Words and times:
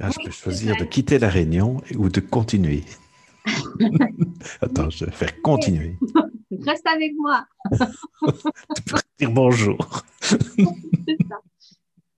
Ah, 0.00 0.10
je 0.10 0.24
peux 0.24 0.30
choisir 0.30 0.76
de 0.76 0.84
quitter 0.84 1.18
la 1.18 1.28
réunion 1.28 1.82
ou 1.96 2.08
de 2.08 2.20
continuer. 2.20 2.84
Attends, 4.60 4.90
je 4.90 5.04
vais 5.04 5.10
faire 5.10 5.42
continuer. 5.42 5.98
Reste 6.64 6.86
avec 6.86 7.12
moi. 7.16 7.46
tu 8.76 8.82
peux 8.82 8.96
dire 9.18 9.30
bonjour. 9.30 9.78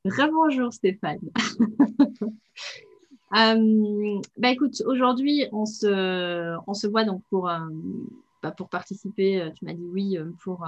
Rebonjour 0.04 0.72
Stéphane. 0.72 1.21
Euh, 3.37 4.21
bah 4.38 4.51
écoute, 4.51 4.83
aujourd'hui, 4.87 5.47
on 5.53 5.65
se, 5.65 6.56
on 6.67 6.74
se 6.74 6.87
voit 6.87 7.04
donc 7.04 7.22
pour, 7.31 7.49
euh, 7.49 7.58
bah, 8.42 8.51
pour 8.51 8.69
participer. 8.69 9.40
Euh, 9.40 9.51
tu 9.56 9.65
m'as 9.65 9.74
dit 9.74 9.87
oui 9.92 10.19
pour 10.42 10.67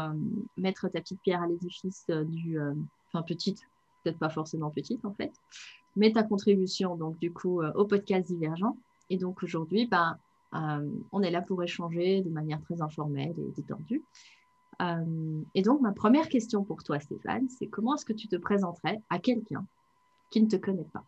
mettre 0.56 0.88
ta 0.88 1.00
petite 1.00 1.20
pierre 1.22 1.42
à 1.42 1.46
l'édifice 1.46 2.06
du. 2.08 2.58
Enfin, 3.08 3.22
petite, 3.22 3.62
peut-être 4.02 4.18
pas 4.18 4.30
forcément 4.30 4.70
petite 4.70 5.04
en 5.04 5.12
fait, 5.12 5.32
mais 5.96 6.12
ta 6.12 6.22
contribution 6.22 6.96
donc 6.96 7.18
du 7.18 7.32
coup 7.32 7.62
au 7.62 7.84
podcast 7.84 8.26
Divergent. 8.26 8.76
Et 9.10 9.18
donc 9.18 9.42
aujourd'hui, 9.42 9.86
bah, 9.86 10.18
on 10.52 11.22
est 11.22 11.30
là 11.30 11.42
pour 11.42 11.62
échanger 11.62 12.22
de 12.22 12.30
manière 12.30 12.60
très 12.62 12.80
informelle 12.82 13.34
et 13.38 13.52
détendue. 13.56 14.02
et 15.54 15.62
donc, 15.62 15.80
ma 15.80 15.92
première 15.92 16.28
question 16.28 16.64
pour 16.64 16.82
toi, 16.82 16.98
Stéphane, 17.00 17.48
c'est 17.48 17.66
comment 17.66 17.94
est-ce 17.94 18.04
que 18.04 18.12
tu 18.12 18.28
te 18.28 18.36
présenterais 18.36 19.00
à 19.10 19.18
quelqu'un 19.18 19.66
qui 20.30 20.42
ne 20.42 20.48
te 20.48 20.56
connaît 20.56 20.88
pas? 20.92 21.04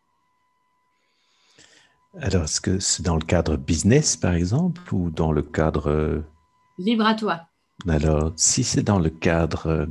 Alors, 2.21 2.45
est-ce 2.45 2.61
que 2.61 2.79
c'est 2.79 3.03
dans 3.03 3.17
le 3.17 3.25
cadre 3.25 3.57
business, 3.57 4.17
par 4.17 4.35
exemple, 4.35 4.95
ou 4.95 5.11
dans 5.11 5.33
le 5.33 5.43
cadre... 5.43 5.91
Euh, 5.91 6.21
Libre 6.79 7.07
à 7.07 7.15
toi. 7.15 7.41
Alors, 7.89 8.33
si 8.37 8.63
c'est 8.63 8.85
dans 8.85 9.01
le 9.01 9.11
cadre 9.11 9.67
euh, 9.67 9.87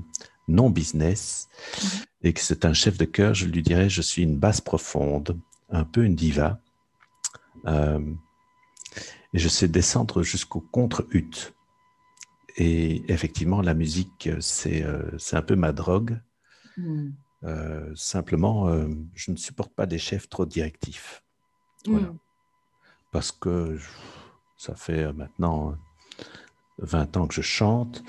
non 0.47 0.70
business 0.70 1.49
mhm. 1.81 1.89
Et 2.23 2.33
que 2.33 2.39
c'est 2.39 2.65
un 2.65 2.73
chef 2.73 2.97
de 2.97 3.05
cœur, 3.05 3.33
je 3.33 3.45
lui 3.45 3.61
dirais, 3.61 3.89
je 3.89 4.01
suis 4.01 4.23
une 4.23 4.37
basse 4.37 4.61
profonde, 4.61 5.39
un 5.69 5.83
peu 5.83 6.03
une 6.05 6.15
diva. 6.15 6.59
Euh, 7.65 8.13
et 9.33 9.39
je 9.39 9.47
sais 9.49 9.67
descendre 9.67 10.23
jusqu'au 10.23 10.61
contre-ut. 10.61 11.53
Et 12.55 13.03
effectivement, 13.11 13.61
la 13.61 13.73
musique, 13.73 14.30
c'est 14.39 14.85
un 15.33 15.41
peu 15.41 15.55
ma 15.55 15.71
drogue. 15.71 16.21
Hmm. 16.77 17.11
simplement, 17.95 18.67
je 19.15 19.31
ne 19.31 19.35
supporte 19.35 19.73
pas 19.73 19.85
des 19.85 19.97
chefs 19.97 20.30
trop 20.30 20.45
directifs. 20.45 21.23
Hmm. 21.87 22.15
Parce 23.11 23.31
que 23.31 23.77
ça 24.58 24.75
fait 24.75 25.11
maintenant 25.13 25.75
20 26.79 27.17
ans 27.17 27.27
que 27.27 27.33
je 27.33 27.41
chante. 27.41 28.03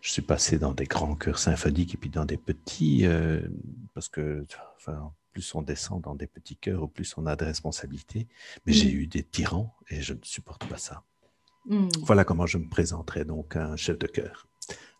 Je 0.00 0.10
suis 0.12 0.22
passé 0.22 0.58
dans 0.58 0.72
des 0.72 0.84
grands 0.84 1.14
chœurs 1.14 1.38
symphoniques 1.38 1.94
et 1.94 1.96
puis 1.96 2.10
dans 2.10 2.24
des 2.24 2.36
petits, 2.36 3.06
euh, 3.06 3.40
parce 3.94 4.08
que 4.08 4.44
enfin, 4.76 5.12
plus 5.32 5.54
on 5.54 5.62
descend 5.62 6.02
dans 6.02 6.14
des 6.14 6.26
petits 6.26 6.56
chœurs, 6.56 6.90
plus 6.90 7.14
on 7.16 7.26
a 7.26 7.36
de 7.36 7.44
responsabilités. 7.44 8.28
Mais 8.66 8.72
j'ai 8.72 8.92
hmm. 8.92 8.96
eu 8.96 9.06
des 9.06 9.22
tyrans 9.22 9.74
et 9.88 10.00
je 10.00 10.14
ne 10.14 10.20
supporte 10.22 10.66
pas 10.66 10.78
ça. 10.78 11.02
Hmm. 11.66 11.88
Voilà 12.02 12.24
comment 12.24 12.46
je 12.46 12.58
me 12.58 12.68
présenterai 12.68 13.24
donc 13.24 13.56
un 13.56 13.76
chef 13.76 13.98
de 13.98 14.06
chœur 14.06 14.46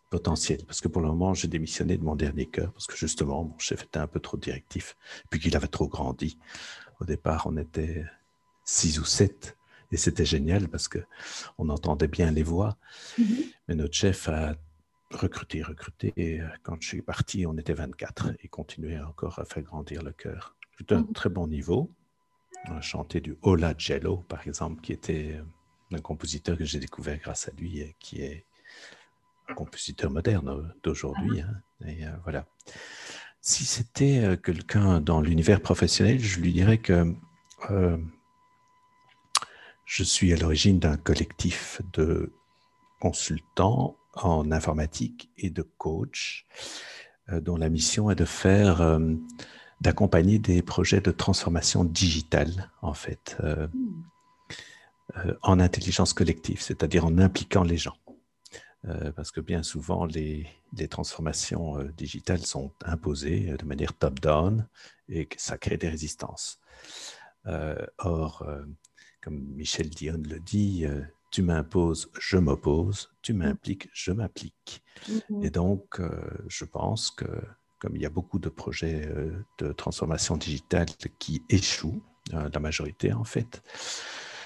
potentiel. 0.09 0.63
Parce 0.65 0.79
que 0.79 0.87
pour 0.87 1.01
le 1.01 1.07
moment, 1.07 1.33
j'ai 1.33 1.47
démissionné 1.47 1.97
de 1.97 2.03
mon 2.03 2.15
dernier 2.15 2.45
chœur 2.45 2.71
parce 2.71 2.87
que 2.87 2.95
justement, 2.95 3.43
mon 3.43 3.59
chef 3.59 3.83
était 3.83 3.99
un 3.99 4.07
peu 4.07 4.19
trop 4.19 4.37
directif, 4.37 4.95
puis 5.29 5.39
qu'il 5.39 5.55
avait 5.55 5.67
trop 5.67 5.87
grandi. 5.87 6.37
Au 6.99 7.05
départ, 7.05 7.47
on 7.47 7.57
était 7.57 8.05
six 8.63 8.99
ou 8.99 9.05
sept, 9.05 9.57
et 9.93 9.97
c'était 9.97 10.25
génial 10.25 10.67
parce 10.67 10.87
que 10.87 10.99
on 11.57 11.69
entendait 11.69 12.07
bien 12.07 12.31
les 12.31 12.43
voix. 12.43 12.77
Mm-hmm. 13.19 13.53
Mais 13.67 13.75
notre 13.75 13.93
chef 13.93 14.27
a 14.27 14.55
recruté, 15.11 15.61
recruté, 15.61 16.11
et 16.17 16.41
euh, 16.41 16.47
quand 16.63 16.81
je 16.81 16.87
suis 16.87 17.01
parti, 17.03 17.45
on 17.45 17.55
était 17.57 17.73
24 17.73 18.31
et 18.43 18.47
continuait 18.47 18.99
encore 18.99 19.37
à 19.37 19.45
faire 19.45 19.61
grandir 19.61 20.01
le 20.01 20.11
chœur. 20.11 20.55
C'était 20.77 20.95
un 20.95 21.01
mm-hmm. 21.01 21.13
très 21.13 21.29
bon 21.29 21.47
niveau. 21.47 21.91
On 22.67 22.77
a 22.77 22.81
chanté 22.81 23.21
du 23.21 23.37
Ola 23.43 23.75
Jello, 23.77 24.17
par 24.27 24.47
exemple, 24.47 24.81
qui 24.81 24.93
était 24.93 25.33
euh, 25.35 25.95
un 25.95 26.01
compositeur 26.01 26.57
que 26.57 26.65
j'ai 26.65 26.79
découvert 26.79 27.19
grâce 27.19 27.47
à 27.47 27.51
lui, 27.51 27.79
et 27.79 27.95
qui 27.99 28.21
est 28.21 28.45
un 29.49 29.53
compositeur 29.53 30.09
moderne 30.09 30.73
d'aujourd'hui. 30.81 31.41
Ah. 31.41 31.49
Hein. 31.49 31.87
Et 31.87 32.07
euh, 32.07 32.11
voilà. 32.23 32.47
Si 33.41 33.65
c'était 33.65 34.37
quelqu'un 34.41 35.01
dans 35.01 35.19
l'univers 35.19 35.59
professionnel, 35.59 36.17
je 36.17 36.39
lui 36.39 36.53
dirais 36.53 36.77
que 36.77 37.13
je 39.93 40.03
suis 40.03 40.33
à 40.33 40.37
l'origine 40.37 40.79
d'un 40.79 40.97
collectif 40.97 41.79
de 41.93 42.33
consultants 42.99 43.95
en 44.15 44.51
informatique 44.51 45.29
et 45.37 45.51
de 45.51 45.61
coachs 45.61 46.45
euh, 47.29 47.39
dont 47.39 47.57
la 47.57 47.69
mission 47.69 48.09
est 48.09 48.15
de 48.15 48.25
faire, 48.25 48.81
euh, 48.81 49.13
d'accompagner 49.81 50.39
des 50.39 50.63
projets 50.63 50.99
de 50.99 51.11
transformation 51.11 51.83
digitale, 51.83 52.71
en 52.81 52.95
fait, 52.95 53.37
euh, 53.41 53.67
en 55.43 55.59
intelligence 55.59 56.13
collective, 56.13 56.59
c'est-à-dire 56.59 57.05
en 57.05 57.19
impliquant 57.19 57.63
les 57.63 57.77
gens. 57.77 57.97
parce 59.15 59.31
que 59.31 59.41
bien 59.41 59.61
souvent, 59.61 60.05
les, 60.05 60.47
les 60.75 60.87
transformations 60.87 61.77
digitales 61.95 62.45
sont 62.45 62.71
imposées 62.83 63.55
de 63.59 63.65
manière 63.65 63.93
top-down 63.93 64.67
et 65.07 65.29
ça 65.37 65.59
crée 65.59 65.77
des 65.77 65.89
résistances. 65.89 66.59
or, 67.99 68.43
comme 69.23 69.39
Michel 69.55 69.89
Dion 69.89 70.21
le 70.27 70.39
dit, 70.39 70.85
euh, 70.85 71.01
tu 71.31 71.41
m'imposes, 71.41 72.11
je 72.19 72.37
m'oppose, 72.37 73.11
tu 73.21 73.33
m'impliques, 73.33 73.89
je 73.93 74.11
m'applique. 74.11 74.83
Mm-hmm. 75.07 75.45
Et 75.45 75.49
donc, 75.49 75.99
euh, 75.99 76.09
je 76.47 76.65
pense 76.65 77.09
que 77.11 77.25
comme 77.79 77.95
il 77.95 78.01
y 78.01 78.05
a 78.05 78.09
beaucoup 78.09 78.39
de 78.39 78.49
projets 78.49 79.05
euh, 79.07 79.31
de 79.57 79.73
transformation 79.73 80.37
digitale 80.37 80.87
qui 81.19 81.43
échouent, 81.49 82.01
la 82.31 82.59
majorité 82.61 83.11
en 83.11 83.25
fait, 83.25 83.61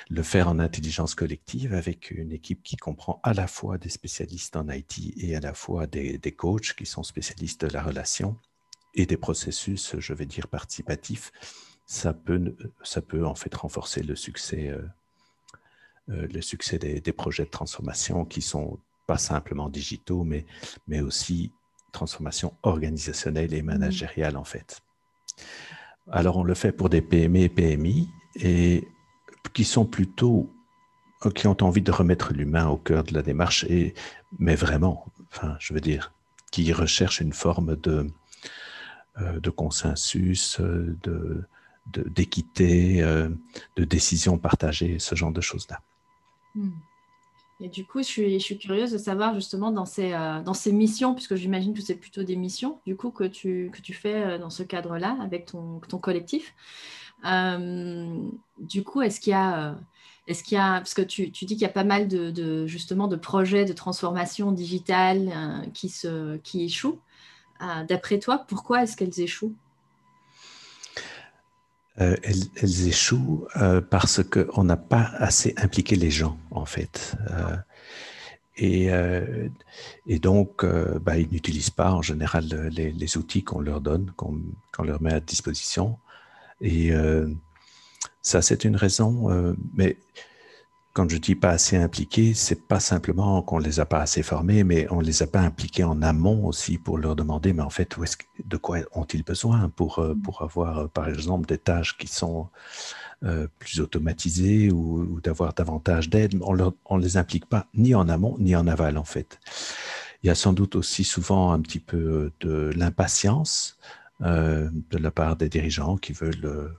le 0.09 0.23
faire 0.23 0.47
en 0.47 0.57
intelligence 0.57 1.13
collective 1.13 1.75
avec 1.75 2.09
une 2.09 2.31
équipe 2.31 2.63
qui 2.63 2.75
comprend 2.75 3.19
à 3.21 3.35
la 3.35 3.45
fois 3.45 3.77
des 3.77 3.89
spécialistes 3.89 4.55
en 4.55 4.67
IT 4.67 5.13
et 5.17 5.35
à 5.35 5.39
la 5.39 5.53
fois 5.53 5.85
des, 5.85 6.17
des 6.17 6.31
coachs 6.31 6.73
qui 6.73 6.87
sont 6.87 7.03
spécialistes 7.03 7.65
de 7.65 7.71
la 7.71 7.83
relation 7.83 8.35
et 8.95 9.05
des 9.05 9.17
processus, 9.17 9.95
je 9.99 10.13
vais 10.13 10.25
dire, 10.25 10.47
participatifs, 10.47 11.31
ça 11.87 12.13
peut, 12.13 12.53
ça 12.83 13.01
peut 13.01 13.25
en 13.25 13.33
fait 13.33 13.55
renforcer 13.55 14.03
le 14.03 14.15
succès, 14.15 14.67
euh, 14.67 14.81
euh, 16.09 16.27
le 16.27 16.41
succès 16.41 16.77
des, 16.77 17.13
projets 17.13 17.45
de 17.45 17.49
transformation 17.49 18.25
qui 18.25 18.41
sont 18.41 18.77
pas 19.07 19.17
simplement 19.17 19.69
digitaux, 19.69 20.25
mais, 20.25 20.45
mais 20.87 20.99
aussi 20.99 21.53
transformation 21.93 22.53
organisationnelle 22.61 23.53
et 23.53 23.61
managériale 23.61 24.35
en 24.35 24.43
fait. 24.43 24.81
Alors 26.11 26.37
on 26.37 26.43
le 26.43 26.53
fait 26.53 26.73
pour 26.73 26.89
des 26.89 27.01
PME 27.01 27.39
et 27.39 27.49
PMI 27.49 28.09
et 28.35 28.85
qui 29.53 29.63
sont 29.63 29.85
plutôt 29.85 30.51
qui 31.33 31.47
ont 31.47 31.57
envie 31.63 31.81
de 31.81 31.91
remettre 31.91 32.33
l'humain 32.33 32.67
au 32.67 32.77
cœur 32.77 33.03
de 33.03 33.13
la 33.13 33.23
démarche 33.23 33.63
et 33.63 33.95
mais 34.37 34.55
vraiment, 34.55 35.05
enfin 35.31 35.55
je 35.59 35.73
veux 35.73 35.79
dire, 35.79 36.13
qui 36.51 36.71
recherchent 36.73 37.21
une 37.21 37.33
forme 37.33 37.75
de 37.77 38.07
euh, 39.19 39.39
de 39.39 39.49
consensus, 39.49 40.59
de, 40.59 41.43
d'équité, 41.93 43.01
euh, 43.01 43.29
de, 43.75 43.83
décision 43.83 44.37
partagée, 44.37 44.99
ce 44.99 45.15
genre 45.15 45.31
de 45.31 45.41
choses-là. 45.41 45.81
Hmm. 46.55 46.71
Et 47.59 47.69
du 47.69 47.85
coup, 47.85 47.99
je 47.99 48.03
suis, 48.03 48.33
je 48.33 48.43
suis, 48.43 48.57
curieuse 48.57 48.91
de 48.91 48.97
savoir 48.97 49.33
justement 49.33 49.71
dans 49.71 49.85
ces, 49.85 50.13
euh, 50.13 50.41
dans 50.41 50.53
ces 50.53 50.71
missions, 50.71 51.15
puisque 51.15 51.35
j'imagine 51.35 51.73
que 51.73 51.81
c'est 51.81 51.95
plutôt 51.95 52.23
des 52.23 52.35
missions, 52.35 52.79
du 52.85 52.95
coup, 52.95 53.09
que 53.09 53.23
tu, 53.23 53.71
que 53.73 53.81
tu 53.81 53.93
fais 53.93 54.13
euh, 54.13 54.37
dans 54.37 54.51
ce 54.51 54.63
cadre-là 54.63 55.17
avec 55.21 55.47
ton, 55.47 55.79
ton 55.87 55.97
collectif. 55.97 56.53
du 57.23 58.83
coup, 58.83 59.01
est-ce 59.01 59.19
qu'il 59.19 59.31
y 59.31 59.35
a... 59.35 59.77
Est-ce 60.27 60.43
qu'il 60.43 60.57
y 60.57 60.59
a, 60.59 60.79
parce 60.79 60.93
que 60.93 61.01
tu, 61.01 61.31
tu 61.31 61.45
dis 61.45 61.53
qu'il 61.53 61.61
y 61.61 61.65
a 61.65 61.69
pas 61.69 61.85
mal 61.85 62.09
de, 62.09 62.31
de, 62.31 62.67
justement 62.67 63.07
de 63.07 63.15
projets 63.15 63.63
de 63.63 63.71
transformation 63.71 64.51
digitale 64.51 65.71
qui, 65.73 65.87
se, 65.87 66.35
qui 66.39 66.65
échouent. 66.65 66.99
D'après 67.87 68.19
toi, 68.19 68.39
pourquoi 68.45 68.83
est-ce 68.83 68.97
qu'elles 68.97 69.21
échouent? 69.21 69.55
Euh, 71.99 72.15
elles, 72.21 72.87
échouent 72.87 73.47
euh, 73.55 73.81
parce 73.81 74.21
qu'on 74.23 74.63
n'a 74.63 74.77
pas 74.77 75.09
assez 75.17 75.55
impliqué 75.57 75.95
les 75.95 76.11
gens, 76.11 76.37
en 76.51 76.65
fait. 76.65 77.15
Euh, 77.31 77.57
et, 78.59 78.89
et, 80.07 80.17
donc, 80.17 80.65
bah, 80.65 81.19
ils 81.19 81.29
n'utilisent 81.29 81.69
pas 81.69 81.91
en 81.91 82.01
général 82.01 82.45
les, 82.71 83.17
outils 83.17 83.43
qu'on 83.43 83.61
leur 83.61 83.81
donne, 83.81 84.11
qu'on 84.15 84.83
leur 84.83 84.99
met 84.99 85.13
à 85.13 85.19
disposition. 85.19 85.99
Et 86.59 86.91
ça, 88.23 88.41
c'est 88.41 88.63
une 88.63 88.75
raison. 88.75 89.55
mais 89.75 89.97
quand 90.97 91.07
je 91.07 91.17
dis 91.17 91.35
pas 91.35 91.51
assez 91.51 91.77
impliqués, 91.77 92.33
c'est 92.33 92.67
pas 92.67 92.79
simplement 92.79 93.43
qu'on 93.43 93.59
les 93.59 93.79
a 93.79 93.85
pas 93.85 93.99
assez 93.99 94.23
formés, 94.23 94.63
mais 94.63 94.87
on 94.89 94.99
les 94.99 95.21
a 95.21 95.27
pas 95.27 95.41
impliqués 95.41 95.83
en 95.83 96.01
amont 96.01 96.47
aussi 96.47 96.79
pour 96.79 96.97
leur 96.97 97.15
demander, 97.15 97.53
mais 97.53 97.61
en 97.61 97.69
fait, 97.69 97.97
où 97.97 98.03
est 98.03 98.17
de 98.43 98.57
quoi 98.57 98.79
ont-ils 98.93 99.23
besoin 99.23 99.69
pour, 99.69 99.99
euh, 99.99 100.15
pour 100.15 100.41
avoir, 100.41 100.79
euh, 100.79 100.87
par 100.87 101.07
exemple, 101.07 101.45
des 101.45 101.59
tâches 101.59 101.99
qui 101.99 102.07
sont 102.07 102.49
euh, 103.23 103.47
plus 103.59 103.79
automatisées 103.79 104.71
ou, 104.71 105.21
d'avoir 105.21 105.53
davantage 105.53 106.09
d'aide? 106.09 106.33
On 106.41 106.97
ne 106.97 107.03
les 107.03 107.17
implique 107.17 107.45
pas 107.45 107.67
ni 107.75 107.93
en 107.93 108.09
amont 108.09 108.35
ni 108.39 108.55
en 108.55 108.65
aval, 108.65 108.97
en 108.97 109.05
fait. 109.05 109.39
Il 110.23 110.27
y 110.27 110.29
a 110.31 110.35
sans 110.35 110.53
doute 110.53 110.75
aussi 110.75 111.03
souvent 111.03 111.51
un 111.51 111.61
petit 111.61 111.79
peu 111.79 112.31
de 112.39 112.71
l'impatience 112.75 113.77
de 114.19 114.97
la 114.97 115.11
part 115.11 115.35
des 115.35 115.47
dirigeants 115.47 115.95
qui 115.95 116.11
veulent 116.11 116.75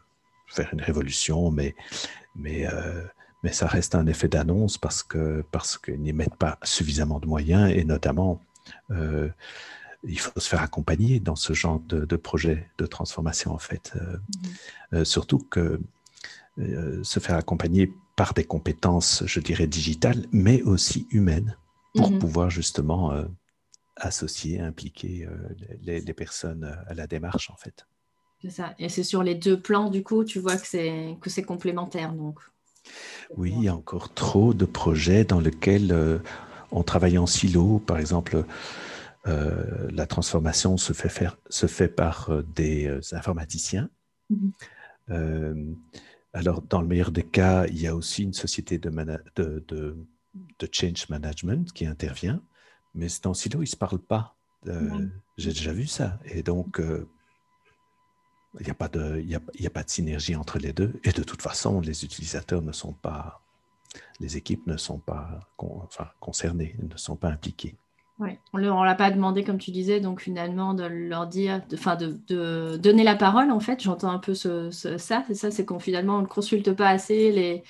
faire 0.49 0.71
une 0.73 0.81
révolution, 0.83 1.53
mais, 1.53 1.77
mais, 2.35 2.67
mais 3.43 3.53
ça 3.53 3.67
reste 3.67 3.95
un 3.95 4.07
effet 4.07 4.29
d'annonce 4.29 4.79
parce 4.79 5.03
qu'ils 5.03 5.45
parce 5.51 5.79
qu'ils 5.79 6.01
n'y 6.01 6.13
mettent 6.13 6.37
pas 6.37 6.59
suffisamment 6.63 7.21
de 7.21 7.27
moyens 7.27 7.71
et 7.71 7.85
notamment 7.85 8.41
il 10.05 10.19
faut 10.19 10.39
se 10.39 10.49
faire 10.49 10.63
accompagner 10.63 11.21
dans 11.21 11.37
ce 11.37 11.53
genre 11.53 11.81
de, 11.81 12.17
projet 12.17 12.69
de 12.79 12.87
transformation, 12.87 13.53
en 13.53 13.59
fait. 13.59 13.93
Euh, 13.97 14.13
mhm. 14.13 14.21
euh, 14.95 15.05
surtout 15.05 15.39
que 15.39 15.81
euh, 16.59 17.03
se 17.03 17.21
faire 17.21 17.37
accompagner 17.37 17.93
par 18.17 18.35
des 18.35 18.45
compétences, 18.45 19.23
je 19.27 19.41
dirais, 19.41 19.67
digitales, 19.67 20.27
mais 20.33 20.63
aussi 20.63 21.07
humaines, 21.11 21.57
pour 21.95 22.11
mhm. 22.11 22.19
pouvoir 22.19 22.51
justement 22.51 23.13
associer, 23.97 24.61
impliquer 24.61 25.29
les, 25.83 26.01
personnes 26.15 26.65
à 26.89 26.95
la 26.95 27.07
démarche, 27.07 27.51
en 27.51 27.57
fait. 27.57 27.87
C'est 28.43 28.51
ça. 28.51 28.75
Et 28.79 28.89
c'est 28.89 29.05
sur 29.05 29.23
les 29.23 29.37
deux 29.37 29.61
plans, 29.61 29.89
du 29.89 30.03
coup, 30.03 30.25
tu 30.25 30.41
vois 30.41 30.57
que 30.57 30.67
c'est, 30.67 31.17
que 31.21 31.31
c'est 31.31 31.45
complémentaire. 31.45 32.13
Donc. 32.13 32.41
Oui, 33.37 33.53
il 33.57 33.65
y 33.65 33.69
a 33.69 33.75
encore 33.75 34.13
trop 34.15 34.55
de 34.55 34.65
projets 34.65 35.25
dans 35.25 35.41
lesquels 35.41 36.21
on 36.71 36.83
travaille 36.83 37.19
en 37.19 37.27
silo. 37.27 37.79
Par 37.79 37.99
exemple, 37.99 38.45
euh, 39.29 39.89
la 39.91 40.07
transformation 40.07 40.77
se 40.77 40.93
fait, 40.93 41.09
faire, 41.09 41.37
se 41.51 41.67
fait 41.67 41.89
par 41.89 42.31
euh, 42.31 42.43
des 42.55 42.87
euh, 42.87 43.01
informaticiens. 43.13 43.91
Mhm. 44.31 45.77
alors, 46.35 46.61
dans 46.61 46.83
le 46.83 46.87
meilleur 46.87 47.11
des 47.11 47.23
cas, 47.23 47.67
il 47.67 47.81
y 47.81 47.87
a 47.87 47.97
aussi 47.97 48.25
une 48.25 48.35
société 48.35 48.79
de, 48.79 48.91
de, 49.37 49.65
de, 49.67 50.69
change 50.71 51.09
management 51.09 51.73
qui 51.73 51.87
intervient, 51.87 52.43
mais 52.95 53.07
dans 53.23 53.33
silo, 53.33 53.61
ils 53.61 53.63
ne 53.63 53.67
se 53.67 53.77
parlent 53.77 53.99
pas. 53.99 54.37
J'ai 55.39 55.51
déjà 55.51 55.73
vu 55.73 55.87
ça. 55.87 56.19
Et 56.27 56.43
donc, 56.43 56.83
il 58.61 58.65
n'y 58.65 58.71
a, 58.71 58.75
pas 58.75 58.89
de, 58.89 59.21
y 59.21 59.35
a, 59.35 59.71
pas 59.71 59.83
de 59.83 59.91
synergie 59.91 60.35
entre 60.35 60.59
les 60.59 60.73
deux. 60.73 61.01
Et 61.05 61.13
de 61.13 61.23
toute 61.23 61.43
façon, 61.43 61.81
les 61.81 62.05
utilisateurs 62.05 62.63
ne 62.63 62.73
sont 62.73 62.93
pas, 62.93 63.43
les 64.21 64.37
équipes 64.37 64.67
ne 64.67 64.77
sont 64.77 64.99
pas 64.99 65.41
concernées, 66.21 66.75
ne 66.83 66.97
sont 66.97 67.17
pas 67.17 67.29
impliquées. 67.29 67.77
Ouais. 68.19 68.41
On 68.53 68.59
ne 68.59 68.85
l'a 68.85 68.95
pas 68.97 69.13
demandé, 69.13 69.45
comme 69.45 69.59
tu 69.59 69.71
disais, 69.71 70.01
donc 70.01 70.21
finalement, 70.21 70.75
de 70.75 70.85
leur 70.85 71.29
dire, 71.29 71.63
enfin, 71.73 71.97
de, 71.97 72.77
donner 72.77 73.05
la 73.05 73.15
parole, 73.15 73.51
en 73.53 73.61
fait. 73.61 73.81
J'entends 73.81 74.11
un 74.11 74.19
peu 74.19 74.35
ça, 74.35 74.71
c'est 74.73 74.99
ça, 74.99 75.25
c'est 75.29 75.65
qu'on 75.65 75.79
finalement, 75.79 76.17
on 76.17 76.23
ne 76.23 76.27
consulte 76.27 76.73
pas 76.73 76.89
assez 76.89 77.63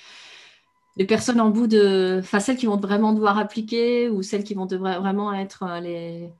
les, 0.97 1.05
personnes 1.05 1.39
en 1.39 1.49
bout 1.49 1.67
de. 1.67 2.17
Enfin, 2.19 2.39
celles 2.39 2.57
qui 2.57 2.65
vont 2.65 2.77
vraiment 2.77 3.13
devoir 3.13 3.37
appliquer 3.37 4.09
ou 4.09 4.23
celles 4.23 4.43
qui 4.43 4.55
vont 4.55 4.65
vraiment 4.65 5.33
être 5.33 5.63
euh, 5.63 5.79
les, 5.79 6.33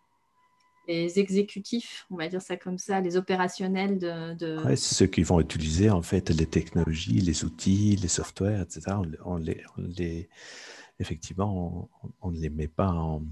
les 0.90 1.20
exécutifs, 1.20 2.06
on 2.10 2.16
va 2.16 2.28
dire 2.28 2.42
ça 2.42 2.58
comme 2.58 2.78
ça, 2.78 3.00
les 3.00 3.16
opérationnels 3.16 4.00
de. 4.00 4.34
de... 4.34 4.76
ceux 4.76 5.06
qui 5.06 5.24
vont 5.24 5.40
utiliser, 5.40 5.90
en 5.90 6.02
fait, 6.02 6.30
les 6.30 6.46
technologies, 6.46 7.22
les 7.22 7.46
outils, 7.46 7.96
les 7.96 8.08
softwares, 8.08 8.62
etc. 8.62 8.98
On, 9.24 9.38
les, 9.38 9.64
les, 9.78 10.30
effectivement, 11.00 11.90
on 12.22 12.32
ne 12.32 12.40
les 12.40 12.50
met 12.50 12.68
pas 12.68 12.90
en 12.90 13.24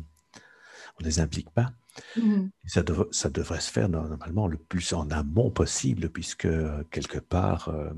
on 1.00 1.04
ne 1.04 1.08
les 1.08 1.20
implique 1.20 1.50
pas. 1.52 1.72
Mhm. 2.16 2.52
Ça, 2.66 2.84
ça, 3.12 3.30
devrait 3.30 3.60
se 3.60 3.72
faire 3.72 3.90
normalement 3.90 4.48
le 4.48 4.58
plus 4.58 4.94
en 4.94 5.10
amont 5.10 5.50
possible, 5.50 6.10
puisque 6.10 6.46
euh, 6.46 6.84
quelque 6.92 7.20
part, 7.20 7.70
euh, 7.70 7.90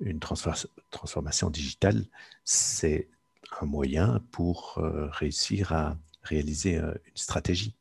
une 0.00 0.20
transformation 0.20 1.50
digitale, 1.50 2.04
c'est 2.44 3.08
un 3.60 3.66
moyen 3.66 4.20
pour 4.30 4.78
euh, 4.78 5.08
réussir 5.10 5.72
à 5.72 5.96
réaliser 6.22 6.76
une 6.76 6.94
stratégie. 7.14 7.74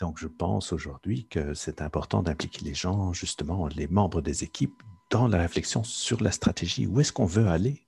Donc, 0.00 0.18
je 0.18 0.26
pense 0.26 0.72
aujourd'hui 0.72 1.26
que 1.26 1.54
c'est 1.54 1.82
important 1.82 2.22
d'impliquer 2.22 2.64
les 2.64 2.74
gens, 2.74 3.12
justement, 3.12 3.68
les 3.68 3.86
membres 3.86 4.22
des 4.22 4.44
équipes, 4.44 4.82
dans 5.10 5.26
la 5.26 5.38
réflexion 5.38 5.82
sur 5.84 6.22
la 6.22 6.30
stratégie. 6.30 6.86
Où 6.86 7.00
est-ce 7.00 7.12
qu'on 7.12 7.26
veut 7.26 7.48
aller 7.48 7.86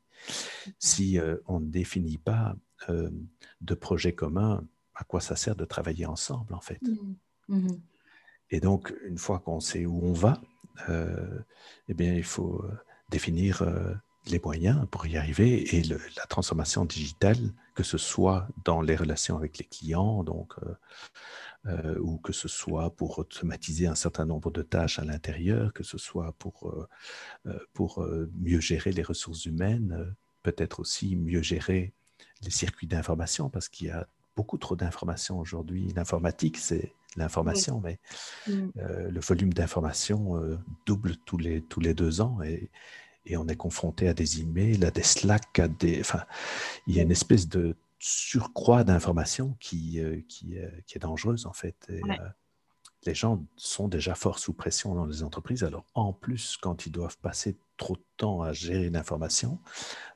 si 0.78 1.18
on 1.46 1.60
ne 1.60 1.66
définit 1.66 2.18
pas 2.18 2.54
de 2.88 3.74
projet 3.74 4.12
commun 4.12 4.64
à 4.94 5.04
quoi 5.04 5.20
ça 5.20 5.36
sert 5.36 5.56
de 5.56 5.64
travailler 5.64 6.04
ensemble, 6.04 6.52
en 6.54 6.60
fait? 6.60 6.80
Mmh. 6.82 7.56
Mmh. 7.56 7.68
Et 8.50 8.60
donc, 8.60 8.92
une 9.04 9.18
fois 9.18 9.38
qu'on 9.38 9.60
sait 9.60 9.86
où 9.86 10.04
on 10.04 10.12
va, 10.12 10.40
euh, 10.88 11.38
eh 11.88 11.94
bien, 11.94 12.14
il 12.14 12.24
faut 12.24 12.62
euh, 12.62 12.72
définir 13.08 13.62
euh, 13.62 13.94
les 14.26 14.40
moyens 14.42 14.86
pour 14.90 15.06
y 15.06 15.16
arriver 15.16 15.76
et 15.76 15.82
la 15.82 16.26
transformation 16.28 16.84
digitale, 16.84 17.38
que 17.74 17.82
ce 17.82 17.98
soit 17.98 18.46
dans 18.64 18.80
les 18.80 18.96
relations 18.96 19.36
avec 19.36 19.58
les 19.58 19.64
clients, 19.64 20.22
donc, 20.22 20.54
ou 22.00 22.18
que 22.18 22.32
ce 22.32 22.48
soit 22.48 22.90
pour 22.90 23.18
automatiser 23.18 23.86
un 23.86 23.94
certain 23.94 24.24
nombre 24.24 24.50
de 24.50 24.62
tâches 24.62 24.98
à 24.98 25.04
l'intérieur, 25.04 25.72
que 25.72 25.82
ce 25.82 25.98
soit 25.98 26.32
pour, 26.38 26.72
pour 27.72 28.06
mieux 28.40 28.60
gérer 28.60 28.92
les 28.92 29.02
ressources 29.02 29.46
humaines, 29.46 30.14
peut-être 30.42 30.80
aussi 30.80 31.16
mieux 31.16 31.42
gérer 31.42 31.92
les 32.42 32.50
circuits 32.50 32.86
d'information, 32.86 33.48
parce 33.48 33.68
qu'il 33.68 33.88
y 33.88 33.90
a 33.90 34.06
beaucoup 34.36 34.58
trop 34.58 34.76
d'informations 34.76 35.38
aujourd'hui. 35.38 35.88
L'informatique, 35.94 36.58
c'est 36.58 36.92
l'information, 37.16 37.80
mais 37.80 37.98
euh, 38.48 39.10
le 39.10 39.20
volume 39.20 39.52
d'informations 39.52 40.36
euh, 40.36 40.58
double 40.86 41.16
tous 41.24 41.36
les, 41.36 41.60
tous 41.60 41.80
les 41.80 41.94
deux 41.94 42.20
ans 42.20 42.40
et, 42.42 42.70
et, 43.26 43.36
on 43.36 43.46
est 43.48 43.56
confronté 43.56 44.08
à 44.08 44.14
des 44.14 44.40
emails, 44.40 44.84
à 44.84 44.90
des 44.90 45.02
Slack, 45.02 45.58
à 45.58 45.68
des. 45.68 46.00
Enfin, 46.00 46.24
il 46.86 46.94
y 46.94 47.00
a 47.00 47.02
une 47.02 47.10
espèce 47.10 47.48
de 47.48 47.76
surcroît 47.98 48.84
d'informations 48.84 49.56
qui, 49.60 50.00
euh, 50.00 50.20
qui, 50.28 50.56
qui, 50.86 50.98
est 50.98 51.00
dangereuse, 51.00 51.46
en 51.46 51.52
fait. 51.52 51.90
les 53.04 53.14
gens 53.14 53.44
sont 53.56 53.88
déjà 53.88 54.14
fort 54.14 54.38
sous 54.38 54.52
pression 54.52 54.94
dans 54.94 55.06
les 55.06 55.22
entreprises. 55.22 55.64
Alors, 55.64 55.84
en 55.94 56.12
plus, 56.12 56.56
quand 56.60 56.86
ils 56.86 56.92
doivent 56.92 57.18
passer 57.18 57.56
trop 57.76 57.96
de 57.96 58.04
temps 58.16 58.42
à 58.42 58.52
gérer 58.52 58.90
l'information, 58.90 59.58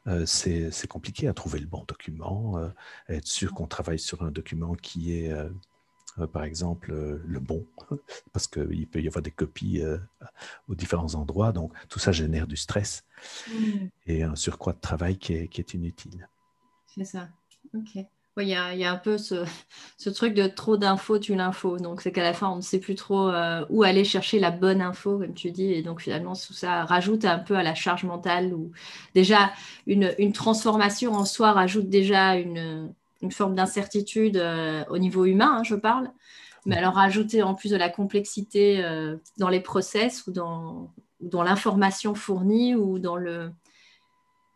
euh, 0.06 0.24
c'est 0.24 0.86
compliqué 0.88 1.26
à 1.26 1.34
trouver 1.34 1.58
le 1.58 1.66
bon 1.66 1.84
document, 1.86 2.58
euh, 2.58 2.68
être 3.08 3.26
sûr 3.26 3.52
qu'on 3.54 3.66
travaille 3.66 3.98
sur 3.98 4.22
un 4.22 4.30
document 4.30 4.74
qui 4.74 5.18
est, 5.18 5.32
euh, 5.32 5.50
par 6.32 6.44
exemple, 6.44 6.92
le 6.92 7.40
bon, 7.40 7.66
parce 8.32 8.46
qu'il 8.46 8.86
peut 8.86 9.00
y 9.00 9.08
avoir 9.08 9.22
des 9.22 9.30
copies 9.30 9.82
aux 10.68 10.74
différents 10.74 11.14
endroits. 11.14 11.52
Donc, 11.52 11.72
tout 11.88 11.98
ça 11.98 12.12
génère 12.12 12.46
du 12.46 12.56
stress 12.56 13.04
mmh. 13.48 13.86
et 14.06 14.22
un 14.22 14.36
surcroît 14.36 14.72
de 14.72 14.80
travail 14.80 15.18
qui 15.18 15.34
est, 15.34 15.48
qui 15.48 15.60
est 15.60 15.74
inutile. 15.74 16.28
C'est 16.86 17.04
ça. 17.04 17.28
OK. 17.74 18.06
Il 18.38 18.48
y, 18.48 18.54
a, 18.54 18.92
un 18.92 18.96
peu 18.96 19.16
ce, 19.16 19.46
truc 20.10 20.34
de 20.34 20.46
trop 20.46 20.76
d'infos 20.76 21.18
tu 21.18 21.34
l'info. 21.34 21.78
Donc, 21.78 22.02
c'est 22.02 22.12
qu'à 22.12 22.22
la 22.22 22.34
fin, 22.34 22.50
on 22.50 22.56
ne 22.56 22.60
sait 22.60 22.78
plus 22.78 22.94
trop 22.94 23.30
euh, 23.30 23.64
où 23.70 23.82
aller 23.82 24.04
chercher 24.04 24.38
la 24.38 24.50
bonne 24.50 24.82
info, 24.82 25.18
comme 25.18 25.32
tu 25.32 25.50
dis. 25.50 25.72
Et 25.72 25.82
donc, 25.82 26.02
finalement, 26.02 26.34
tout 26.34 26.52
ça 26.52 26.84
rajoute 26.84 27.24
un 27.24 27.38
peu 27.38 27.56
à 27.56 27.62
la 27.62 27.74
charge 27.74 28.04
mentale. 28.04 28.52
Ou 28.52 28.72
déjà, 29.14 29.52
une, 29.86 30.32
transformation 30.34 31.14
en 31.14 31.24
soi 31.24 31.52
rajoute 31.52 31.88
déjà 31.88 32.36
une, 32.36 32.92
forme 33.30 33.54
d'incertitude 33.54 34.36
euh, 34.36 34.84
au 34.88 34.98
niveau 34.98 35.24
humain, 35.24 35.58
hein, 35.58 35.62
je 35.62 35.74
parle. 35.74 36.10
Mais 36.64 36.76
alors, 36.76 36.94
rajouter 36.94 37.42
en 37.42 37.54
plus 37.54 37.70
de 37.70 37.76
la 37.76 37.88
complexité 37.88 38.84
euh, 38.84 39.16
dans 39.38 39.48
les 39.48 39.60
process 39.60 40.26
ou 40.26 40.32
dans 40.32 41.42
l'information 41.42 42.14
fournie 42.14 42.74
ou 42.74 42.98
dans 42.98 43.16
le, 43.16 43.52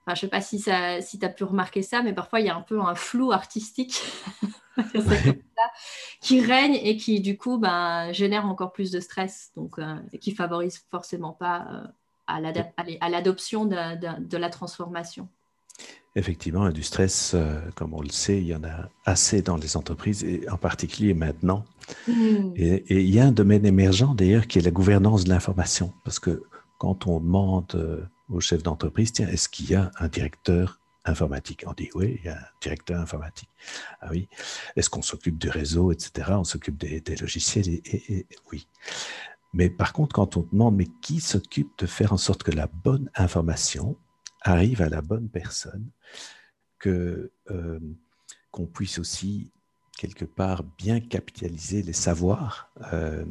je 0.07 0.13
ne 0.13 0.17
sais 0.17 0.29
pas 0.29 0.41
si, 0.41 0.59
si 0.59 1.19
tu 1.19 1.27
as 1.27 1.29
pu 1.29 1.45
remarquer 1.45 1.83
ça, 1.83 2.03
mais 2.03 2.13
parfois 2.13 2.41
il 2.41 2.47
y 2.47 2.49
a 2.49 2.57
un 2.57 2.63
peu 2.63 2.81
un 2.81 2.95
flou 2.95 3.33
artistique 3.33 4.03
qui 6.21 6.41
règne 6.41 6.75
et 6.75 6.97
qui 6.97 7.21
du 7.21 7.37
coup 7.37 7.59
ben, 7.59 8.13
génère 8.13 8.47
encore 8.47 8.73
plus 8.73 8.91
de 8.91 9.01
stress, 9.01 9.53
donc 9.57 9.79
euh, 9.79 9.97
et 10.13 10.19
qui 10.19 10.33
favorise 10.35 10.85
forcément 10.91 11.33
pas 11.33 11.67
euh, 11.71 11.87
à 12.27 13.09
l'adoption 13.09 13.65
de, 13.65 14.37
la 14.37 14.51
transformation. 14.51 15.29
Effectivement, 16.17 16.71
du 16.71 16.83
stress, 16.83 17.33
euh, 17.35 17.61
comme 17.77 17.95
on 17.95 18.03
le 18.03 18.11
sait, 18.11 18.39
il 18.39 18.49
y 18.49 18.55
en 18.55 18.65
a 18.65 18.89
assez 19.05 19.43
dans 19.43 19.57
les 19.57 19.77
entreprises, 19.77 20.25
et 20.25 20.49
en 20.49 20.57
particulier 20.57 21.15
maintenant. 21.15 21.65
Mmh. 22.09 22.53
Et, 22.57 22.75
et, 22.89 23.01
il 23.01 23.15
y 23.15 23.21
a 23.21 23.27
un 23.27 23.33
domaine 23.33 23.65
émergent 23.65 24.15
d'ailleurs 24.15 24.47
qui 24.47 24.59
est 24.59 24.63
la 24.63 24.73
gouvernance 24.73 25.25
de 25.25 25.29
l'information, 25.29 25.93
parce 26.05 26.19
que 26.19 26.43
quand 26.79 27.07
on 27.07 27.21
demande 27.21 28.09
au 28.31 28.41
chef 28.41 28.63
d'entreprise, 28.63 29.13
tiens, 29.13 29.29
est-ce 29.29 29.49
qu'il 29.49 29.71
y 29.71 29.75
a 29.75 29.91
un 29.99 30.09
directeur 30.09 30.81
informatique? 31.05 31.65
On 31.67 31.73
dit 31.73 31.91
oui, 31.95 32.19
il 32.21 32.27
y 32.27 32.29
a 32.29 32.37
un 32.37 32.47
directeur 32.61 33.01
informatique. 33.01 33.51
Ah 34.01 34.09
oui. 34.11 34.29
Est-ce 34.77 34.89
qu'on 34.89 35.03
s'occupe 35.03 35.39
du 35.39 35.51
réseau, 35.51 35.93
etc. 35.93 36.33
On 36.33 36.45
s'occupe 36.45 36.79
des, 36.79 37.17
logiciels 37.17 37.69
et, 37.69 38.27
oui. 38.51 38.67
Mais 39.53 39.69
par 39.69 39.93
contre, 39.93 40.15
quand 40.15 40.37
on 40.37 40.47
demande, 40.53 40.77
mais 40.77 40.87
qui 41.03 41.21
s'occupe 41.21 41.73
de 41.79 41.87
faire 41.87 42.13
en 42.13 42.17
sorte 42.17 42.45
que 42.45 42.53
la 42.53 42.69
bonne 42.69 43.11
information 43.15 43.97
arrive 44.43 44.83
à 44.83 44.89
la 44.89 45.03
bonne 45.03 45.29
personne, 45.29 45.91
que 46.79 47.31
euh, 47.51 47.81
qu'on 48.51 48.67
puisse 48.67 48.99
aussi 48.99 49.51
quelque 49.99 50.25
part 50.25 50.65
bien 50.65 51.01
capitaliser 51.01 51.83
les 51.83 51.93
savoirs 51.93 52.71
euh, 52.93 53.25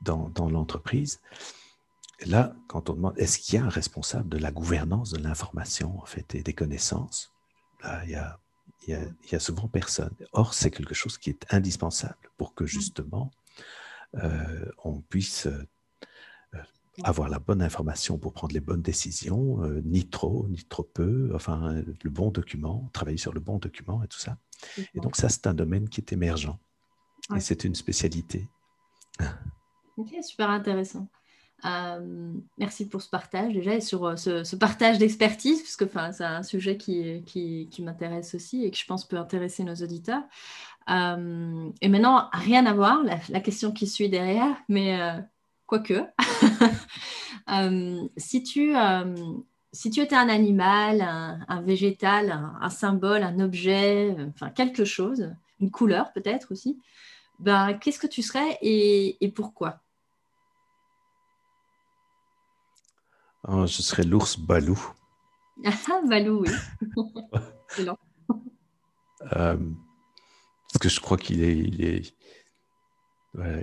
dans, 0.00 0.28
dans 0.28 0.48
l'entreprise, 0.48 1.20
là, 2.24 2.54
quand 2.68 2.88
on 2.88 2.94
demande, 2.94 3.18
est-ce 3.18 3.38
qu'il 3.38 3.58
y 3.58 3.62
a 3.62 3.64
un 3.64 3.68
responsable 3.68 4.28
de 4.28 4.38
la 4.38 4.52
gouvernance 4.52 5.10
de 5.10 5.18
l'information, 5.18 6.00
en 6.00 6.06
fait, 6.06 6.34
et 6.34 6.42
des 6.42 6.52
connaissances? 6.52 7.32
Là, 7.82 8.04
il 8.04 8.10
y 8.10 8.14
a, 8.14 8.38
il 8.86 9.14
y 9.30 9.34
a, 9.34 9.40
souvent 9.40 9.68
personne. 9.68 10.14
Or, 10.32 10.54
c'est 10.54 10.70
quelque 10.70 10.94
chose 10.94 11.18
qui 11.18 11.30
est 11.30 11.52
indispensable 11.52 12.30
pour 12.36 12.54
que 12.54 12.64
justement, 12.64 13.30
euh, 14.14 14.70
on 14.84 15.00
puisse 15.00 15.48
avoir 17.04 17.28
la 17.28 17.38
bonne 17.38 17.62
information 17.62 18.18
pour 18.18 18.32
prendre 18.32 18.54
les 18.54 18.60
bonnes 18.60 18.82
décisions, 18.82 19.62
euh, 19.62 19.80
ni 19.84 20.08
trop, 20.08 20.46
ni 20.48 20.64
trop 20.64 20.82
peu, 20.82 21.30
enfin, 21.34 21.82
le 22.02 22.10
bon 22.10 22.30
document, 22.30 22.88
travailler 22.92 23.18
sur 23.18 23.32
le 23.32 23.40
bon 23.40 23.58
document 23.58 24.02
et 24.02 24.08
tout 24.08 24.18
ça. 24.18 24.38
Et 24.94 25.00
donc, 25.00 25.16
ça, 25.16 25.28
c'est 25.28 25.46
un 25.46 25.54
domaine 25.54 25.88
qui 25.88 26.00
est 26.00 26.12
émergent. 26.12 26.58
Et 27.36 27.40
c'est 27.40 27.64
une 27.64 27.74
spécialité. 27.74 28.48
Ok, 29.96 30.14
super 30.22 30.50
intéressant. 30.50 31.08
Euh, 31.64 32.32
merci 32.56 32.88
pour 32.88 33.02
ce 33.02 33.10
partage 33.10 33.52
déjà 33.52 33.74
et 33.74 33.80
sur 33.80 34.04
euh, 34.06 34.14
ce, 34.16 34.56
partage 34.56 34.98
d'expertise, 34.98 35.60
puisque 35.60 35.86
c'est 36.12 36.24
un 36.24 36.42
sujet 36.44 36.76
qui, 36.76 37.24
qui, 37.24 37.68
qui 37.70 37.82
m'intéresse 37.82 38.34
aussi 38.34 38.64
et 38.64 38.70
que 38.70 38.76
je 38.76 38.86
pense 38.86 39.06
peut 39.06 39.18
intéresser 39.18 39.64
nos 39.64 39.74
auditeurs. 39.74 40.22
Euh, 40.88 41.70
et 41.80 41.88
maintenant, 41.88 42.28
rien 42.32 42.64
à 42.66 42.72
voir, 42.72 43.02
la, 43.02 43.40
question 43.40 43.72
qui 43.72 43.86
suit 43.86 44.08
derrière, 44.08 44.56
mais 44.68 44.98
quoique, 45.68 46.02
si, 48.16 48.42
tu, 48.42 48.74
si 49.72 49.90
tu 49.90 50.00
étais 50.00 50.16
un 50.16 50.28
animal, 50.28 51.02
un, 51.02 51.62
végétal, 51.62 52.32
un, 52.60 52.70
symbole, 52.70 53.22
un 53.22 53.38
objet, 53.38 54.16
enfin 54.30 54.50
quelque 54.50 54.84
chose, 54.84 55.30
une 55.60 55.70
couleur 55.70 56.12
peut-être 56.12 56.52
aussi, 56.52 56.80
ben, 57.38 57.74
qu'est-ce 57.74 58.00
que 58.00 58.06
tu 58.08 58.22
serais 58.22 58.58
et, 58.62 59.22
et 59.24 59.30
pourquoi? 59.30 59.80
Oh, 63.46 63.66
je 63.66 63.82
serais 63.82 64.02
l'ours 64.02 64.38
Balou. 64.38 64.78
Ah, 65.64 66.00
Balou, 66.08 66.44
oui. 66.44 66.50
Euh, 69.34 69.58
parce 70.72 70.80
que 70.80 70.88
je 70.88 71.00
crois 71.00 71.16
qu'il 71.16 71.42
est, 71.42 71.58
il 71.58 71.84
est, 71.84 72.14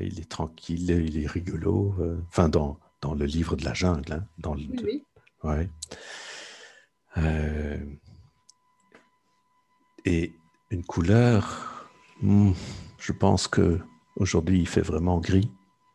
il 0.01 0.19
est 0.19 0.29
tranquille, 0.29 0.89
il 0.89 1.23
est 1.23 1.27
rigolo. 1.27 1.95
Euh, 1.99 2.17
enfin, 2.29 2.49
dans, 2.49 2.77
dans 3.01 3.13
le 3.13 3.25
livre 3.25 3.55
de 3.55 3.65
la 3.65 3.73
jungle, 3.73 4.13
hein, 4.13 4.25
dans 4.37 4.53
le, 4.53 4.63
oui, 4.83 5.03
Ouais. 5.43 5.69
Euh, 7.17 7.77
et 10.05 10.33
une 10.71 10.83
couleur, 10.83 11.87
hmm, 12.21 12.51
je 12.97 13.11
pense 13.11 13.47
que 13.47 13.79
aujourd'hui 14.15 14.59
il 14.59 14.67
fait 14.67 14.81
vraiment 14.81 15.19
gris. 15.19 15.51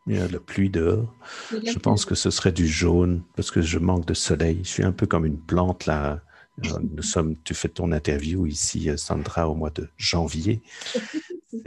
Il 0.07 0.15
y 0.15 0.19
a 0.19 0.27
la 0.27 0.39
pluie 0.39 0.69
dehors. 0.69 1.13
Je 1.51 1.77
pense 1.77 2.05
que 2.05 2.15
ce 2.15 2.31
serait 2.31 2.51
du 2.51 2.67
jaune 2.67 3.23
parce 3.35 3.51
que 3.51 3.61
je 3.61 3.77
manque 3.77 4.05
de 4.07 4.15
soleil. 4.15 4.61
Je 4.63 4.69
suis 4.69 4.83
un 4.83 4.91
peu 4.91 5.05
comme 5.05 5.25
une 5.25 5.39
plante 5.39 5.85
là. 5.85 6.21
Euh, 6.65 6.79
nous 6.95 7.03
sommes, 7.03 7.35
tu 7.43 7.53
fais 7.53 7.69
ton 7.69 7.91
interview 7.91 8.45
ici, 8.47 8.89
Sandra, 8.97 9.47
au 9.49 9.55
mois 9.55 9.69
de 9.69 9.89
janvier. 9.97 10.61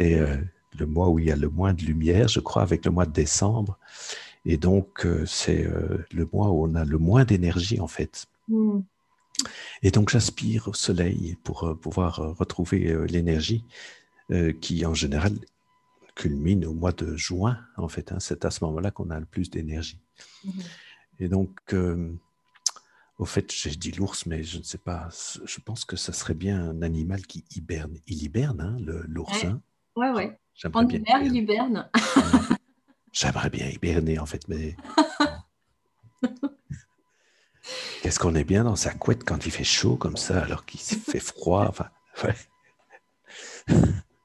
Euh, 0.00 0.38
le 0.78 0.86
mois 0.86 1.08
où 1.08 1.18
il 1.18 1.26
y 1.26 1.32
a 1.32 1.36
le 1.36 1.48
moins 1.48 1.74
de 1.74 1.82
lumière, 1.82 2.28
je 2.28 2.40
crois, 2.40 2.62
avec 2.62 2.84
le 2.84 2.90
mois 2.90 3.06
de 3.06 3.12
décembre. 3.12 3.78
Et 4.44 4.56
donc, 4.56 5.06
c'est 5.26 5.66
le 6.12 6.28
mois 6.32 6.50
où 6.50 6.64
on 6.64 6.74
a 6.74 6.84
le 6.84 6.98
moins 6.98 7.24
d'énergie, 7.24 7.80
en 7.80 7.88
fait. 7.88 8.26
Hmm. 8.48 8.80
Et 9.82 9.90
donc, 9.90 10.10
j'aspire 10.10 10.68
au 10.68 10.74
soleil 10.74 11.36
pour 11.44 11.78
pouvoir 11.80 12.16
retrouver 12.36 12.94
l'énergie 13.06 13.64
qui, 14.60 14.84
en 14.84 14.92
général, 14.92 15.38
culmine 16.14 16.64
au 16.64 16.72
mois 16.72 16.92
de 16.92 17.16
juin, 17.16 17.58
en 17.76 17.88
fait. 17.88 18.12
Hein. 18.12 18.20
C'est 18.20 18.44
à 18.44 18.50
ce 18.50 18.64
moment-là 18.64 18.90
qu'on 18.90 19.10
a 19.10 19.18
le 19.18 19.26
plus 19.26 19.50
d'énergie. 19.50 20.00
Mhm. 20.44 20.62
Et 21.20 21.28
donc, 21.28 21.60
euh, 21.72 22.12
au 23.18 23.24
fait, 23.24 23.52
j'ai 23.52 23.70
dit 23.70 23.92
l'ours, 23.92 24.26
mais 24.26 24.42
je 24.42 24.58
ne 24.58 24.62
sais 24.62 24.78
pas. 24.78 25.08
Je 25.44 25.60
pense 25.60 25.84
que 25.84 25.96
ça 25.96 26.12
serait 26.12 26.34
bien 26.34 26.60
un 26.60 26.82
animal 26.82 27.22
qui 27.26 27.44
hiberne. 27.54 27.96
Il 28.06 28.22
hiberne, 28.22 28.60
hein, 28.60 28.76
l'oursin. 29.06 29.60
Ouais, 29.96 30.10
ouais. 30.10 30.14
ouais. 30.14 30.38
En 30.72 30.88
hiver, 30.88 31.22
il 31.22 31.36
hiberne. 31.36 31.90
J'aimerais 33.12 33.50
bien 33.50 33.68
hiberner, 33.68 34.18
en 34.18 34.26
fait, 34.26 34.48
mais. 34.48 34.76
Qu'est-ce 38.02 38.18
qu'on 38.18 38.34
est 38.34 38.44
bien 38.44 38.64
dans 38.64 38.76
sa 38.76 38.92
couette 38.92 39.24
quand 39.24 39.46
il 39.46 39.52
fait 39.52 39.64
chaud 39.64 39.96
comme 39.96 40.16
ça, 40.16 40.42
alors 40.42 40.66
qu'il 40.66 40.80
fait 40.80 41.20
froid. 41.20 41.66
Enfin, 41.68 41.88
ouais. 42.22 42.34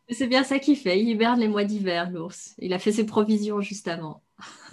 C'est 0.10 0.28
bien 0.28 0.44
ça 0.44 0.60
qu'il 0.60 0.76
fait. 0.76 1.00
Il 1.00 1.10
hiberne 1.10 1.40
les 1.40 1.48
mois 1.48 1.64
d'hiver, 1.64 2.10
l'ours. 2.10 2.56
Il 2.58 2.74
a 2.74 2.80
fait 2.80 2.92
ses 2.92 3.06
provisions 3.06 3.62
juste 3.62 3.88
avant. 3.88 4.24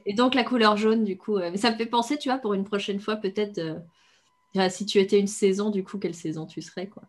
Et 0.06 0.14
donc 0.14 0.36
la 0.36 0.44
couleur 0.44 0.78
jaune, 0.78 1.04
du 1.04 1.18
coup, 1.18 1.38
euh, 1.38 1.56
ça 1.56 1.72
me 1.72 1.78
fait 1.78 1.86
penser, 1.86 2.18
tu 2.18 2.30
vois, 2.30 2.40
pour 2.40 2.54
une 2.54 2.64
prochaine 2.64 3.00
fois, 3.00 3.16
peut-être, 3.16 3.60
euh, 3.60 4.70
si 4.70 4.86
tu 4.86 5.00
étais 5.00 5.20
une 5.20 5.28
saison, 5.28 5.70
du 5.70 5.84
coup, 5.84 5.98
quelle 5.98 6.16
saison 6.16 6.46
tu 6.46 6.62
serais, 6.62 6.88
quoi. 6.88 7.04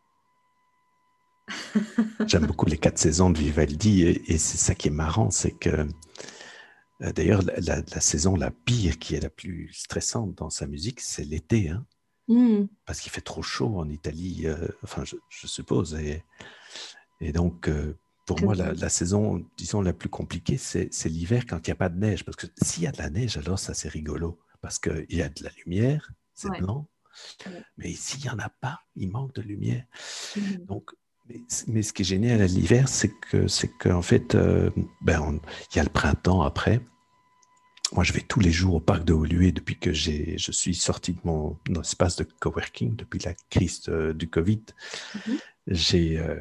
J'aime 2.26 2.46
beaucoup 2.46 2.66
les 2.66 2.78
quatre 2.78 2.98
saisons 2.98 3.30
de 3.30 3.38
Vivaldi 3.38 4.02
et, 4.02 4.38
c'est 4.38 4.58
ça 4.58 4.74
qui 4.74 4.88
est 4.88 4.92
marrant, 4.92 5.30
c'est 5.30 5.52
que 5.52 5.86
euh, 7.02 7.12
d'ailleurs 7.12 7.42
la, 7.42 8.00
saison 8.00 8.36
la 8.36 8.50
pire, 8.50 8.98
qui 8.98 9.14
est 9.14 9.20
la 9.20 9.30
plus 9.30 9.72
stressante 9.72 10.34
dans 10.36 10.50
sa 10.50 10.66
musique, 10.66 11.00
c'est 11.00 11.24
l'été. 11.24 11.70
Hein. 11.70 11.86
Hmm. 12.28 12.66
Parce 12.86 13.00
qu'il 13.00 13.10
fait 13.10 13.20
trop 13.20 13.42
chaud 13.42 13.78
en 13.78 13.88
Italie, 13.88 14.42
euh, 14.44 14.68
enfin, 14.84 15.02
je, 15.04 15.46
suppose. 15.46 15.94
Et, 15.94 16.22
et 17.20 17.32
donc, 17.32 17.68
euh, 17.68 17.98
pour 18.24 18.40
moi, 18.42 18.54
la, 18.54 18.88
saison, 18.88 19.44
disons, 19.56 19.82
la 19.82 19.92
plus 19.92 20.08
compliquée, 20.08 20.56
c'est 20.56 20.90
l'hiver 21.06 21.46
quand 21.48 21.66
il 21.66 21.70
n'y 21.70 21.72
a 21.72 21.76
pas 21.76 21.88
de 21.88 21.98
neige. 21.98 22.24
Parce 22.24 22.36
que 22.36 22.46
s'il 22.62 22.84
y 22.84 22.86
a 22.86 22.92
de 22.92 22.98
la 22.98 23.10
neige, 23.10 23.36
alors 23.36 23.58
ça, 23.58 23.74
c'est 23.74 23.88
rigolo. 23.88 24.38
Parce 24.60 24.78
qu'il 24.78 25.06
y 25.08 25.22
a 25.22 25.28
de 25.28 25.42
la 25.42 25.50
lumière, 25.64 26.12
c'est 26.34 26.50
blanc. 26.50 26.88
Mais 27.76 27.90
ici, 27.90 28.18
il 28.18 28.22
n'y 28.22 28.30
en 28.30 28.38
a 28.38 28.48
pas. 28.48 28.80
Il 28.94 29.10
manque 29.10 29.34
de 29.34 29.42
lumière. 29.42 29.84
Hmm. 30.36 30.64
Donc, 30.66 30.92
mais, 31.68 31.82
ce 31.82 31.92
qui 31.92 32.02
est 32.02 32.04
génial 32.04 32.40
à 32.42 32.46
l'hiver, 32.46 32.88
c'est 32.88 33.08
que, 33.08 33.48
c'est 33.48 33.68
qu'en 33.68 34.02
fait, 34.02 34.34
euh, 34.34 34.70
ben, 35.00 35.40
il 35.72 35.76
y 35.76 35.80
a 35.80 35.84
le 35.84 35.90
printemps 35.90 36.42
après. 36.42 36.80
Moi, 37.92 38.04
je 38.04 38.12
vais 38.12 38.20
tous 38.20 38.40
les 38.40 38.52
jours 38.52 38.76
au 38.76 38.80
parc 38.80 39.04
de 39.04 39.12
Woluwe 39.12 39.52
depuis 39.52 39.76
que 39.76 39.92
je 39.92 40.52
suis 40.52 40.74
sorti 40.74 41.14
de 41.14 41.20
mon, 41.24 41.58
espace 41.80 42.16
de 42.16 42.24
coworking, 42.24 42.94
depuis 42.94 43.18
la 43.20 43.34
crise 43.50 43.82
euh, 43.88 44.12
du 44.12 44.28
Covid. 44.28 44.62
Mhm. 45.14 45.38
J'ai, 45.66 46.18
euh, 46.18 46.40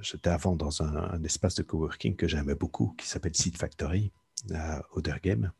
j'étais 0.00 0.30
avant 0.30 0.56
dans 0.56 0.82
un, 0.82 1.22
espace 1.24 1.54
de 1.54 1.62
coworking 1.62 2.16
que 2.16 2.28
j'aimais 2.28 2.54
beaucoup, 2.54 2.94
qui 2.98 3.08
s'appelle 3.08 3.34
Seed 3.34 3.56
Factory, 3.56 4.12
à 4.54 4.82
Odergem. 4.92 5.52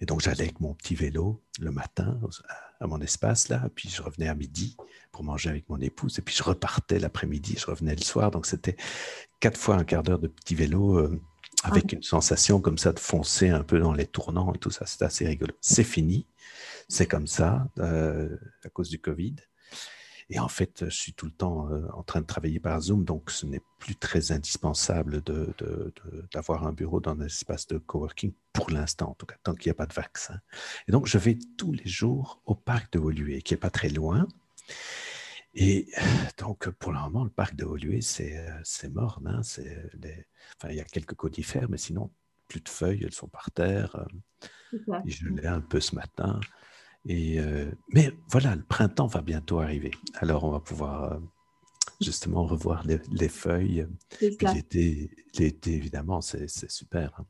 Et 0.00 0.06
donc, 0.06 0.20
j'allais 0.20 0.42
avec 0.42 0.60
mon 0.60 0.74
petit 0.74 0.94
vélo 0.94 1.42
le 1.60 1.70
matin 1.70 2.20
à 2.80 2.86
mon 2.86 3.00
espace, 3.00 3.48
là, 3.48 3.68
puis 3.74 3.88
je 3.88 4.02
revenais 4.02 4.28
à 4.28 4.34
midi 4.34 4.76
pour 5.10 5.24
manger 5.24 5.50
avec 5.50 5.68
mon 5.68 5.80
épouse, 5.80 6.18
et 6.18 6.22
puis 6.22 6.34
je 6.34 6.42
repartais 6.42 6.98
l'après-midi, 6.98 7.56
je 7.58 7.66
revenais 7.66 7.94
le 7.94 8.02
soir. 8.02 8.30
Donc, 8.30 8.46
c'était 8.46 8.76
quatre 9.40 9.58
fois 9.58 9.76
un 9.76 9.84
quart 9.84 10.02
d'heure 10.02 10.20
de 10.20 10.28
petit 10.28 10.54
vélo. 10.54 10.98
Euh, 10.98 11.20
avec 11.64 11.92
une 11.92 12.02
sensation 12.02 12.60
comme 12.60 12.78
ça 12.78 12.92
de 12.92 13.00
foncer 13.00 13.48
un 13.48 13.62
peu 13.62 13.80
dans 13.80 13.92
les 13.92 14.06
tournants 14.06 14.52
et 14.54 14.58
tout 14.58 14.70
ça. 14.70 14.86
C'est 14.86 15.02
assez 15.02 15.26
rigolo. 15.26 15.52
C'est 15.60 15.84
fini, 15.84 16.26
c'est 16.88 17.06
comme 17.06 17.26
ça 17.26 17.68
euh, 17.78 18.36
à 18.64 18.68
cause 18.68 18.88
du 18.88 19.00
Covid. 19.00 19.36
Et 20.30 20.38
en 20.38 20.48
fait, 20.48 20.84
je 20.84 20.94
suis 20.94 21.14
tout 21.14 21.24
le 21.24 21.32
temps 21.32 21.70
euh, 21.70 21.88
en 21.94 22.02
train 22.02 22.20
de 22.20 22.26
travailler 22.26 22.60
par 22.60 22.78
Zoom, 22.80 23.04
donc 23.04 23.30
ce 23.30 23.46
n'est 23.46 23.62
plus 23.78 23.96
très 23.96 24.30
indispensable 24.30 25.22
d'avoir 26.32 26.66
un 26.66 26.72
bureau 26.72 27.00
dans 27.00 27.12
un 27.12 27.20
espace 27.20 27.66
de 27.66 27.78
coworking 27.78 28.32
pour 28.52 28.70
l'instant, 28.70 29.10
en 29.10 29.14
tout 29.14 29.24
cas, 29.24 29.36
tant 29.42 29.54
qu'il 29.54 29.70
n'y 29.70 29.72
a 29.72 29.74
pas 29.74 29.86
de 29.86 29.94
vaccin. 29.94 30.38
Et 30.86 30.92
donc, 30.92 31.06
je 31.06 31.16
vais 31.16 31.38
tous 31.56 31.72
les 31.72 31.86
jours 31.86 32.42
au 32.44 32.54
parc 32.54 32.92
de 32.92 32.98
Woluwe, 32.98 33.40
qui 33.40 33.54
n'est 33.54 33.58
pas 33.58 33.70
très 33.70 33.88
loin. 33.88 34.28
Et 35.54 35.88
donc, 36.38 36.68
pour 36.70 36.92
le 36.92 37.00
moment, 37.00 37.24
le 37.24 37.30
parc 37.30 37.54
de 37.54 37.64
Woluwe, 37.64 38.02
c'est 38.02 38.88
mort. 38.90 39.20
Hein, 39.24 39.40
les... 40.02 40.26
enfin, 40.56 40.70
il 40.70 40.76
y 40.76 40.80
a 40.80 40.84
quelques 40.84 41.14
conifères, 41.14 41.70
mais 41.70 41.78
sinon, 41.78 42.10
plus 42.48 42.60
de 42.60 42.68
feuilles, 42.68 43.02
elles 43.02 43.14
sont 43.14 43.28
par 43.28 43.50
terre. 43.50 44.06
je 45.06 45.28
l'ai 45.28 45.46
un 45.46 45.62
peu 45.62 45.80
ce 45.80 45.94
matin. 45.94 46.38
Et, 47.08 47.40
euh, 47.40 47.70
mais 47.88 48.12
voilà, 48.28 48.54
le 48.54 48.62
printemps 48.62 49.06
va 49.06 49.22
bientôt 49.22 49.60
arriver. 49.60 49.92
Alors, 50.14 50.44
on 50.44 50.50
va 50.50 50.60
pouvoir 50.60 51.12
euh, 51.14 51.18
justement 52.02 52.44
revoir 52.44 52.84
les, 52.86 53.28
feuilles. 53.28 53.86
l'été, 54.20 55.10
l'été, 55.38 55.72
évidemment, 55.72 56.20
c'est 56.20 56.70
super. 56.70 57.18
Hein. 57.18 57.24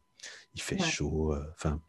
Il 0.55 0.61
fait 0.61 0.83
chaud. 0.83 1.33
Euh, 1.33 1.47
enfin, 1.53 1.81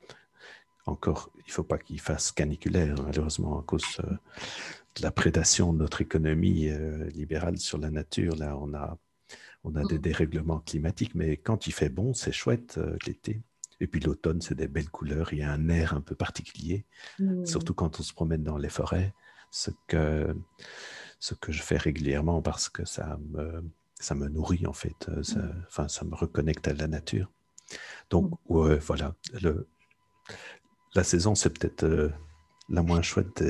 encore, 0.86 1.31
il 1.38 1.48
ne 1.48 1.51
faut 1.51 1.63
pas 1.63 1.79
qu'il 1.79 2.00
fasse 2.00 2.31
caniculaire, 2.31 2.96
malheureusement, 3.01 3.60
à 3.60 3.63
cause 3.63 3.98
de 3.98 5.01
la 5.01 5.12
prédation 5.12 5.74
de 5.74 5.79
notre 5.79 6.01
économie 6.01 6.69
libérale 7.12 7.58
sur 7.58 7.79
la 7.79 7.89
nature. 7.89 8.36
Là, 8.36 8.55
on 8.58 8.72
a, 8.75 9.00
on 9.63 9.75
a 9.75 9.84
des 9.84 9.98
mmh. 9.98 10.01
dérèglements 10.01 10.60
climatiques, 10.60 11.15
mais 11.15 11.38
quand 11.38 11.65
il 11.65 11.74
fait 11.74 11.89
bon, 11.89 12.13
c'est 12.13 12.31
chouette 12.31 12.79
l'été. 13.08 13.41
Et 13.81 13.88
puis 13.88 14.01
l'automne, 14.01 14.41
c'est 14.41 14.55
des 14.55 14.67
belles 14.67 14.89
couleurs, 14.89 15.31
il 15.33 15.39
y 15.39 15.43
a 15.43 15.51
un 15.51 15.69
air 15.69 15.93
un 15.93 16.01
peu 16.01 16.15
particulier, 16.15 16.86
mmh. 17.19 17.45
surtout 17.45 17.74
quand 17.74 18.00
on 18.00 18.03
se 18.03 18.13
promène 18.13 18.43
dans 18.43 18.57
les 18.57 18.69
forêts, 18.69 19.13
ce 19.51 19.71
que, 19.88 20.36
ce 21.19 21.33
que 21.33 21.51
je 21.51 21.62
fais 21.62 21.77
régulièrement 21.77 22.41
parce 22.41 22.69
que 22.69 22.86
ça 22.86 23.17
me, 23.29 23.63
ça 24.00 24.15
me 24.15 24.27
nourrit 24.27 24.67
en 24.67 24.74
fait, 24.74 25.07
euh, 25.09 25.24
ça, 25.24 25.39
mmh. 25.39 25.65
enfin, 25.67 25.88
ça 25.88 26.05
me 26.05 26.15
reconnecte 26.15 26.67
à 26.67 26.74
la 26.74 26.88
nature. 26.88 27.31
Donc, 28.09 28.31
mmh. 28.31 28.55
ouais, 28.55 28.79
voilà, 28.79 29.15
le, 29.41 29.67
la 30.93 31.03
saison, 31.03 31.36
c'est 31.36 31.57
peut-être 31.57 31.83
euh, 31.83 32.12
la 32.67 32.83
moins 32.83 33.01
chouette, 33.01 33.41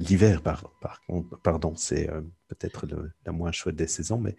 l'hiver, 0.00 0.42
par, 0.42 0.70
par, 0.80 1.00
pardon, 1.42 1.74
c'est 1.76 2.10
euh, 2.10 2.22
peut-être 2.48 2.86
la 3.26 3.32
moins 3.32 3.52
chouette 3.52 3.76
des 3.76 3.86
saisons, 3.86 4.18
mais, 4.18 4.36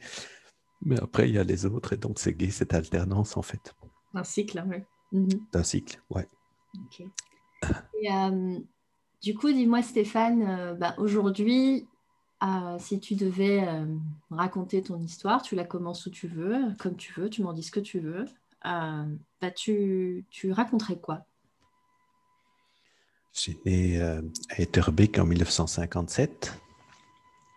mais 0.82 1.00
après, 1.00 1.30
il 1.30 1.36
y 1.36 1.38
a 1.38 1.44
les 1.44 1.66
autres, 1.66 1.94
et 1.94 1.98
donc 1.98 2.20
c'est 2.20 2.34
gai 2.34 2.50
cette 2.50 2.74
alternance 2.74 3.38
en 3.38 3.42
fait. 3.42 3.74
Un 4.14 4.24
cycle, 4.24 4.64
oui. 4.68 4.78
Mhm. 5.12 5.46
Un 5.54 5.64
cycle, 5.64 6.02
ouais. 6.10 6.28
Ok. 6.78 7.04
Et, 8.02 8.10
du 9.22 9.36
coup, 9.36 9.52
dis-moi 9.52 9.82
Stéphane, 9.82 10.76
bah, 10.80 10.96
aujourd'hui, 10.98 11.88
si 12.80 13.00
tu 13.00 13.16
devais 13.16 13.68
raconter 14.30 14.82
ton 14.82 15.00
histoire, 15.00 15.42
tu 15.42 15.56
la 15.56 15.64
commences 15.66 16.06
où 16.06 16.10
tu 16.10 16.28
veux, 16.28 16.74
comme 16.80 16.96
tu 16.96 17.14
veux, 17.14 17.30
tu 17.30 17.44
m'en 17.44 17.54
dis 17.54 17.64
ce 17.64 17.72
que 17.72 17.80
tu 17.80 18.00
veux, 18.00 18.26
bah, 18.64 19.52
tu, 19.56 20.26
tu 20.30 20.52
raconterais 20.52 21.00
quoi? 21.00 21.26
Suis 23.34 23.60
né 23.66 24.02
à 24.02 24.22
Etterbeek 24.58 25.20
en 25.20 25.26
1957, 25.26 26.60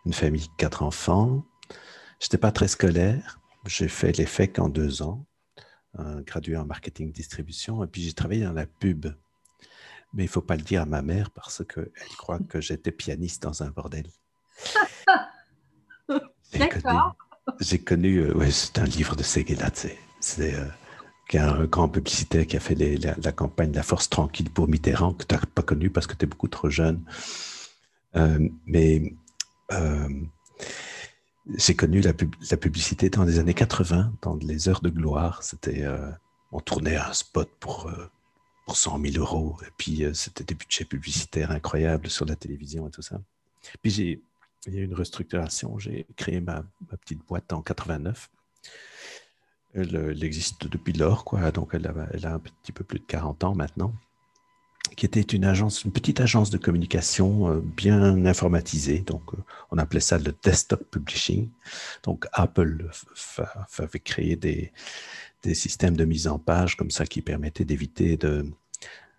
une 0.06 0.12
famille 0.12 0.46
de 0.46 0.52
quatre 0.56 0.82
enfants. 0.82 1.44
Je 2.20 2.26
n'étais 2.26 2.38
pas 2.38 2.52
très 2.52 2.68
scolaire. 2.68 3.40
J'ai 3.66 3.88
fait 3.88 4.16
l'EFEC 4.16 4.58
en 4.58 4.68
deux 4.68 5.02
ans, 5.02 5.24
gradué 6.26 6.56
en 6.56 6.64
marketing 6.64 7.12
distribution, 7.12 7.84
et 7.84 7.86
puis 7.86 8.02
j'ai 8.02 8.12
travaillé 8.12 8.44
dans 8.44 8.52
la 8.52 8.66
pub. 8.66 9.06
Mais 10.14 10.24
il 10.24 10.26
ne 10.26 10.30
faut 10.30 10.42
pas 10.42 10.56
le 10.56 10.62
dire 10.62 10.82
à 10.82 10.86
ma 10.86 11.02
mère 11.02 11.30
parce 11.30 11.64
qu'elle 11.64 11.90
croit 12.16 12.38
que 12.38 12.60
j'étais 12.60 12.92
pianiste 12.92 13.42
dans 13.42 13.62
un 13.62 13.70
bordel. 13.70 14.06
D'accord. 16.54 17.16
J'ai 17.60 17.78
connu, 17.78 18.18
euh, 18.18 18.32
ouais, 18.34 18.50
c'est 18.50 18.78
un 18.78 18.84
livre 18.84 19.16
de 19.16 19.22
Seguela, 19.22 19.70
c'est 20.20 20.54
euh, 20.54 20.68
un 21.34 21.64
grand 21.64 21.88
publicitaire 21.88 22.46
qui 22.46 22.56
a 22.56 22.60
fait 22.60 22.74
la, 22.74 23.32
campagne 23.32 23.72
La 23.72 23.82
Force 23.82 24.08
Tranquille 24.08 24.50
pour 24.50 24.68
Mitterrand, 24.68 25.12
que 25.14 25.24
tu 25.24 25.34
n'as 25.34 25.40
pas 25.40 25.62
connu 25.62 25.90
parce 25.90 26.06
que 26.06 26.14
tu 26.14 26.24
es 26.24 26.28
beaucoup 26.28 26.48
trop 26.48 26.70
jeune. 26.70 27.02
Euh, 28.16 28.48
mais 28.66 29.14
j'ai 31.56 31.76
connu 31.76 32.00
la, 32.00 32.12
publicité 32.12 33.10
dans 33.10 33.24
les 33.24 33.38
années 33.38 33.54
80, 33.54 34.14
dans 34.22 34.36
les 34.36 34.68
heures 34.68 34.80
de 34.80 34.88
gloire. 34.88 35.42
C'était, 35.42 35.84
on 36.52 36.60
tournait 36.60 36.96
un 36.96 37.12
spot 37.12 37.50
pour, 37.60 37.90
pour 38.64 38.76
100 38.76 39.00
000 39.00 39.16
euros, 39.18 39.58
et 39.62 39.70
puis 39.76 40.04
c'était 40.14 40.44
des 40.44 40.54
budgets 40.54 40.86
publicitaires 40.86 41.50
incroyables 41.50 42.08
sur 42.08 42.24
la 42.24 42.34
télévision 42.34 42.88
et 42.88 42.90
tout 42.90 43.02
ça. 43.02 43.20
Puis 43.82 43.90
j'ai 43.90 44.22
il 44.66 44.74
y 44.74 44.78
a 44.78 44.80
eu 44.80 44.84
une 44.84 44.94
restructuration. 44.94 45.78
J'ai 45.78 46.06
créé 46.16 46.40
ma, 46.40 46.64
petite 47.00 47.24
boîte 47.26 47.52
en 47.52 47.62
89. 47.62 48.30
Elle, 49.74 50.22
existe 50.22 50.66
depuis 50.68 50.92
lors, 50.92 51.24
quoi. 51.24 51.50
Donc, 51.50 51.74
elle 51.74 51.86
a, 51.86 52.34
un 52.34 52.38
petit 52.38 52.72
peu 52.72 52.84
plus 52.84 53.00
de 53.00 53.04
40 53.04 53.44
ans 53.44 53.54
maintenant. 53.54 53.92
Qui 54.96 55.06
était 55.06 55.20
une 55.20 55.44
agence, 55.44 55.84
une 55.84 55.92
petite 55.92 56.20
agence 56.20 56.50
de 56.50 56.58
communication 56.58 57.50
euh, 57.50 57.60
bien 57.60 58.26
informatisée. 58.26 59.00
Donc, 59.00 59.22
euh, 59.34 59.38
on 59.70 59.78
appelait 59.78 60.00
ça 60.00 60.18
le 60.18 60.34
desktop 60.42 60.88
publishing. 60.90 61.48
Donc, 62.04 62.26
Apple 62.32 62.90
avait 63.78 63.98
créé 63.98 64.36
des, 64.36 64.72
des 65.42 65.54
systèmes 65.54 65.96
de 65.96 66.04
mise 66.04 66.28
en 66.28 66.38
page 66.38 66.76
comme 66.76 66.90
ça 66.90 67.06
qui 67.06 67.22
permettaient 67.22 67.64
d'éviter 67.64 68.16
de, 68.16 68.46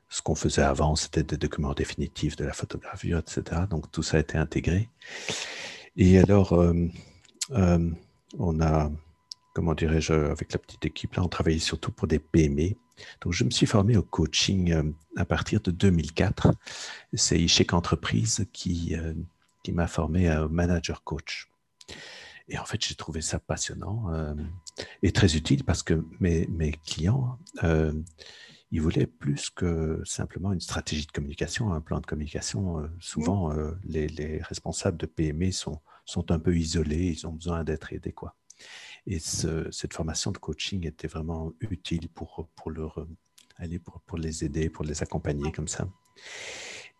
ce 0.09 0.21
qu'on 0.21 0.35
faisait 0.35 0.61
avant, 0.61 0.95
c'était 0.95 1.23
des 1.23 1.37
documents 1.37 1.73
définitifs 1.73 2.35
de 2.35 2.45
la 2.45 2.53
photographie, 2.53 3.11
etc. 3.13 3.63
Donc 3.69 3.91
tout 3.91 4.03
ça 4.03 4.17
a 4.17 4.19
été 4.21 4.37
intégré. 4.37 4.89
Et 5.97 6.19
alors, 6.19 6.53
euh, 6.53 6.89
on 8.39 8.61
a, 8.61 8.91
comment 9.55 9.73
dirais-je, 9.73 10.13
avec 10.13 10.53
la 10.53 10.59
petite 10.59 10.85
équipe, 10.85 11.15
là, 11.15 11.23
on 11.23 11.27
travaillait 11.27 11.57
surtout 11.57 11.91
pour 11.91 12.07
des 12.07 12.19
PME. 12.19 12.75
Donc 13.21 13.33
je 13.33 13.43
me 13.43 13.49
suis 13.49 13.65
formé 13.65 13.97
au 13.97 14.03
coaching 14.03 14.71
euh, 14.71 14.83
à 15.15 15.25
partir 15.25 15.61
de 15.61 15.71
2004. 15.71 16.53
C'est 17.13 17.39
Ishek 17.39 17.73
Entreprise 17.73 18.45
qui, 18.53 18.95
qui 19.63 19.71
m'a 19.71 19.87
formé 19.87 20.27
à 20.27 20.47
manager 20.47 21.03
coach. 21.03 21.49
Et 22.47 22.59
en 22.59 22.65
fait, 22.65 22.85
j'ai 22.85 22.93
trouvé 22.93 23.21
ça 23.21 23.39
passionnant 23.39 24.05
et 25.01 25.11
très 25.11 25.35
utile 25.35 25.63
parce 25.63 25.81
que 25.81 26.05
mes, 26.19 26.45
mes 26.45 26.71
clients 26.71 27.39
il 28.71 28.81
voulait 28.81 29.07
plus 29.07 29.49
que 29.49 30.01
simplement 30.03 30.51
une 30.51 30.59
stratégie 30.59 31.05
de 31.05 31.11
communication, 31.11 31.71
un 31.71 31.79
plan 31.79 32.01
de 32.01 32.05
communication. 32.05 32.79
Euh, 32.79 32.87
souvent, 32.99 33.53
euh, 33.53 33.71
les, 33.85 34.41
responsables 34.41 34.97
de 34.97 35.05
PME 35.05 35.51
sont, 35.51 35.79
sont 36.05 36.29
un 36.31 36.39
peu 36.39 36.57
isolés, 36.57 37.15
ils 37.17 37.25
ont 37.25 37.31
besoin 37.31 37.63
d'être 37.63 37.93
aidés. 37.93 38.11
Quoi. 38.11 38.35
Et 39.07 39.19
cette 39.19 39.93
formation 39.93 40.31
de 40.31 40.37
coaching 40.37 40.87
était 40.87 41.07
vraiment 41.07 41.53
utile 41.59 42.09
pour, 42.09 42.47
pour, 42.55 42.71
leur, 42.71 42.99
euh, 42.99 43.07
aller 43.57 43.79
pour, 43.79 44.01
pour 44.01 44.17
les 44.17 44.43
aider, 44.43 44.69
pour 44.69 44.83
les 44.83 45.03
accompagner 45.03 45.51
comme 45.51 45.67
ça. 45.67 45.87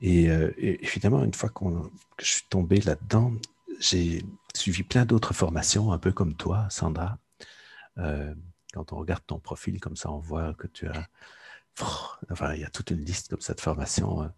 Et, 0.02 0.26
évidemment, 0.26 1.24
une 1.24 1.34
fois 1.34 1.50
que 1.50 1.64
je 2.20 2.26
suis 2.26 2.44
tombé 2.50 2.82
là-dedans, 2.82 3.34
j'ai 3.80 4.24
suivi 4.54 4.84
plein 4.84 5.06
d'autres 5.06 5.34
formations, 5.34 5.94
un 5.94 5.98
peu 5.98 6.12
comme 6.12 6.36
toi, 6.36 6.68
Sandra. 6.70 7.18
quand 7.96 8.92
on 8.92 8.98
regarde 8.98 9.24
ton 9.26 9.40
profil 9.40 9.80
comme 9.80 9.96
ça, 9.96 10.12
on 10.12 10.20
voit 10.20 10.54
que 10.54 10.68
tu 10.68 10.86
as 10.88 11.08
Enfin, 12.32 12.54
il 12.54 12.62
y 12.62 12.64
a 12.64 12.70
toute 12.70 12.92
une 12.92 13.04
liste 13.04 13.30
comme 13.30 13.42
ça 13.42 13.54
de 13.54 13.62
formations. 13.62 14.22
Hein. 14.22 14.34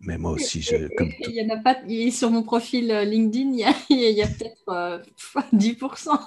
Mais, 0.00 0.16
moi 0.16 0.32
aussi, 0.32 0.62
je, 0.62 0.88
comme 0.96 1.10
il 1.20 1.34
y 1.34 1.42
en 1.42 1.54
a 1.54 1.58
pas. 1.58 1.76
sur 2.10 2.30
mon 2.30 2.42
profil 2.42 2.90
euh, 2.90 3.04
LinkedIn, 3.04 3.50
il 3.90 3.98
y 3.98 4.22
a, 4.22 4.26
peut-être 4.28 5.02
10%. 5.52 6.18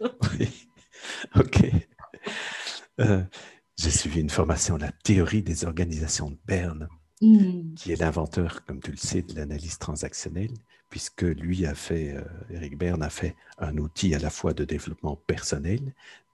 Euh, 0.00 0.06
oui. 0.38 0.68
Ok. 1.36 1.64
Euh, 3.00 3.22
j'ai 3.76 3.90
suivi 3.90 4.20
une 4.20 4.30
formation, 4.30 4.76
la 4.76 4.92
théorie 4.92 5.42
des 5.42 5.64
organisations 5.64 6.30
de 6.30 6.38
Berne, 6.44 6.88
hmm. 7.22 7.74
qui 7.74 7.92
est 7.92 8.00
l'inventeur, 8.00 8.64
comme 8.66 8.80
tu 8.80 8.90
le 8.90 8.96
sais, 8.98 9.22
de 9.22 9.34
l'analyse 9.34 9.78
transactionnelle, 9.78 10.52
puisque 10.90 11.22
lui 11.22 11.66
a 11.66 11.74
fait, 11.74 12.14
Eric 12.50 12.76
Berne 12.78 13.02
a 13.02 13.10
fait 13.10 13.34
un 13.58 13.78
outil 13.78 14.14
à 14.14 14.18
la 14.18 14.30
fois 14.30 14.52
de 14.52 14.64
développement 14.64 15.16
personnel, 15.16 15.80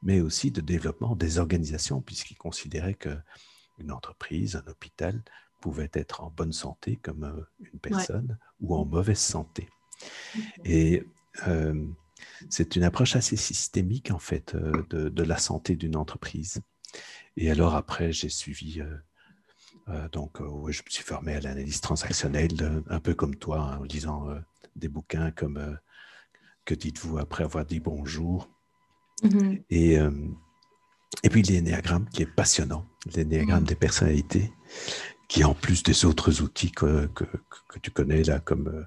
mais 0.02 0.20
aussi 0.20 0.50
de 0.50 0.60
développement 0.60 1.14
des 1.16 1.38
organisations, 1.38 2.00
puisqu'il 2.00 2.36
considérait 2.36 2.94
qu'une 2.94 3.92
entreprise, 3.92 4.56
un 4.56 4.70
hôpital, 4.70 5.22
pouvait 5.60 5.90
être 5.92 6.22
en 6.22 6.30
bonne 6.30 6.52
santé 6.52 6.96
comme 6.96 7.24
euh, 7.24 7.68
une 7.72 7.78
personne 7.78 8.38
ou 8.60 8.74
en 8.74 8.84
mauvaise 8.84 9.18
santé. 9.18 9.68
Et 10.64 11.04
euh, 11.46 11.86
c'est 12.48 12.76
une 12.76 12.84
approche 12.84 13.16
assez 13.16 13.36
systémique, 13.36 14.10
en 14.10 14.18
fait, 14.18 14.54
euh, 14.54 14.82
de, 14.90 15.22
la 15.22 15.36
santé 15.36 15.76
d'une 15.76 15.96
entreprise. 15.96 16.60
Et 17.36 17.50
alors, 17.50 17.74
après, 17.74 18.12
j'ai 18.12 18.28
suivi, 18.28 18.82
donc, 20.12 20.38
je 20.38 20.82
me 20.82 20.90
suis 20.90 21.04
formé 21.04 21.34
à 21.34 21.40
l'analyse 21.40 21.80
transactionnelle, 21.80 22.82
un 22.88 23.00
peu 23.00 23.14
comme 23.14 23.36
toi, 23.36 23.60
hein, 23.60 23.78
en 23.78 23.82
lisant 23.84 24.26
des 24.76 24.88
bouquins 24.88 25.30
comme 25.30 25.78
Que 26.64 26.74
dites-vous 26.74 27.18
après 27.18 27.44
avoir 27.44 27.64
dit 27.64 27.80
bonjour? 27.80 28.48
Mm-hmm. 29.22 29.62
Et, 29.70 29.98
euh, 29.98 30.10
et 31.22 31.28
puis 31.28 31.42
l'énéagramme 31.42 32.08
qui 32.10 32.22
est 32.22 32.34
passionnant, 32.34 32.86
l'énéagramme 33.14 33.64
mm-hmm. 33.64 33.68
des 33.68 33.74
personnalités, 33.74 34.52
qui 35.28 35.44
en 35.44 35.54
plus 35.54 35.82
des 35.82 36.04
autres 36.04 36.42
outils 36.42 36.72
que, 36.72 37.06
que, 37.08 37.24
que 37.68 37.78
tu 37.78 37.90
connais 37.90 38.22
là, 38.22 38.40
comme 38.40 38.68
euh, 38.68 38.84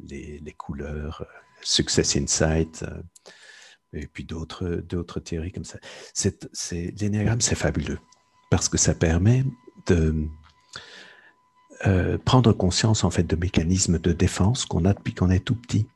les, 0.00 0.38
les, 0.40 0.52
couleurs, 0.52 1.22
euh, 1.22 1.38
Success 1.62 2.16
Insight, 2.16 2.84
et 3.92 4.06
puis 4.06 4.24
d'autres, 4.24 4.66
d'autres 4.88 5.18
théories 5.18 5.52
comme 5.52 5.64
ça. 5.64 5.78
C'est, 6.14 6.48
c'est, 6.52 6.94
l'énéagramme, 7.00 7.40
c'est 7.40 7.54
fabuleux 7.54 7.98
parce 8.50 8.68
que 8.68 8.78
ça 8.78 8.94
permet 8.94 9.44
de 9.86 10.28
prendre 12.24 12.52
conscience 12.52 13.04
en 13.04 13.10
fait 13.10 13.22
de 13.22 13.36
mécanismes 13.36 13.98
de 13.98 14.12
défense 14.12 14.66
qu'on 14.66 14.84
a 14.84 14.92
depuis 14.94 15.14
qu'on 15.14 15.30
est 15.30 15.44
tout 15.44 15.54
petit 15.54 15.86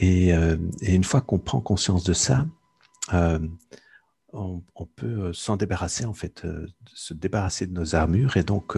euh, 0.00 0.56
et, 0.80 0.94
une 0.94 1.04
fois 1.04 1.20
qu'on 1.20 1.38
prend 1.38 1.60
conscience 1.60 2.04
de 2.04 2.12
ça, 2.12 2.46
euh, 3.12 3.38
on, 4.32 4.62
peut 4.96 5.06
euh, 5.06 5.32
s'en 5.32 5.56
débarrasser, 5.56 6.06
en 6.06 6.14
fait, 6.14 6.46
se 6.86 7.12
débarrasser 7.12 7.66
de 7.66 7.72
nos 7.72 7.94
armures. 7.94 8.36
Et 8.36 8.42
donc, 8.42 8.76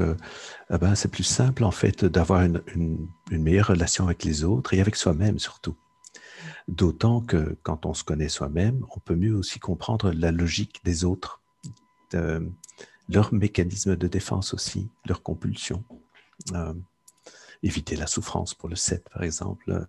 ah 0.70 0.78
ben, 0.78 0.94
c'est 0.94 1.10
plus 1.10 1.24
simple, 1.24 1.64
en 1.64 1.70
fait, 1.70 2.04
d'avoir 2.04 2.42
une, 2.42 3.08
meilleure 3.30 3.68
relation 3.68 4.04
avec 4.04 4.24
les 4.24 4.44
autres 4.44 4.74
et 4.74 4.80
avec 4.80 4.96
soi-même 4.96 5.38
surtout. 5.38 5.76
D'autant 6.66 7.20
que 7.20 7.56
quand 7.62 7.84
on 7.84 7.94
se 7.94 8.04
connaît 8.04 8.28
soi-même, 8.28 8.84
on 8.96 9.00
peut 9.00 9.14
mieux 9.14 9.34
aussi 9.34 9.60
comprendre 9.60 10.12
la 10.12 10.32
logique 10.32 10.80
des 10.84 11.04
autres, 11.04 11.40
de, 12.12 12.50
leurs 13.08 13.34
mécanismes 13.34 13.96
de 13.96 14.08
défense 14.08 14.54
aussi, 14.54 14.88
leurs 15.06 15.22
compulsions. 15.22 15.84
éviter 17.62 17.96
la 17.96 18.06
souffrance 18.06 18.54
pour 18.54 18.68
le 18.68 18.76
7, 18.76 19.08
par 19.10 19.22
exemple. 19.22 19.86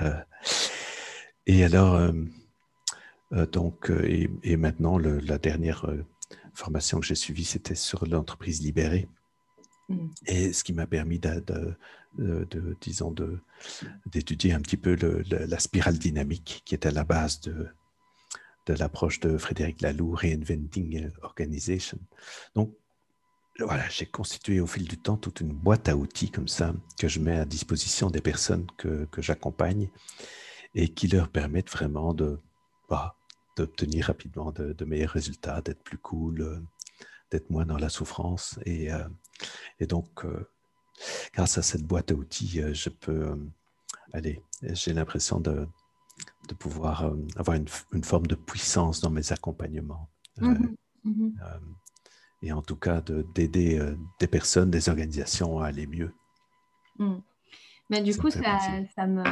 Euh, 0.00 0.20
et 1.46 1.64
alors, 1.64 1.94
euh, 1.94 2.12
euh, 3.32 3.46
donc, 3.46 3.90
et, 3.90 4.56
maintenant, 4.56 4.98
la 4.98 5.38
dernière 5.38 5.86
formation 6.54 7.00
que 7.00 7.06
j'ai 7.06 7.14
suivie, 7.14 7.44
c'était 7.44 7.74
sur 7.74 8.06
l'entreprise 8.06 8.62
libérée. 8.62 9.08
Mm. 9.88 10.08
Et 10.26 10.52
ce 10.52 10.64
qui 10.64 10.72
m'a 10.72 10.86
permis 10.86 11.18
de, 11.18 11.76
de, 12.18 12.76
disons, 12.80 13.14
d'étudier 14.06 14.52
un 14.52 14.60
petit 14.60 14.76
peu 14.76 14.96
la 15.28 15.58
spirale 15.58 15.98
dynamique 15.98 16.62
qui 16.64 16.74
est 16.74 16.86
à 16.86 16.90
la 16.90 17.04
base 17.04 17.40
de, 17.40 17.68
de 18.66 18.74
l'approche 18.74 19.20
de 19.20 19.38
Frédéric 19.38 19.80
Laloux, 19.82 20.12
Reinventing 20.12 21.10
Organization. 21.22 21.98
Donc, 22.54 22.74
voilà, 23.60 23.88
j'ai 23.88 24.06
constitué 24.06 24.60
au 24.60 24.66
fil 24.66 24.86
du 24.86 24.98
temps 24.98 25.16
toute 25.16 25.40
une 25.40 25.52
boîte 25.52 25.88
à 25.88 25.96
outils 25.96 26.30
comme 26.30 26.48
ça 26.48 26.74
que 26.98 27.08
je 27.08 27.20
mets 27.20 27.38
à 27.38 27.44
disposition 27.44 28.10
des 28.10 28.20
personnes 28.20 28.66
que, 28.76 29.06
que 29.06 29.22
j'accompagne 29.22 29.90
et 30.74 30.88
qui 30.88 31.08
leur 31.08 31.28
permettent 31.28 31.70
vraiment 31.70 32.12
de, 32.12 32.38
bah, 32.90 33.16
d'obtenir 33.56 34.06
rapidement 34.06 34.52
de, 34.52 34.84
meilleurs 34.84 35.10
résultats, 35.10 35.62
d'être 35.62 35.82
plus 35.82 35.98
cool, 35.98 36.62
d'être 37.30 37.48
moins 37.48 37.64
dans 37.64 37.78
la 37.78 37.88
souffrance. 37.88 38.58
Et, 38.66 38.88
et 39.80 39.86
donc, 39.86 40.26
grâce 41.32 41.56
à 41.56 41.62
cette 41.62 41.84
boîte 41.84 42.10
à 42.10 42.14
outils, 42.14 42.60
je 42.74 42.90
peux 42.90 43.38
aller, 44.12 44.42
j'ai 44.62 44.92
l'impression 44.92 45.40
de, 45.40 45.66
de 46.48 46.54
pouvoir 46.54 47.10
avoir 47.36 47.56
une, 47.56 47.68
une, 47.92 48.04
forme 48.04 48.26
de 48.26 48.34
puissance 48.34 49.00
dans 49.00 49.10
mes 49.10 49.32
accompagnements. 49.32 50.10
Mmh 50.38 50.74
mmh 51.04 51.30
et 52.42 52.52
en 52.52 52.62
tout 52.62 52.76
cas 52.76 53.02
d'aider 53.34 53.80
des 54.20 54.26
personnes, 54.26 54.70
des 54.70 54.88
organisations 54.88 55.58
à 55.58 55.66
aller 55.66 55.86
mieux. 55.86 56.12
Mmh. 56.98 57.16
Mais 57.88 58.02
du 58.02 58.16
coup, 58.16 58.30
ça, 58.30 58.58
ça 58.96 59.06
me, 59.06 59.22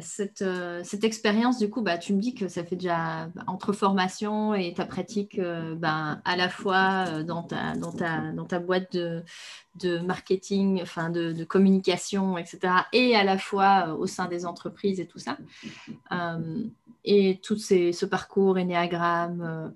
cette, 0.00 0.42
euh, 0.42 0.80
cette 0.82 1.04
expérience, 1.04 1.58
du 1.58 1.70
coup, 1.70 1.80
bah, 1.80 1.96
tu 1.96 2.12
me 2.12 2.20
dis 2.20 2.34
que 2.34 2.48
ça 2.48 2.64
fait 2.64 2.74
déjà 2.74 3.26
bah, 3.28 3.44
entre 3.46 3.72
formation 3.72 4.52
et 4.52 4.74
ta 4.74 4.84
pratique, 4.84 5.38
euh, 5.38 5.76
bah, 5.76 6.20
à 6.24 6.36
la 6.36 6.48
fois 6.48 7.04
euh, 7.06 7.22
dans, 7.22 7.44
ta, 7.44 7.76
dans, 7.76 7.92
ta, 7.92 8.32
dans 8.32 8.46
ta 8.46 8.58
boîte 8.58 8.92
de, 8.92 9.22
de 9.76 9.98
marketing, 9.98 10.82
enfin 10.82 11.08
de, 11.08 11.30
de, 11.32 11.44
communication, 11.44 12.36
etc., 12.36 12.74
et 12.92 13.14
à 13.14 13.22
la 13.22 13.38
fois 13.38 13.94
au 13.94 14.08
sein 14.08 14.26
des 14.26 14.44
entreprises 14.44 14.98
et 14.98 15.06
tout 15.06 15.20
ça. 15.20 15.38
et 17.04 17.38
tout 17.44 17.56
ces, 17.56 17.92
ce 17.92 18.06
parcours, 18.06 18.58
énéagramme, 18.58 19.72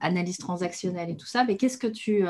analyse 0.00 0.36
transactionnelle 0.36 1.08
et 1.08 1.16
tout 1.16 1.26
ça. 1.26 1.44
Mais 1.44 1.56
qu'est-ce 1.56 1.78
que 1.78 1.86
tu. 1.86 2.26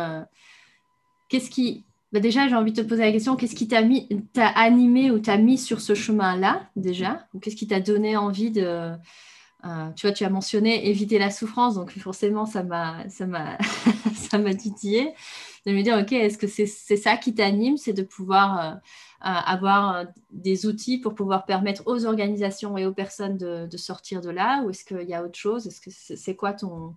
qu'est-ce 1.29 1.51
qui 1.51 1.85
bah, 2.13 2.21
déjà, 2.21 2.47
j'ai 2.47 2.55
envie 2.55 2.73
de 2.73 2.83
te 2.83 2.87
poser 2.87 3.03
la 3.03 3.13
question, 3.13 3.37
qu'est-ce 3.37 3.55
qui 3.55 3.69
t'a 3.69 3.79
animé 4.49 5.11
ou 5.11 5.19
t'a 5.19 5.39
mis 5.39 5.57
sur 5.57 5.81
ce 5.81 5.95
chemin-là 5.95 6.69
déjà? 6.77 7.27
Ou 7.33 7.39
qu'est-ce 7.39 7.57
qui 7.57 7.67
t'a 7.67 7.81
donné 7.81 8.17
envie 8.17 8.51
de... 8.51 8.93
Euh, 9.65 9.91
tu 9.95 10.07
vois, 10.07 10.13
tu 10.13 10.25
as 10.25 10.29
mentionné 10.31 10.89
éviter 10.89 11.19
la 11.21 11.31
souffrance, 11.31 11.77
donc 11.77 11.97
forcément, 11.97 12.47
ça 12.47 12.65
m'a, 12.65 13.09
ça 13.09 13.27
m'a, 13.27 13.57
ça 14.15 14.39
m'a 14.39 14.55
titillé 14.55 15.15
de 15.67 15.73
me 15.73 15.83
dire, 15.83 15.97
ok, 15.97 16.13
est-ce 16.13 16.37
que 16.37 16.49
c'est, 16.49 16.67
ça 16.67 17.17
qui 17.17 17.33
t'anime, 17.35 17.77
c'est 17.77 17.93
de 17.93 18.03
pouvoir 18.03 18.59
euh, 18.59 18.71
euh, 18.73 18.75
avoir 19.23 20.07
des 20.33 20.67
outils 20.67 20.99
pour 20.99 21.15
pouvoir 21.15 21.45
permettre 21.47 21.85
aux 21.87 22.05
organisations 22.07 22.77
et 22.77 22.87
aux 22.87 22.93
personnes 22.93 23.39
de, 23.39 23.69
de 23.69 23.77
sortir 23.77 24.21
de 24.21 24.31
là, 24.31 24.63
ou 24.65 24.71
est-ce 24.71 24.85
qu'il 24.85 25.09
y 25.09 25.15
a 25.15 25.23
autre 25.25 25.39
chose? 25.39 25.69
Est-ce 25.69 25.81
que 25.81 25.91
c'est 25.91 26.35
quoi 26.35 26.53
ton, 26.53 26.97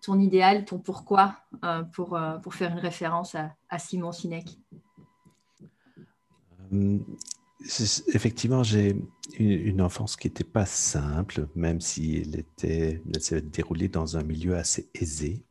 ton 0.00 0.18
idéal, 0.18 0.64
ton 0.64 0.78
pourquoi 0.78 1.36
euh, 1.64 1.82
pour, 1.82 2.16
euh, 2.16 2.38
pour 2.38 2.54
faire 2.54 2.72
une 2.72 2.78
référence 2.78 3.34
à, 3.34 3.78
Simon 3.78 4.12
Sinek? 4.12 4.58
Euh, 6.72 6.98
Effectivement, 8.12 8.62
j'ai 8.62 8.96
une, 9.38 9.80
enfance 9.80 10.16
qui 10.16 10.28
n'était 10.28 10.44
pas 10.44 10.66
simple, 10.66 11.48
même 11.54 11.80
si 11.80 12.18
elle, 12.18 12.38
était, 12.38 13.02
s'est 13.18 13.40
déroulée 13.40 13.88
dans 13.88 14.16
un 14.16 14.22
milieu 14.22 14.56
assez 14.56 14.88
aisé. 14.94 15.42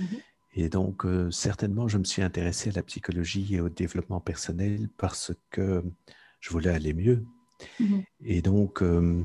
Mhm. 0.00 0.06
Et 0.56 0.68
donc, 0.68 1.06
certainement, 1.30 1.86
je 1.86 1.96
me 1.96 2.04
suis 2.04 2.22
intéressé 2.22 2.70
à 2.70 2.72
la 2.72 2.82
psychologie 2.82 3.54
et 3.54 3.60
au 3.60 3.68
développement 3.68 4.20
personnel 4.20 4.88
parce 4.98 5.32
que 5.50 5.84
je 6.40 6.50
voulais 6.50 6.70
aller 6.70 6.92
mieux. 6.92 7.24
Mhm. 7.80 8.04
Et 8.24 8.42
donc, 8.42 8.82
euh, 8.82 9.22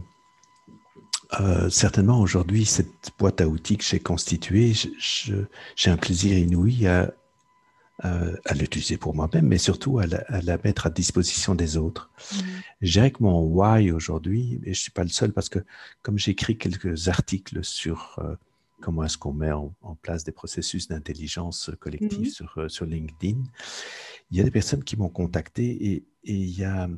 certainement, 1.69 2.19
aujourd'hui, 2.19 2.65
cette 2.65 3.11
boîte 3.17 3.41
à 3.41 3.47
outils 3.47 3.77
que 3.77 3.83
j'ai 3.83 3.99
constituée, 3.99 4.73
j'ai 4.99 5.91
un 5.91 5.97
plaisir 5.97 6.37
inouï 6.37 6.87
à, 6.87 7.13
à, 7.99 8.53
l'utiliser 8.53 8.97
pour 8.97 9.15
moi-même, 9.15 9.47
mais 9.47 9.57
surtout 9.57 9.99
à 9.99 10.05
la, 10.07 10.57
mettre 10.63 10.87
à 10.87 10.89
disposition 10.89 11.55
des 11.55 11.77
autres. 11.77 12.09
Mmh. 12.31 12.37
Je 12.81 12.91
dirais 12.91 13.11
que 13.11 13.23
mon 13.23 13.41
why 13.43 13.91
aujourd'hui, 13.91 14.59
et 14.63 14.65
je 14.65 14.69
ne 14.69 14.73
suis 14.73 14.91
pas 14.91 15.03
le 15.03 15.09
seul 15.09 15.31
parce 15.31 15.49
que 15.49 15.59
comme 16.01 16.17
j'écris 16.17 16.57
quelques 16.57 17.07
articles 17.07 17.63
sur 17.63 18.15
euh, 18.19 18.35
comment 18.81 19.03
est-ce 19.03 19.17
qu'on 19.17 19.33
met 19.33 19.51
en, 19.51 19.73
place 20.01 20.23
des 20.23 20.31
processus 20.31 20.87
d'intelligence 20.87 21.71
collective 21.79 22.27
mmh. 22.27 22.31
sur, 22.31 22.57
euh, 22.57 22.67
sur 22.67 22.85
LinkedIn, 22.85 23.41
il 24.31 24.37
y 24.37 24.41
a 24.41 24.43
des 24.43 24.51
personnes 24.51 24.83
qui 24.83 24.97
m'ont 24.97 25.09
contacté 25.09 25.63
et, 25.65 25.95
et 26.25 26.33
il 26.33 26.57
y 26.57 26.63
a 26.63 26.89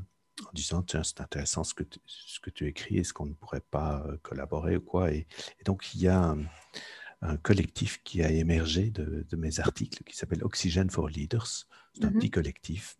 en 0.43 0.51
disant 0.53 0.81
tiens 0.81 1.03
c'est 1.03 1.21
intéressant 1.21 1.63
ce 1.63 1.73
que 1.73 1.83
tu, 1.83 1.99
ce 2.05 2.39
que 2.39 2.49
tu 2.49 2.67
écris 2.67 2.97
est-ce 2.97 3.13
qu'on 3.13 3.25
ne 3.25 3.33
pourrait 3.33 3.63
pas 3.71 4.03
euh, 4.07 4.17
collaborer 4.21 4.77
ou 4.77 4.81
quoi? 4.81 5.11
Et, 5.11 5.27
donc 5.65 5.93
il 5.93 6.01
y 6.01 6.07
a 6.07 6.35
un, 7.21 7.37
collectif 7.37 8.03
qui 8.03 8.21
a 8.21 8.29
émergé 8.29 8.91
de, 8.91 9.25
mes 9.35 9.59
articles 9.59 10.03
qui 10.03 10.15
s'appelle 10.15 10.43
Oxygen 10.43 10.91
for 10.91 11.09
Leaders. 11.09 11.65
C'est 11.93 12.05
un 12.05 12.11
mmh 12.11 12.13
petit 12.13 12.29
collectif 12.29 12.97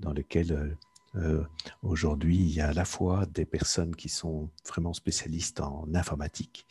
dans 0.00 0.12
lequel 0.12 0.52
euh, 0.52 0.74
euh, 1.14 1.44
aujourd'hui 1.82 2.38
il 2.38 2.50
y 2.50 2.60
a 2.60 2.68
à 2.68 2.72
la 2.72 2.84
fois 2.84 3.26
des 3.26 3.44
personnes 3.44 3.94
qui 3.94 4.08
sont 4.08 4.50
vraiment 4.66 4.94
spécialistes 4.94 5.60
en 5.60 5.86
informatique 5.94 6.66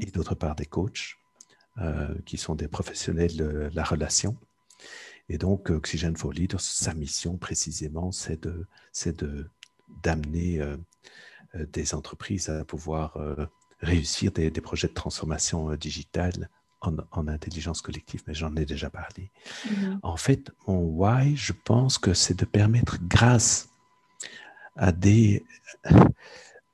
et 0.00 0.10
d'autre 0.12 0.34
part 0.34 0.54
des 0.54 0.66
coachs 0.66 1.16
qui 2.24 2.38
sont 2.38 2.54
des 2.54 2.68
professionnels 2.68 3.36
de 3.36 3.68
la 3.74 3.82
relation 3.82 4.38
et 5.28 5.38
donc, 5.38 5.70
Oxygen 5.70 6.16
for 6.16 6.32
Leaders, 6.32 6.60
sa 6.60 6.94
mission 6.94 7.36
précisément, 7.36 8.12
c'est 8.12 8.42
de, 8.42 8.66
de, 9.06 9.50
d'amener 10.02 10.60
euh, 10.60 10.76
euh, 11.54 11.66
des 11.72 11.94
entreprises 11.94 12.50
à 12.50 12.64
pouvoir 12.64 13.16
euh, 13.16 13.46
réussir 13.80 14.32
des, 14.32 14.50
des, 14.50 14.60
projets 14.60 14.88
de 14.88 14.92
transformation 14.92 15.74
digitale 15.76 16.50
en, 16.82 16.96
en, 17.12 17.28
intelligence 17.28 17.80
collective, 17.80 18.22
mais 18.26 18.34
j'en 18.34 18.54
ai 18.56 18.66
déjà 18.66 18.90
parlé. 18.90 19.30
Mm-hmm. 19.66 19.98
En 20.02 20.16
fait, 20.16 20.50
mon 20.66 20.80
why, 20.80 21.34
je 21.36 21.52
pense 21.52 21.96
que 21.96 22.12
c'est 22.12 22.38
de 22.38 22.44
permettre, 22.44 22.98
grâce 23.02 23.70
à 24.76 24.92
des, 24.92 25.44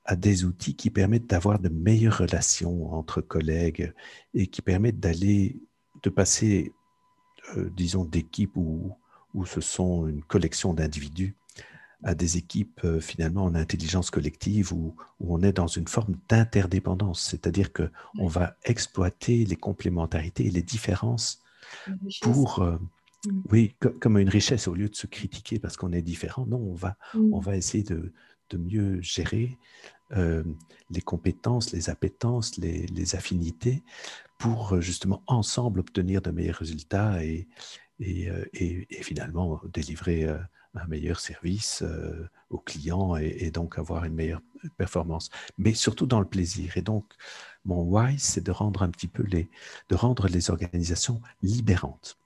à 0.04 0.16
des 0.16 0.44
outils 0.44 0.74
qui 0.74 0.90
permettent 0.90 1.28
d'avoir 1.28 1.60
de 1.60 1.68
meilleures 1.68 2.18
relations 2.18 2.92
entre 2.92 3.20
collègues 3.20 3.92
et 4.34 4.48
qui 4.48 4.60
permettent 4.60 4.98
d'aller, 4.98 5.60
de 6.02 6.10
passer 6.10 6.72
euh, 6.74 6.79
disons, 7.56 8.04
d'équipes 8.04 8.56
où, 8.56 8.92
où 9.34 9.46
ce 9.46 9.60
sont 9.60 10.06
une 10.06 10.22
collection 10.22 10.74
d'individus 10.74 11.34
à 12.02 12.14
des 12.14 12.36
équipes 12.36 12.80
euh, 12.84 13.00
finalement 13.00 13.44
en 13.44 13.54
intelligence 13.54 14.10
collective 14.10 14.72
où, 14.72 14.94
où, 15.20 15.34
on 15.34 15.42
est 15.42 15.52
dans 15.52 15.66
une 15.66 15.88
forme 15.88 16.16
d'interdépendance, 16.28 17.20
c'est-à-dire 17.22 17.72
que 17.72 17.90
on 18.18 18.26
va 18.26 18.56
exploiter 18.64 19.44
les 19.44 19.56
complémentarités 19.56 20.46
et 20.46 20.50
les 20.50 20.62
différences 20.62 21.42
pour, 22.22 22.60
euh, 22.62 22.78
mm. 23.26 23.42
oui, 23.50 23.74
comme 24.00 24.18
une 24.18 24.30
richesse 24.30 24.66
au 24.66 24.74
lieu 24.74 24.88
de 24.88 24.96
se 24.96 25.06
critiquer 25.06 25.58
parce 25.58 25.76
qu'on 25.76 25.92
est 25.92 26.02
différent. 26.02 26.46
Non, 26.46 26.58
on 26.58 26.74
va, 26.74 26.96
mm. 27.14 27.34
on 27.34 27.40
va 27.40 27.56
essayer 27.56 27.84
de, 27.84 28.12
de 28.50 28.56
mieux 28.56 29.00
gérer 29.02 29.58
les 30.90 31.00
compétences, 31.02 31.70
les 31.70 31.88
appétences, 31.88 32.56
les, 32.56 32.84
les, 32.88 33.14
affinités 33.14 33.84
pour 34.40 34.72
euh, 34.72 34.80
justement 34.80 35.22
ensemble 35.28 35.80
obtenir 35.80 36.22
de 36.22 36.30
meilleurs 36.30 36.56
résultats 36.56 37.22
et, 37.22 37.46
et, 38.00 38.28
euh, 38.30 38.44
et, 38.54 39.02
finalement 39.02 39.60
délivrer 39.72 40.24
euh, 40.24 40.38
un 40.74 40.86
meilleur 40.86 41.20
service 41.20 41.84
aux 42.48 42.60
clients 42.60 43.16
et, 43.16 43.50
donc 43.50 43.76
avoir 43.76 44.04
une 44.04 44.14
meilleure 44.14 44.40
performance, 44.76 45.28
mais 45.58 45.74
surtout 45.74 46.06
dans 46.06 46.20
le 46.20 46.28
plaisir. 46.28 46.76
Et 46.76 46.82
donc, 46.82 47.04
mon 47.64 47.82
why, 47.82 48.16
c'est 48.20 48.40
de 48.44 48.52
rendre 48.52 48.82
un 48.82 48.88
petit 48.88 49.08
peu 49.08 49.24
les, 49.24 49.50
de 49.88 49.96
rendre 49.96 50.28
les 50.28 50.48
organisations 50.48 51.20
libérantes, 51.42 52.18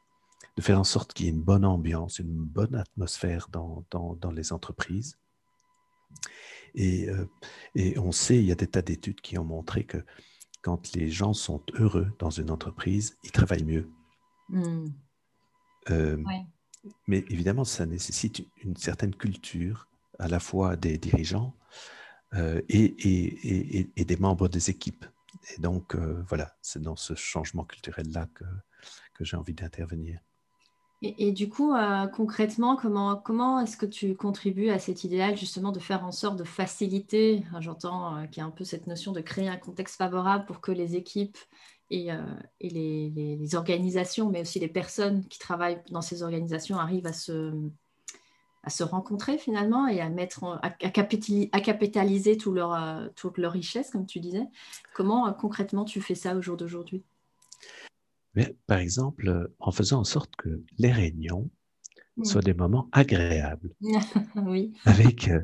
de 0.58 0.62
faire 0.62 0.78
en 0.78 0.84
sorte 0.84 1.14
qu'il 1.14 1.24
y 1.24 1.28
ait 1.30 1.32
une 1.32 1.42
bonne 1.42 1.64
ambiance, 1.64 2.18
une 2.18 2.36
bonne 2.36 2.74
atmosphère 2.74 3.48
dans, 3.50 3.86
dans, 3.90 4.14
dans 4.16 4.30
les 4.30 4.52
entreprises. 4.52 5.16
Et, 6.74 7.08
et, 7.74 7.98
on 7.98 8.12
sait, 8.12 8.36
il 8.36 8.44
y 8.44 8.52
a 8.52 8.56
des 8.56 8.66
tas 8.66 8.82
d'études 8.82 9.22
qui 9.22 9.38
ont 9.38 9.44
montré 9.44 9.84
que 9.84 10.04
quand 10.64 10.96
les 10.96 11.10
gens 11.10 11.34
sont 11.34 11.62
heureux 11.74 12.10
dans 12.18 12.30
une 12.30 12.50
entreprise, 12.50 13.18
ils 13.22 13.30
travaillent 13.30 13.64
mieux. 13.64 13.90
Hmm. 14.48 14.86
Euh, 15.90 16.16
mais 17.06 17.22
évidemment, 17.28 17.64
ça 17.64 17.84
nécessite 17.84 18.48
une 18.62 18.74
certaine 18.74 19.14
culture 19.14 19.88
à 20.18 20.26
la 20.26 20.40
fois 20.40 20.76
des 20.76 20.96
dirigeants 20.96 21.54
euh, 22.32 22.62
et, 22.70 22.94
et, 23.94 24.04
des 24.06 24.16
membres 24.16 24.48
des 24.48 24.70
équipes. 24.70 25.04
Et 25.54 25.60
donc, 25.60 25.94
euh, 25.94 26.24
voilà, 26.28 26.56
c'est 26.62 26.80
dans 26.80 26.96
ce 26.96 27.14
changement 27.14 27.64
culturel-là 27.64 28.26
que, 28.34 28.44
que 29.12 29.22
j'ai 29.22 29.36
envie 29.36 29.52
d'intervenir. 29.52 30.18
Et, 31.06 31.32
du 31.32 31.50
coup, 31.50 31.74
euh, 31.74 32.06
concrètement, 32.06 32.76
comment, 32.76 33.16
comment 33.16 33.60
est-ce 33.60 33.76
que 33.76 33.84
tu 33.84 34.14
contribues 34.16 34.70
à 34.70 34.78
cet 34.78 35.04
idéal 35.04 35.36
justement 35.36 35.70
de 35.70 35.78
faire 35.78 36.02
en 36.02 36.12
sorte 36.12 36.38
de 36.38 36.44
faciliter, 36.44 37.44
j'entends 37.60 38.16
euh, 38.16 38.26
qu'il 38.26 38.38
y 38.38 38.40
a 38.40 38.46
un 38.46 38.50
peu 38.50 38.64
cette 38.64 38.86
notion 38.86 39.12
de 39.12 39.20
créer 39.20 39.48
un 39.48 39.58
contexte 39.58 39.96
favorable 39.96 40.46
pour 40.46 40.62
que 40.62 40.72
les 40.72 40.96
équipes 40.96 41.36
et, 41.90 42.10
euh, 42.10 42.22
les, 42.62 43.54
organisations, 43.54 44.30
mais 44.30 44.40
aussi 44.40 44.58
les 44.60 44.68
personnes 44.68 45.26
qui 45.28 45.38
travaillent 45.38 45.82
dans 45.90 46.00
ces 46.00 46.22
organisations 46.22 46.78
arrivent 46.78 47.06
à 47.06 47.12
se, 47.12 47.52
à 48.62 48.70
se 48.70 48.82
rencontrer 48.82 49.36
finalement 49.36 49.86
et 49.86 50.00
à, 50.00 50.08
mettre 50.08 50.58
à, 50.62 50.70
capitaliser, 50.70 51.50
à 51.52 51.60
capitaliser 51.60 52.38
tout 52.38 52.52
leur, 52.52 53.10
toute 53.14 53.36
leur 53.36 53.52
richesse, 53.52 53.90
comme 53.90 54.06
tu 54.06 54.20
disais. 54.20 54.48
Comment 54.94 55.30
concrètement 55.34 55.84
tu 55.84 56.00
fais 56.00 56.14
ça 56.14 56.34
au 56.34 56.40
jour 56.40 56.56
d'aujourd'hui? 56.56 57.04
Mais, 58.34 58.56
par 58.66 58.78
exemple, 58.78 59.50
en 59.58 59.70
faisant 59.70 60.00
en 60.00 60.04
sorte 60.04 60.34
que 60.36 60.62
les 60.78 60.92
réunions 60.92 61.50
mmh. 62.16 62.24
soient 62.24 62.42
des 62.42 62.54
moments 62.54 62.88
agréables. 62.92 63.74
oui. 64.36 64.72
Avec 64.84 65.28
euh, 65.28 65.42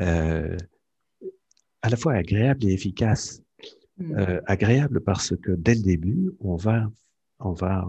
euh, 0.00 0.56
à 1.82 1.90
la 1.90 1.96
fois 1.96 2.14
agréables 2.14 2.64
et 2.64 2.72
efficaces. 2.72 3.42
hmm. 3.98 4.40
agréable 4.46 5.00
parce 5.00 5.34
que 5.36 5.52
dès 5.52 5.74
le 5.74 5.82
début, 5.82 6.30
on 6.40 6.56
va, 6.56 6.90
on 7.38 7.52
va 7.52 7.88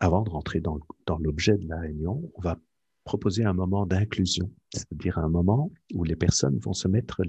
avant 0.00 0.22
de 0.22 0.30
rentrer 0.30 0.60
dans, 0.60 0.78
dans 1.06 1.18
l'objet 1.18 1.56
de 1.56 1.68
la 1.68 1.80
réunion, 1.80 2.30
on 2.34 2.40
va 2.40 2.58
proposer 3.04 3.44
un 3.44 3.52
moment 3.52 3.86
d'inclusion, 3.86 4.50
c'est-à-dire 4.74 5.18
un 5.18 5.28
moment 5.28 5.70
où 5.94 6.04
les 6.04 6.16
personnes 6.16 6.58
vont 6.58 6.74
se 6.74 6.88
mettre 6.88 7.22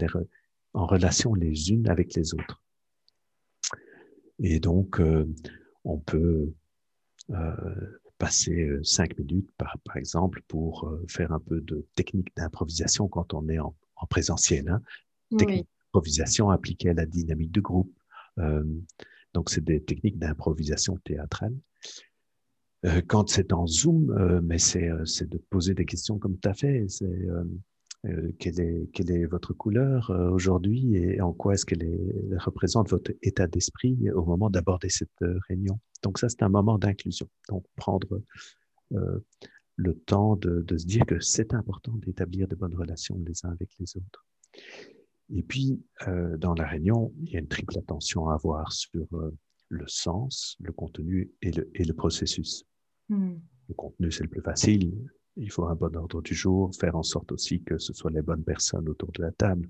en 0.74 0.86
relation 0.86 1.34
les 1.34 1.72
unes 1.72 1.88
avec 1.88 2.16
les 2.16 2.34
autres. 2.34 2.62
Et 4.40 4.60
donc, 4.60 5.00
euh, 5.00 5.34
on 5.84 5.98
peut 5.98 6.54
euh, 7.32 8.00
passer 8.18 8.64
euh, 8.64 8.84
cinq 8.84 9.18
minutes, 9.18 9.50
par, 9.58 9.78
par 9.84 9.98
exemple, 9.98 10.42
pour 10.48 10.92
faire 11.08 11.32
un 11.32 11.40
peu 11.40 11.62
de 11.62 11.86
technique 11.96 12.36
d'improvisation 12.36 13.08
quand 13.08 13.34
on 13.34 13.48
est 13.50 13.60
en, 13.60 13.76
présentiel. 14.10 14.70
Hein. 14.70 14.82
Technique 15.38 15.68
d'improvisation 15.86 16.50
appliquée 16.50 16.90
à 16.90 16.94
la 16.94 17.06
dynamique 17.06 17.52
de 17.52 17.62
groupe. 17.62 17.94
donc, 19.34 19.50
c'est 19.50 19.64
des 19.64 19.84
techniques 19.84 20.18
d'improvisation 20.20 20.98
théâtrale. 20.98 21.54
Euh, 22.86 23.02
quand 23.06 23.30
c'est 23.30 23.54
en 23.54 23.66
Zoom, 23.66 24.12
euh, 24.12 24.40
mais 24.44 24.58
euh, 24.76 25.06
c'est 25.06 25.28
de 25.28 25.38
poser 25.50 25.74
des 25.74 25.86
questions 25.86 26.20
comme 26.20 26.38
tu 26.40 26.48
as 26.48 26.54
fait. 26.54 26.86
C'est 26.88 27.28
quelle, 28.40 28.60
est, 28.60 28.90
quelle 28.94 29.12
est 29.12 29.26
votre 29.26 29.54
couleur 29.54 30.12
aujourd'hui 30.32 30.96
et 30.96 31.22
en 31.22 31.34
quoi 31.34 31.54
est-ce 31.54 31.66
qu'elle 31.66 32.38
représente 32.40 32.90
votre 32.90 33.12
état 33.22 33.48
d'esprit 33.48 34.10
au 34.12 34.26
moment 34.26 34.50
d'aborder 34.50 34.90
cette 34.90 35.10
réunion? 35.48 35.80
Donc 36.04 36.20
ça, 36.20 36.30
c'est 36.30 36.44
un 36.44 36.50
moment 36.50 36.78
d'inclusion. 36.78 37.28
Donc 37.50 37.66
prendre 37.76 38.22
le 38.92 39.94
temps 39.94 40.36
de, 40.36 40.62
de, 40.62 40.78
se 40.78 40.86
dire 40.86 41.06
que 41.06 41.20
c'est 41.20 41.54
important 41.54 41.94
d'établir 41.98 42.48
de 42.48 42.56
bonnes 42.56 42.76
relations 42.76 43.20
les 43.26 43.46
uns 43.46 43.52
avec 43.52 43.70
les 43.80 43.98
autres. 43.98 44.26
Et 45.34 45.44
puis, 45.44 45.82
dans 46.38 46.54
la 46.54 46.66
réunion, 46.66 47.14
il 47.24 47.32
y 47.32 47.36
a 47.36 47.40
une 47.40 47.48
triple 47.48 47.78
attention 47.78 48.30
à 48.30 48.36
avoir 48.36 48.72
sur 48.72 49.08
le 49.70 49.88
sens, 49.88 50.56
le 50.60 50.72
contenu 50.72 51.32
et 51.42 51.52
le, 51.52 51.70
et 51.76 51.84
le 51.84 51.94
processus. 51.94 52.64
Hmm. 53.10 53.36
Le 53.68 53.74
contenu, 53.74 54.12
c'est 54.12 54.24
le 54.24 54.30
plus 54.30 54.42
facile. 54.42 54.94
Il 55.38 55.52
faut 55.52 55.66
un 55.66 55.76
bon 55.76 55.96
ordre 55.96 56.22
du 56.22 56.34
jour, 56.34 56.74
faire 56.76 56.96
en 56.96 57.04
sorte 57.04 57.32
aussi 57.32 57.62
que 57.62 57.78
ce 57.78 57.94
soit 57.94 58.12
les 58.12 58.22
bonnes 58.22 58.44
personnes 58.44 58.90
autour 58.90 59.12
de 59.12 59.22
la 59.22 59.32
table, 59.32 59.70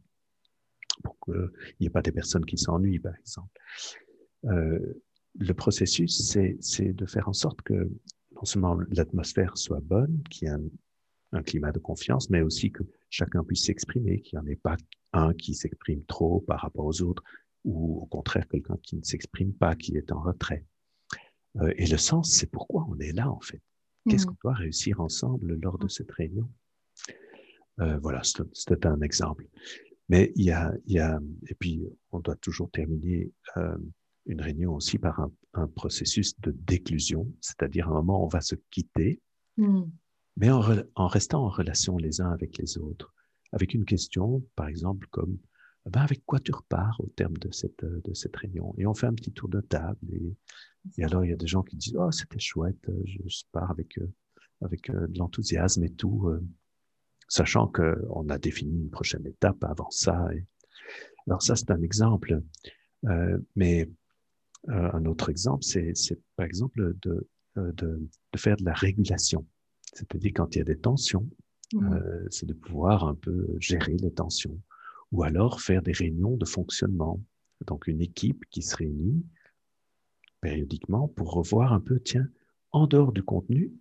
pour 1.03 1.17
qu'il 1.19 1.51
n'y 1.79 1.87
ait 1.87 1.91
pas 1.91 2.01
des 2.01 2.11
personnes 2.11 2.45
qui 2.45 2.57
s'ennuient, 2.57 2.99
par 2.99 3.15
exemple. 3.15 3.59
Euh, 4.45 4.79
le 5.39 5.53
processus, 5.53 6.33
c'est 6.59 6.93
de 6.93 7.05
faire 7.05 7.27
en 7.29 7.33
sorte 7.33 7.61
que 7.61 7.89
non 8.35 8.45
seulement 8.45 8.77
l'atmosphère 8.89 9.57
soit 9.57 9.81
bonne, 9.81 10.23
qu'il 10.29 10.47
y 10.47 10.51
ait 10.51 10.55
un, 11.33 11.43
climat 11.43 11.71
de 11.71 11.79
confiance, 11.79 12.29
mais 12.29 12.41
aussi 12.41 12.71
que 12.71 12.83
chacun 13.09 13.43
puisse 13.43 13.65
s'exprimer, 13.65 14.21
qu'il 14.21 14.39
n'y 14.39 14.45
en 14.45 14.47
ait 14.47 14.55
pas 14.55 14.77
un 15.13 15.33
qui 15.33 15.53
s'exprime 15.53 16.03
trop 16.05 16.39
par 16.41 16.61
rapport 16.61 16.85
aux 16.85 17.01
autres, 17.01 17.23
ou 17.65 17.99
au 18.01 18.05
contraire 18.05 18.47
quelqu'un 18.47 18.77
qui 18.81 18.95
ne 18.95 19.03
s'exprime 19.03 19.53
pas, 19.53 19.75
qui 19.75 19.97
est 19.97 20.11
en 20.11 20.21
retrait. 20.21 20.65
Euh, 21.57 21.73
et 21.77 21.85
le 21.85 21.97
sens, 21.97 22.31
c'est 22.31 22.49
pourquoi 22.49 22.87
on 22.89 22.97
est 22.99 23.11
là, 23.11 23.29
en 23.29 23.41
fait. 23.41 23.61
Qu'est-ce 24.09 24.25
mmh. 24.25 24.29
qu'on 24.29 24.37
doit 24.43 24.53
réussir 24.53 24.99
ensemble 25.01 25.55
lors 25.61 25.77
de 25.77 25.85
mmh. 25.85 25.89
cette 25.89 26.11
réunion? 26.11 26.49
Euh, 27.79 27.97
Voilà, 27.99 28.21
c'était 28.23 28.87
un 28.87 29.01
exemple. 29.01 29.47
Mais 30.09 30.31
il 30.35 30.45
y, 30.45 30.51
a, 30.51 30.73
il 30.85 30.93
y 30.93 30.99
a, 30.99 31.19
et 31.47 31.55
puis 31.55 31.83
on 32.11 32.19
doit 32.19 32.37
toujours 32.37 32.71
terminer 32.71 33.29
euh, 33.57 33.77
une 34.25 34.41
réunion 34.41 34.73
aussi 34.73 34.97
par 34.97 35.19
un, 35.19 35.31
un 35.53 35.67
processus 35.67 36.39
de 36.39 36.51
déclusion, 36.51 37.31
c'est-à-dire 37.41 37.89
un 37.89 37.93
moment 37.93 38.21
où 38.21 38.25
on 38.25 38.29
va 38.29 38.41
se 38.41 38.55
quitter, 38.71 39.21
mmh. 39.57 39.83
mais 40.37 40.49
en, 40.49 40.61
en, 40.95 41.07
restant 41.07 41.43
en 41.45 41.49
relation 41.49 41.97
les 41.97 42.21
uns 42.21 42.31
avec 42.31 42.57
les 42.57 42.77
autres, 42.77 43.13
avec 43.51 43.73
une 43.73 43.85
question, 43.85 44.43
par 44.55 44.67
exemple, 44.67 45.07
comme 45.11 45.37
ben 45.89 46.01
avec 46.01 46.25
quoi 46.25 46.39
tu 46.39 46.51
repars 46.51 46.99
au 46.99 47.07
terme 47.07 47.37
de 47.37 47.51
cette, 47.51 47.83
euh, 47.83 48.01
de 48.03 48.13
cette 48.13 48.35
réunion? 48.35 48.73
Et 48.77 48.85
on 48.85 48.93
fait 48.93 49.07
un 49.07 49.13
petit 49.13 49.31
tour 49.31 49.49
de 49.49 49.61
table. 49.61 49.99
Et, 50.11 50.35
et 50.97 51.03
alors, 51.03 51.23
il 51.23 51.29
y 51.29 51.33
a 51.33 51.37
des 51.37 51.47
gens 51.47 51.63
qui 51.63 51.75
disent 51.75 51.95
Oh, 51.97 52.11
c'était 52.11 52.39
chouette, 52.39 52.77
euh, 52.89 53.01
je, 53.05 53.19
je, 53.25 53.43
pars 53.51 53.71
avec, 53.71 53.97
euh, 53.97 54.11
avec 54.61 54.91
de 54.91 55.17
l'enthousiasme 55.17 55.83
et 55.83 55.91
tout, 55.91 56.31
sachant 57.27 57.67
qu'on 57.67 58.27
a 58.29 58.37
défini 58.37 58.79
une 58.79 58.89
prochaine 58.89 59.25
étape 59.27 59.63
avant 59.63 59.89
ça. 59.91 60.27
Et... 60.33 60.45
Alors, 61.27 61.41
ça, 61.41 61.55
c'est 61.55 61.69
un 61.71 61.81
exemple. 61.81 62.41
Euh, 63.05 63.37
mais 63.55 63.89
un 64.67 65.05
autre 65.05 65.29
exemple, 65.29 65.63
c'est 65.63 65.93
par 66.35 66.45
exemple 66.45 66.95
de, 67.01 67.27
de, 67.55 67.71
de, 67.73 68.09
faire 68.35 68.57
de 68.57 68.65
la 68.65 68.73
régulation. 68.73 69.45
C'est-à-dire 69.93 70.31
quand 70.35 70.55
il 70.55 70.57
y 70.57 70.61
a 70.61 70.65
des 70.65 70.79
tensions, 70.79 71.29
mmh. 71.73 71.99
c'est 72.31 72.47
de 72.47 72.53
pouvoir 72.53 73.05
un 73.05 73.15
peu 73.15 73.47
gérer 73.59 73.95
les 73.97 74.11
tensions 74.11 74.59
ou 75.11 75.23
alors 75.23 75.61
faire 75.61 75.81
des 75.81 75.93
réunions 75.93 76.37
de 76.37 76.45
fonctionnement. 76.45 77.21
Donc 77.65 77.87
une 77.87 78.01
équipe 78.01 78.45
qui 78.49 78.61
se 78.61 78.75
réunit 78.75 79.25
périodiquement 80.41 81.07
pour 81.07 81.31
revoir 81.33 81.73
un 81.73 81.79
peu, 81.79 81.99
tiens, 81.99 82.27
en 82.71 82.87
dehors 82.87 83.11
du 83.11 83.23
contenu, 83.23 83.73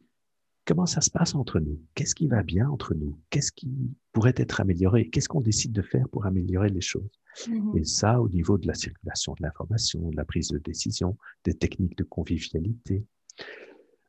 comment 0.65 0.87
ça 0.87 1.01
se 1.01 1.11
passe 1.11 1.35
entre 1.35 1.61
nous? 1.61 1.81
Qu'est-ce 1.95 2.15
qui 2.15 2.27
va 2.27 2.43
bien 2.43 2.69
entre 2.69 2.95
nous? 2.95 3.19
Qu'est-ce 3.31 3.53
qui 3.53 3.95
pourrait 4.13 4.35
être 4.37 4.61
amélioré? 4.61 5.09
Qu'est-ce 5.09 5.29
qu'on 5.29 5.41
décide 5.41 5.73
de 5.73 5.83
faire 5.83 6.09
pour 6.09 6.27
améliorer 6.27 6.71
les 6.71 6.81
choses? 6.81 7.21
Mmh 7.49 7.77
Et 7.77 7.85
ça, 7.85 8.21
au 8.21 8.29
niveau 8.29 8.57
de 8.59 8.67
la 8.67 8.75
circulation 8.75 9.35
de 9.35 9.43
l'information, 9.43 10.11
de 10.11 10.17
la 10.17 10.25
prise 10.25 10.49
de 10.49 10.59
décision, 10.59 11.17
des 11.45 11.55
techniques 11.55 11.97
de 11.97 12.05
convivialité. 12.05 13.05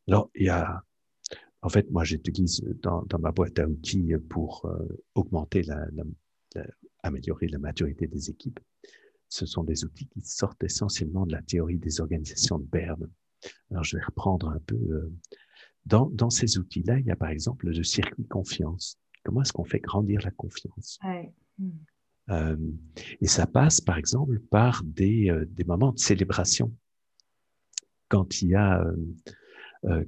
Alors, 0.08 0.30
il 0.36 0.46
y 0.46 0.50
a, 0.50 0.84
en 1.62 1.70
fait, 1.70 1.90
moi, 1.92 2.04
j'utilise 2.04 2.62
dans, 2.82 3.04
dans, 3.04 3.20
ma 3.20 3.32
boîte 3.32 3.60
à 3.60 3.68
outils 3.68 4.14
pour 4.30 4.66
euh, 4.66 5.04
augmenter 5.16 5.64
la, 5.64 5.86
la, 5.92 6.64
améliorer 7.08 7.48
la 7.48 7.60
maturité 7.60 8.08
des 8.08 8.30
équipes. 8.30 8.60
Ce 9.30 9.46
sont 9.46 9.64
des 9.64 9.84
outils 9.84 10.08
qui 10.08 10.22
sortent 10.22 10.64
essentiellement 10.64 11.26
de 11.26 11.34
la 11.34 11.42
théorie 11.42 11.80
des 11.80 12.00
organisations 12.00 12.60
de 12.60 12.66
Berne. 12.66 13.10
Alors, 13.72 13.84
je 13.84 13.98
vais 13.98 14.04
reprendre 14.04 14.50
un 14.50 14.60
peu. 14.60 14.76
Euh, 14.76 15.12
dans, 15.86 16.10
dans 16.10 16.30
ces 16.30 16.58
outils-là, 16.58 17.00
il 17.00 17.06
y 17.06 17.12
a 17.12 17.16
par 17.16 17.30
exemple 17.30 17.68
le 17.68 17.84
circuit 17.84 18.26
confiance. 18.26 18.98
Comment 19.24 19.42
est-ce 19.42 19.54
qu'on 19.54 19.66
fait 19.66 19.80
grandir 19.80 20.22
la 20.24 20.32
confiance? 20.32 21.00
Euh, 22.30 22.58
Et 23.22 23.28
ça 23.28 23.48
passe, 23.48 23.80
par 23.82 23.98
exemple, 23.98 24.40
par 24.40 24.84
des, 24.84 25.30
euh, 25.30 25.46
des 25.46 25.64
moments 25.64 25.92
de 25.92 26.00
célébration. 26.00 26.74
Quand 28.10 28.42
il 28.42 28.50
y 28.50 28.56
a 28.56 28.86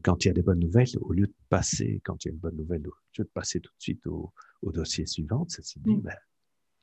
quand 0.03 0.25
il 0.25 0.29
y 0.29 0.31
a 0.31 0.33
des 0.33 0.41
bonnes 0.41 0.59
nouvelles, 0.59 0.87
au 0.99 1.13
lieu 1.13 1.27
de 1.27 1.35
passer, 1.47 2.01
quand 2.03 2.25
il 2.25 2.29
y 2.29 2.31
a 2.31 2.33
une 2.33 2.39
bonne 2.39 2.55
nouvelle, 2.55 2.85
au 2.87 2.93
lieu 3.17 3.23
de 3.23 3.29
passer 3.29 3.59
tout 3.61 3.71
de 3.71 3.81
suite 3.81 4.05
au, 4.07 4.33
au 4.61 4.71
dossier 4.71 5.05
suivant, 5.05 5.47
ça 5.47 5.61
se 5.61 5.79
dit, 5.79 5.95
hmm. 5.95 6.01
ben, 6.01 6.15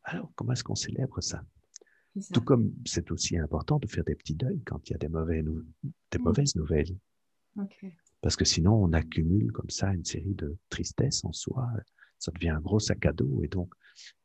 alors, 0.06 0.32
comment 0.36 0.52
est-ce 0.52 0.62
qu'on 0.62 0.76
célèbre 0.76 1.20
ça, 1.20 1.44
Tout 2.32 2.40
comme 2.40 2.72
c'est 2.86 3.10
aussi 3.10 3.36
important 3.36 3.78
de 3.78 3.88
faire 3.88 4.04
des 4.04 4.14
petits 4.14 4.36
deuils 4.36 4.62
quand 4.64 4.88
il 4.88 4.92
y 4.92 4.94
a 4.94 4.98
des, 4.98 5.08
mauvais 5.08 5.42
des 5.42 6.18
mmh. 6.18 6.22
mauvaises 6.22 6.54
nouvelles. 6.54 6.96
Parce 8.22 8.36
que 8.36 8.44
sinon, 8.44 8.74
on 8.74 8.92
accumule 8.92 9.50
comme 9.50 9.68
ça 9.68 9.92
une 9.92 10.04
série 10.04 10.34
de 10.34 10.56
tristesses 10.68 11.24
en 11.24 11.32
soi. 11.32 11.68
Ça 12.18 12.30
devient 12.30 12.50
un 12.50 12.60
gros 12.60 12.78
sac 12.78 13.04
à 13.04 13.12
dos. 13.12 13.42
Et 13.42 13.48
donc, 13.48 13.74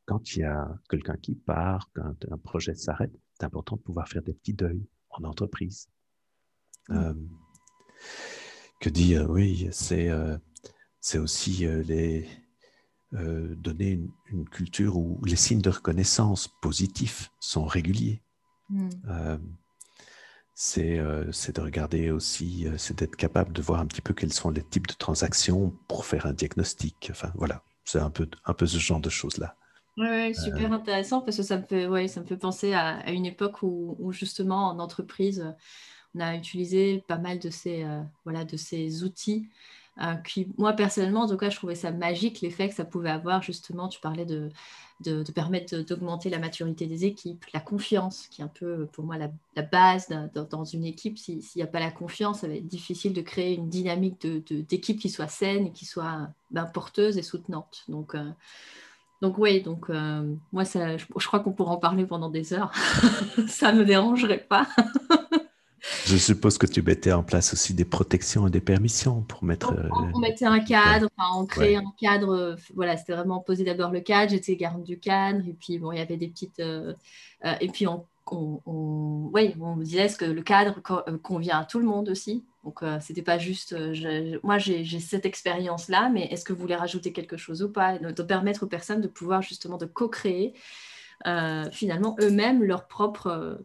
quand 0.05 0.35
il 0.35 0.39
y 0.39 0.43
a 0.43 0.71
quelqu'un 0.87 1.17
qui 1.17 1.33
part, 1.35 1.89
quand 1.93 2.13
un 2.29 2.37
projet 2.37 2.75
s'arrête, 2.75 3.13
c'est 3.39 3.45
important 3.45 3.75
de 3.75 3.81
pouvoir 3.81 4.07
faire 4.07 4.21
des 4.21 4.33
petits 4.33 4.53
deuils 4.53 4.85
en 5.09 5.23
entreprise. 5.23 5.89
Mmh. 6.89 6.95
Euh, 6.95 7.13
que 8.79 8.89
dire 8.89 9.27
Oui, 9.31 9.67
c'est 9.71 10.09
euh, 10.09 10.37
aussi 11.15 11.65
euh, 11.65 11.81
les, 11.83 12.27
euh, 13.13 13.55
donner 13.55 13.99
une, 14.31 14.47
culture 14.47 14.95
où 14.95 15.19
les 15.25 15.35
signes 15.35 15.61
de 15.61 15.69
reconnaissance 15.69 16.47
positifs 16.61 17.29
sont 17.41 17.65
réguliers. 17.65 18.21
Euh, 19.09 19.37
euh, 20.77 21.31
c'est 21.33 21.55
de 21.55 21.61
regarder 21.61 22.09
aussi, 22.09 22.67
c'est 22.77 22.99
d'être 22.99 23.17
capable 23.17 23.51
de 23.51 23.61
voir 23.61 23.81
un 23.81 23.85
petit 23.85 24.01
peu 24.01 24.13
quels 24.13 24.31
sont 24.31 24.49
les 24.49 24.63
types 24.63 24.87
de 24.87 24.93
transactions 24.93 25.73
pour 25.89 26.05
faire 26.05 26.25
un 26.25 26.31
diagnostic. 26.31 27.09
Enfin, 27.11 27.33
voilà, 27.35 27.63
c'est 27.83 27.99
un 27.99 28.11
peu, 28.11 28.29
un 28.45 28.53
peu 28.53 28.65
ce 28.65 28.77
genre 28.77 29.01
de 29.01 29.09
choses-là. 29.09 29.57
Oui, 29.97 30.33
super 30.33 30.71
intéressant 30.71 31.19
parce 31.19 31.35
que 31.35 31.43
ça 31.43 31.57
me 31.57 31.63
fait, 31.63 31.87
ouais, 31.87 32.07
ça 32.07 32.21
me 32.21 32.25
fait 32.25 32.37
penser 32.37 32.73
à, 32.73 33.11
une 33.11 33.25
époque 33.25 33.61
où, 33.61 33.97
où, 33.99 34.13
justement 34.13 34.69
en 34.69 34.79
entreprise, 34.79 35.53
on 36.15 36.21
a 36.21 36.33
utilisé 36.33 37.03
pas 37.09 37.17
mal 37.17 37.39
de 37.39 37.49
ces, 37.49 37.85
voilà, 38.23 38.45
de 38.45 38.55
ces 38.55 39.03
outils 39.03 39.49
euh, 39.99 40.13
moi, 40.57 40.73
personnellement, 40.73 41.21
en 41.23 41.27
tout 41.27 41.37
cas, 41.37 41.49
je 41.49 41.57
trouvais 41.57 41.75
ça 41.75 41.91
magique, 41.91 42.41
l'effet 42.41 42.69
que 42.69 42.75
ça 42.75 42.85
pouvait 42.85 43.09
avoir, 43.09 43.41
justement, 43.41 43.89
tu 43.89 43.99
parlais 43.99 44.25
de, 44.25 44.49
de, 45.01 45.23
permettre 45.31 45.77
d'augmenter 45.79 46.29
la 46.29 46.39
maturité 46.39 46.85
des 46.85 47.05
équipes, 47.05 47.43
la 47.53 47.59
confiance, 47.59 48.27
qui 48.27 48.41
est 48.41 48.43
un 48.43 48.47
peu, 48.47 48.87
pour 48.93 49.03
moi, 49.03 49.17
la, 49.17 49.61
base 49.61 50.07
dans 50.33 50.63
une 50.63 50.85
équipe. 50.85 51.17
S'il 51.17 51.41
n'y 51.55 51.61
a 51.61 51.67
pas 51.67 51.79
la 51.79 51.91
confiance, 51.91 52.39
ça 52.41 52.47
va 52.47 52.55
être 52.55 52.67
difficile 52.67 53.13
de 53.13 53.21
créer 53.21 53.55
une 53.55 53.69
dynamique 53.69 54.25
d'équipe 54.49 54.99
qui 54.99 55.09
soit 55.09 55.27
saine 55.27 55.67
et 55.67 55.71
qui 55.71 55.85
soit 55.85 56.29
ben, 56.51 56.65
porteuse 56.65 57.17
et 57.17 57.23
soutenante. 57.23 57.83
Donc, 57.87 58.15
euh, 58.15 58.31
donc 59.21 59.37
oui, 59.37 59.61
donc 59.61 59.89
euh, 59.89 60.33
moi, 60.51 60.63
je, 60.63 60.97
je 60.97 61.27
crois 61.27 61.41
qu'on 61.41 61.51
pourrait 61.51 61.71
en 61.71 61.77
parler 61.77 62.05
pendant 62.05 62.29
des 62.29 62.53
heures. 62.53 62.71
ça 63.47 63.71
ne 63.71 63.79
me 63.79 63.85
dérangerait 63.85 64.45
pas. 64.47 64.67
Je 66.05 66.17
suppose 66.17 66.57
que 66.57 66.65
tu 66.65 66.81
mettais 66.81 67.11
en 67.11 67.23
place 67.23 67.53
aussi 67.53 67.73
des 67.73 67.85
protections 67.85 68.47
et 68.47 68.49
des 68.49 68.61
permissions 68.61 69.21
pour 69.21 69.43
mettre. 69.43 69.73
On, 69.91 70.07
euh, 70.07 70.19
mettait 70.19 70.45
un 70.45 70.59
cadre, 70.59 71.07
enfin, 71.17 71.39
on 71.39 71.45
créait 71.45 71.75
un 71.75 71.93
cadre. 71.99 72.35
Euh, 72.35 72.55
voilà, 72.75 72.97
c'était 72.97 73.13
vraiment 73.13 73.39
poser 73.39 73.63
d'abord 73.63 73.91
le 73.91 74.01
cadre. 74.01 74.31
J'étais 74.31 74.55
garde 74.55 74.83
du 74.83 74.99
cadre, 74.99 75.47
et 75.47 75.53
puis 75.53 75.77
bon, 75.77 75.91
il 75.91 75.99
y 75.99 76.01
avait 76.01 76.17
des 76.17 76.27
petites. 76.27 76.59
Euh, 76.59 76.93
et 77.59 77.67
puis 77.69 77.87
on 77.87 78.05
on, 78.33 78.61
on 78.65 79.77
disait 79.77 80.07
ce 80.07 80.15
que 80.15 80.23
le 80.23 80.41
cadre 80.41 80.79
convient 81.21 81.59
à 81.59 81.65
tout 81.65 81.79
le 81.79 81.85
monde 81.85 82.07
aussi? 82.07 82.45
Donc, 82.63 82.79
c'était 83.01 83.23
pas 83.23 83.37
juste, 83.37 83.75
moi 84.43 84.57
j'ai 84.57 84.85
cette 85.01 85.25
expérience-là, 85.25 86.09
mais 86.13 86.27
est-ce 86.27 86.45
que 86.45 86.53
vous 86.53 86.61
voulez 86.61 86.75
rajouter 86.75 87.11
quelque 87.11 87.35
chose 87.35 87.61
ou 87.61 87.69
pas? 87.69 87.97
De, 87.97 88.23
permettre 88.23 88.63
aux 88.63 88.67
personnes 88.67 89.01
de 89.01 89.09
pouvoir 89.09 89.41
justement 89.41 89.77
de 89.77 89.85
co-créer 89.85 90.53
finalement 91.71 92.15
eux-mêmes 92.21 92.63
leur 92.63 92.87
propre 92.87 93.59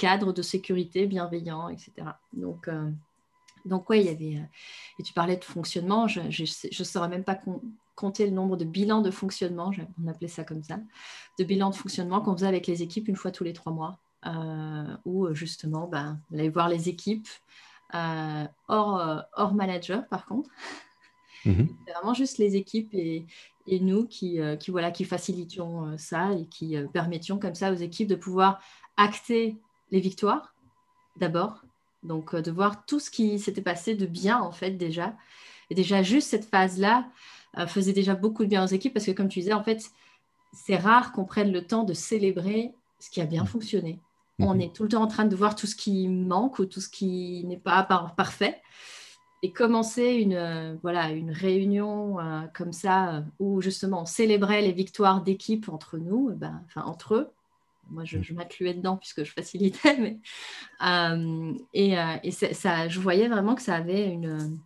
cadre 0.00 0.32
de 0.32 0.40
sécurité 0.40 1.06
bienveillant, 1.06 1.68
etc. 1.68 1.92
Donc, 2.32 2.70
donc 3.66 3.90
oui, 3.90 4.00
il 4.00 4.06
y 4.06 4.08
avait. 4.08 4.48
et 4.98 5.02
tu 5.02 5.12
parlais 5.12 5.36
de 5.36 5.44
fonctionnement, 5.44 6.08
je 6.08 6.20
ne 6.20 6.84
saurais 6.84 7.08
même 7.08 7.24
pas 7.24 7.38
compter 8.00 8.24
le 8.24 8.32
nombre 8.32 8.56
de 8.56 8.64
bilans 8.64 9.02
de 9.02 9.10
fonctionnement, 9.10 9.70
on 10.02 10.08
appelait 10.08 10.28
ça 10.28 10.42
comme 10.42 10.62
ça, 10.62 10.80
de 11.38 11.44
bilans 11.44 11.68
de 11.68 11.74
fonctionnement 11.74 12.22
qu'on 12.22 12.34
faisait 12.34 12.46
avec 12.46 12.66
les 12.66 12.82
équipes 12.82 13.08
une 13.08 13.16
fois 13.16 13.30
tous 13.30 13.44
les 13.44 13.52
trois 13.52 13.72
mois, 13.72 13.98
euh, 14.26 14.96
où 15.04 15.32
justement, 15.34 15.86
ben, 15.86 16.18
on 16.30 16.38
allait 16.38 16.48
voir 16.48 16.70
les 16.70 16.88
équipes 16.88 17.28
euh, 17.94 18.44
hors, 18.68 19.00
euh, 19.00 19.20
hors 19.36 19.54
manager 19.54 20.06
par 20.08 20.26
contre. 20.26 20.50
Mhm. 21.46 21.74
C'est 21.86 21.94
vraiment 21.94 22.12
juste 22.12 22.36
les 22.36 22.54
équipes 22.54 22.92
et, 22.92 23.24
et 23.66 23.80
nous 23.80 24.06
qui, 24.06 24.38
qui, 24.58 24.70
voilà, 24.70 24.90
qui 24.90 25.06
facilitions 25.06 25.96
ça 25.96 26.34
et 26.34 26.44
qui 26.44 26.76
permettions 26.92 27.38
comme 27.38 27.54
ça 27.54 27.72
aux 27.72 27.76
équipes 27.76 28.08
de 28.08 28.14
pouvoir 28.14 28.60
acter 28.98 29.56
les 29.90 30.00
victoires 30.00 30.54
d'abord. 31.16 31.62
Donc, 32.02 32.34
de 32.34 32.50
voir 32.50 32.86
tout 32.86 32.98
ce 32.98 33.10
qui 33.10 33.38
s'était 33.38 33.60
passé 33.60 33.94
de 33.94 34.06
bien, 34.06 34.40
en 34.40 34.52
fait, 34.52 34.72
déjà. 34.72 35.14
Et 35.68 35.74
déjà, 35.74 36.02
juste 36.02 36.28
cette 36.28 36.46
phase-là, 36.46 37.06
euh, 37.58 37.66
faisait 37.66 37.92
déjà 37.92 38.14
beaucoup 38.14 38.44
de 38.44 38.48
bien 38.48 38.64
aux 38.64 38.68
équipes 38.68 38.94
parce 38.94 39.06
que, 39.06 39.10
comme 39.10 39.28
tu 39.28 39.40
disais, 39.40 39.52
en 39.52 39.62
fait, 39.62 39.90
c'est 40.52 40.76
rare 40.76 41.12
qu'on 41.12 41.24
prenne 41.24 41.52
le 41.52 41.66
temps 41.66 41.84
de 41.84 41.94
célébrer 41.94 42.72
ce 42.98 43.10
qui 43.10 43.20
a 43.20 43.26
bien 43.26 43.44
mmh. 43.44 43.48
fonctionné. 43.48 44.00
Mmh. 44.38 44.44
On 44.44 44.58
est 44.58 44.74
tout 44.74 44.82
le 44.82 44.88
temps 44.88 45.02
en 45.02 45.08
train 45.08 45.24
de 45.24 45.36
voir 45.36 45.54
tout 45.56 45.66
ce 45.66 45.76
qui 45.76 46.08
manque 46.08 46.58
ou 46.58 46.66
tout 46.66 46.80
ce 46.80 46.88
qui 46.88 47.44
n'est 47.44 47.56
pas 47.56 47.82
parfait. 48.16 48.60
Et 49.42 49.52
commencer 49.52 50.04
une, 50.04 50.34
euh, 50.34 50.76
voilà, 50.82 51.10
une 51.10 51.30
réunion 51.30 52.20
euh, 52.20 52.42
comme 52.54 52.72
ça, 52.72 53.24
où 53.38 53.60
justement 53.62 54.02
on 54.02 54.06
célébrait 54.06 54.62
les 54.62 54.72
victoires 54.72 55.22
d'équipe 55.22 55.68
entre 55.68 55.98
nous, 55.98 56.30
ben, 56.34 56.62
enfin 56.66 56.82
entre 56.82 57.14
eux, 57.14 57.30
moi 57.90 58.04
je, 58.04 58.18
mmh. 58.18 58.22
je 58.22 58.34
m'incluais 58.34 58.74
dedans 58.74 58.96
puisque 58.96 59.24
je 59.24 59.32
facilitais, 59.32 59.96
mais, 59.98 60.18
et, 61.74 61.96
et 62.22 62.30
ça, 62.30 62.88
je 62.88 63.00
voyais 63.00 63.28
vraiment 63.28 63.54
que 63.54 63.62
ça 63.62 63.74
avait 63.74 64.06
une, 64.06 64.58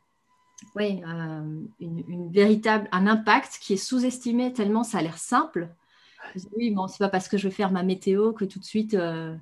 euh, 0.76 1.60
une, 1.80 2.30
véritable, 2.32 2.88
un 2.90 3.06
impact 3.06 3.58
qui 3.60 3.74
est 3.74 3.76
sous-estimé 3.76 4.52
tellement 4.52 4.82
ça 4.82 4.98
a 4.98 5.02
l'air 5.02 5.18
simple. 5.18 5.68
Oui, 6.56 6.70
bon, 6.70 6.88
c'est 6.88 6.98
pas 6.98 7.08
parce 7.08 7.28
que 7.28 7.36
je 7.36 7.48
vais 7.48 7.54
faire 7.54 7.70
ma 7.70 7.82
météo 7.82 8.32
que 8.32 8.44
tout 8.44 8.58
de 8.58 8.64
suite 8.64 8.94
euh, 8.94 9.36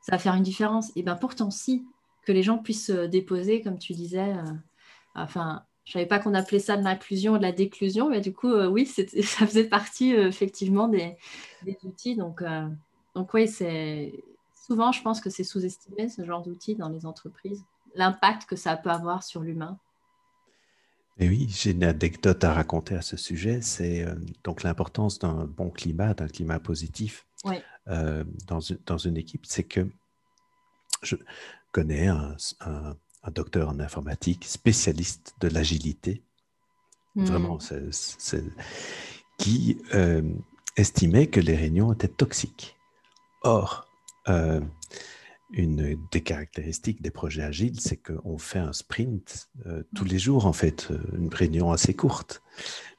ça 0.00 0.12
va 0.12 0.18
faire 0.18 0.34
une 0.34 0.42
différence. 0.42 0.92
Et 0.96 1.02
bien 1.02 1.16
pourtant, 1.16 1.50
si, 1.50 1.84
que 2.24 2.32
les 2.32 2.42
gens 2.42 2.58
puissent 2.58 2.86
se 2.86 3.06
déposer, 3.06 3.60
comme 3.60 3.78
tu 3.78 3.92
disais. 3.92 4.32
Euh, 4.32 4.52
enfin, 5.14 5.64
je 5.84 5.92
savais 5.92 6.06
pas 6.06 6.18
qu'on 6.18 6.34
appelait 6.34 6.58
ça 6.58 6.76
de 6.76 6.84
l'inclusion 6.84 7.34
ou 7.34 7.38
de 7.38 7.42
la 7.42 7.52
déclusion, 7.52 8.08
mais 8.08 8.20
du 8.20 8.32
coup, 8.32 8.52
oui, 8.52 8.86
ça 8.86 9.46
faisait 9.46 9.68
partie 9.68 10.12
effectivement 10.12 10.88
des, 10.88 11.16
des, 11.64 11.76
outils. 11.84 12.16
Donc, 12.16 12.42
donc 13.14 13.34
oui, 13.34 13.48
c'est 13.48 14.24
souvent, 14.54 14.92
je 14.92 15.02
pense 15.02 15.20
que 15.20 15.30
c'est 15.30 15.44
sous-estimé 15.44 16.08
ce 16.08 16.24
genre 16.24 16.42
d'outils 16.42 16.76
dans 16.76 16.88
les 16.88 17.06
entreprises, 17.06 17.64
l'impact 17.94 18.46
que 18.46 18.56
ça 18.56 18.76
peut 18.76 18.90
avoir 18.90 19.22
sur 19.22 19.42
l'humain 19.42 19.78
oui, 21.26 21.48
j'ai 21.50 21.72
une 21.72 21.84
anecdote 21.84 22.44
à 22.44 22.52
raconter 22.52 22.94
à 22.94 23.02
ce 23.02 23.16
sujet. 23.16 23.60
C'est 23.60 24.04
euh, 24.04 24.14
donc 24.44 24.62
l'importance 24.62 25.18
d'un 25.18 25.46
bon 25.46 25.70
climat, 25.70 26.14
d'un 26.14 26.28
climat 26.28 26.60
positif 26.60 27.26
euh, 27.88 28.24
dans, 28.46 28.60
dans, 28.86 28.98
une 28.98 29.16
équipe. 29.16 29.44
C'est 29.44 29.64
que 29.64 29.88
je 31.02 31.16
connais 31.72 32.06
un, 32.06 32.36
un, 32.60 32.94
docteur 33.32 33.68
en 33.68 33.78
informatique, 33.80 34.46
spécialiste 34.46 35.34
de 35.40 35.48
l'agilité, 35.48 36.22
vraiment, 37.14 37.56
hmm. 37.56 37.90
c'est, 37.92 38.44
qui 39.36 39.78
euh, 39.94 40.22
estimait 40.76 41.26
que 41.26 41.40
les 41.40 41.54
réunions 41.54 41.92
étaient 41.92 42.08
toxiques. 42.08 42.77
Or, 43.42 43.88
une 45.50 45.98
des 46.10 46.20
caractéristiques 46.22 47.00
des 47.00 47.10
projets 47.10 47.42
agiles, 47.42 47.80
c'est 47.80 47.96
qu'on 47.96 48.38
fait 48.38 48.58
un 48.58 48.72
sprint 48.72 49.48
euh, 49.66 49.82
tous 49.94 50.04
les 50.04 50.18
jours, 50.18 50.46
en 50.46 50.52
fait, 50.52 50.88
euh, 50.90 51.00
une 51.16 51.32
réunion 51.32 51.72
assez 51.72 51.94
courte. 51.94 52.42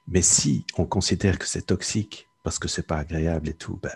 Mais 0.08 0.22
si 0.22 0.66
on 0.78 0.86
considère 0.86 1.38
que 1.38 1.46
c'est 1.46 1.68
toxique 1.68 2.28
parce 2.44 2.58
que 2.58 2.68
c'est 2.68 2.88
pas 2.88 2.98
agréable 2.98 3.50
et 3.50 3.54
tout, 3.54 3.80
ben, 3.82 3.96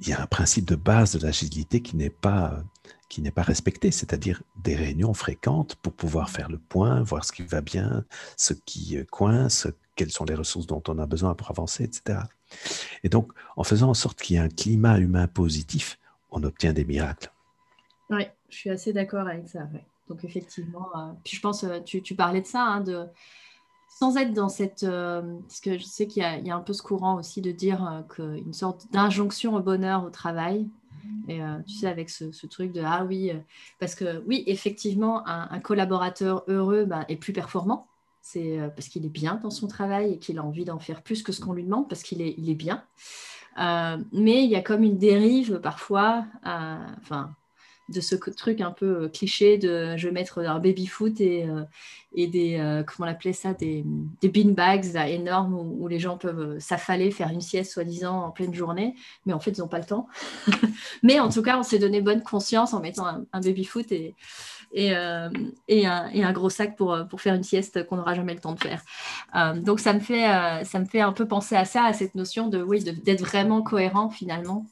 il 0.00 0.08
y 0.08 0.12
a 0.12 0.20
un 0.20 0.26
principe 0.26 0.66
de 0.66 0.76
base 0.76 1.12
de 1.12 1.24
l'agilité 1.24 1.80
qui 1.80 1.96
n'est 1.96 2.10
pas 2.10 2.62
qui 3.08 3.22
n'est 3.22 3.30
pas 3.30 3.42
respecté, 3.42 3.92
c'est-à-dire 3.92 4.42
des 4.56 4.74
réunions 4.74 5.14
fréquentes 5.14 5.76
pour 5.76 5.92
pouvoir 5.92 6.30
faire 6.30 6.50
le 6.50 6.58
point, 6.58 7.00
voir 7.02 7.24
ce 7.24 7.30
qui 7.30 7.42
va 7.42 7.60
bien, 7.60 8.04
ce 8.36 8.54
qui 8.54 8.96
euh, 8.96 9.04
coince, 9.04 9.68
quelles 9.94 10.10
sont 10.10 10.24
les 10.24 10.34
ressources 10.34 10.66
dont 10.66 10.82
on 10.88 10.98
a 10.98 11.06
besoin 11.06 11.34
pour 11.34 11.50
avancer, 11.50 11.84
etc. 11.84 12.18
Et 13.02 13.08
donc, 13.08 13.32
en 13.56 13.64
faisant 13.64 13.90
en 13.90 13.94
sorte 13.94 14.20
qu'il 14.20 14.36
y 14.36 14.38
ait 14.38 14.42
un 14.42 14.48
climat 14.48 14.98
humain 14.98 15.26
positif, 15.26 15.98
on 16.30 16.42
obtient 16.42 16.72
des 16.72 16.84
miracles. 16.84 17.30
Oui, 18.10 18.24
je 18.48 18.56
suis 18.56 18.70
assez 18.70 18.92
d'accord 18.92 19.26
avec 19.28 19.48
ça. 19.48 19.60
Donc 20.08 20.24
effectivement, 20.24 20.88
euh, 20.96 21.12
puis 21.24 21.36
je 21.36 21.40
pense, 21.40 21.64
euh, 21.64 21.80
tu, 21.80 22.02
tu, 22.02 22.14
parlais 22.14 22.42
de 22.42 22.46
ça, 22.46 22.62
hein, 22.62 22.80
de, 22.80 23.06
sans 23.88 24.16
être 24.16 24.32
dans 24.32 24.48
cette... 24.48 24.82
Euh, 24.82 25.22
parce 25.42 25.60
que 25.60 25.78
je 25.78 25.84
sais 25.84 26.06
qu'il 26.06 26.22
y, 26.22 26.50
a 26.50 26.56
un 26.56 26.60
peu 26.60 26.72
ce 26.72 26.82
courant 26.82 27.16
aussi 27.16 27.40
de 27.40 27.52
dire 27.52 28.04
qu'une 28.08 28.52
sorte 28.52 28.90
d'injonction 28.92 29.54
au 29.54 29.60
bonheur 29.60 30.04
au 30.04 30.10
travail. 30.10 30.68
Et 31.28 31.40
tu 31.66 31.74
sais, 31.74 31.86
avec 31.86 32.08
ce, 32.08 32.46
truc 32.46 32.72
de, 32.72 32.82
ah 32.82 33.04
oui, 33.04 33.30
parce 33.78 33.94
que 33.94 34.24
oui, 34.26 34.42
effectivement, 34.46 35.26
un, 35.28 35.60
collaborateur 35.60 36.44
heureux 36.48 36.86
ben, 36.86 37.04
est 37.08 37.16
plus 37.16 37.34
performant. 37.34 37.86
C'est 38.26 38.58
parce 38.74 38.88
qu'il 38.88 39.04
est 39.04 39.10
bien 39.10 39.38
dans 39.42 39.50
son 39.50 39.68
travail 39.68 40.14
et 40.14 40.18
qu'il 40.18 40.38
a 40.38 40.42
envie 40.42 40.64
d'en 40.64 40.78
faire 40.78 41.02
plus 41.02 41.22
que 41.22 41.30
ce 41.30 41.42
qu'on 41.42 41.52
lui 41.52 41.62
demande 41.62 41.90
parce 41.90 42.02
qu'il 42.02 42.22
est, 42.22 42.34
il 42.38 42.48
est 42.48 42.54
bien. 42.54 42.82
mais 43.58 44.44
il 44.44 44.50
y 44.50 44.56
a 44.56 44.62
comme 44.62 44.82
une 44.82 44.96
dérive 44.96 45.60
parfois, 45.60 46.24
enfin, 46.42 47.34
de 47.88 48.00
ce 48.00 48.14
truc 48.14 48.60
un 48.60 48.70
peu 48.70 49.04
euh, 49.04 49.08
cliché 49.08 49.58
de 49.58 49.96
je 49.96 50.08
vais 50.08 50.12
mettre 50.12 50.38
un 50.38 50.58
baby 50.58 50.86
foot 50.86 51.20
et, 51.20 51.44
euh, 51.44 51.64
et 52.14 52.26
des 52.26 52.56
euh, 52.58 52.82
comment 52.82 53.06
on 53.06 53.12
appelait 53.12 53.34
ça 53.34 53.52
des, 53.52 53.84
des 54.22 54.28
bean 54.28 54.52
bags 54.52 54.96
énormes 55.06 55.54
où, 55.54 55.86
les 55.86 55.98
gens 55.98 56.16
peuvent 56.16 56.58
s'affaler 56.58 57.10
faire 57.10 57.28
une 57.28 57.42
sieste 57.42 57.72
soi-disant 57.72 58.24
en 58.24 58.30
pleine 58.30 58.54
journée 58.54 58.94
mais 59.26 59.34
en 59.34 59.40
fait 59.40 59.50
ils 59.50 59.60
n'ont 59.60 59.68
pas 59.68 59.78
le 59.78 59.84
temps 59.84 60.08
mais 61.02 61.20
en 61.20 61.28
tout 61.28 61.42
cas 61.42 61.58
on 61.58 61.62
s'est 61.62 61.78
donné 61.78 62.00
bonne 62.00 62.22
conscience 62.22 62.72
en 62.72 62.80
mettant 62.80 63.06
un, 63.06 63.40
baby 63.40 63.64
foot 63.64 63.92
et 63.92 64.14
et, 64.74 64.92
et, 65.68 65.86
un, 65.86 66.32
gros 66.32 66.50
sac 66.50 66.76
pour, 66.76 66.98
pour 67.08 67.20
faire 67.20 67.34
une 67.34 67.44
sieste 67.44 67.86
qu'on 67.86 67.96
n'aura 67.96 68.14
jamais 68.14 68.34
le 68.34 68.40
temps 68.40 68.54
de 68.54 68.60
faire. 68.60 68.82
donc 69.56 69.80
ça 69.80 69.92
me, 69.92 70.00
fait, 70.00 70.26
ça 70.64 70.80
me 70.80 70.84
fait 70.84 71.00
un 71.00 71.12
peu 71.12 71.26
penser 71.26 71.54
à 71.54 71.64
ça, 71.64 71.84
à 71.84 71.92
cette 71.92 72.14
notion 72.14 72.48
de 72.48 72.64
d'être 73.04 73.24
vraiment 73.24 73.62
cohérent 73.62 74.10
finalement 74.10 74.66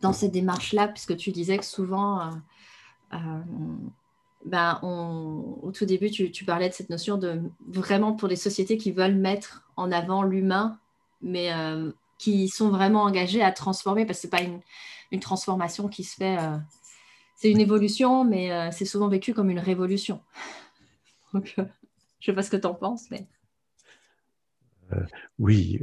dans 0.00 0.12
ces 0.12 0.28
démarches-là, 0.28 0.88
puisque 0.88 1.16
tu 1.16 1.32
disais 1.32 1.58
que 1.58 1.64
souvent, 1.64 2.20
euh, 2.20 2.30
euh, 3.14 3.42
ben, 4.44 4.78
au 4.82 5.70
tout 5.74 5.84
début, 5.84 6.10
tu, 6.10 6.44
parlais 6.44 6.68
de 6.68 6.74
cette 6.74 6.90
notion 6.90 7.18
de 7.18 7.40
vraiment 7.66 8.12
pour 8.12 8.28
des 8.28 8.36
sociétés 8.36 8.76
qui 8.76 8.92
veulent 8.92 9.14
mettre 9.14 9.64
en 9.76 9.92
avant 9.92 10.22
l'humain, 10.22 10.78
mais 11.20 11.52
euh, 11.52 11.90
qui 12.18 12.48
sont 12.48 12.70
vraiment 12.70 13.02
engagées 13.02 13.42
à 13.42 13.52
transformer, 13.52 14.06
parce 14.06 14.20
que 14.20 14.28
ce 14.28 14.36
n'est 14.36 14.44
pas 14.44 14.50
une, 15.12 15.20
transformation 15.20 15.88
qui 15.88 16.04
se 16.04 16.14
fait. 16.14 16.38
C'est 17.40 17.50
une 17.50 17.60
évolution, 17.60 18.24
mais 18.24 18.70
c'est 18.70 18.84
souvent 18.84 19.08
vécu 19.08 19.32
comme 19.32 19.48
une 19.48 19.58
révolution. 19.58 20.20
Donc, 21.32 21.54
je 21.56 21.62
ne 21.62 21.66
sais 22.20 22.32
pas 22.34 22.42
ce 22.42 22.50
que 22.50 22.56
tu 22.58 22.66
en 22.66 22.74
penses, 22.74 23.10
mais. 23.10 23.26
oui, 25.38 25.78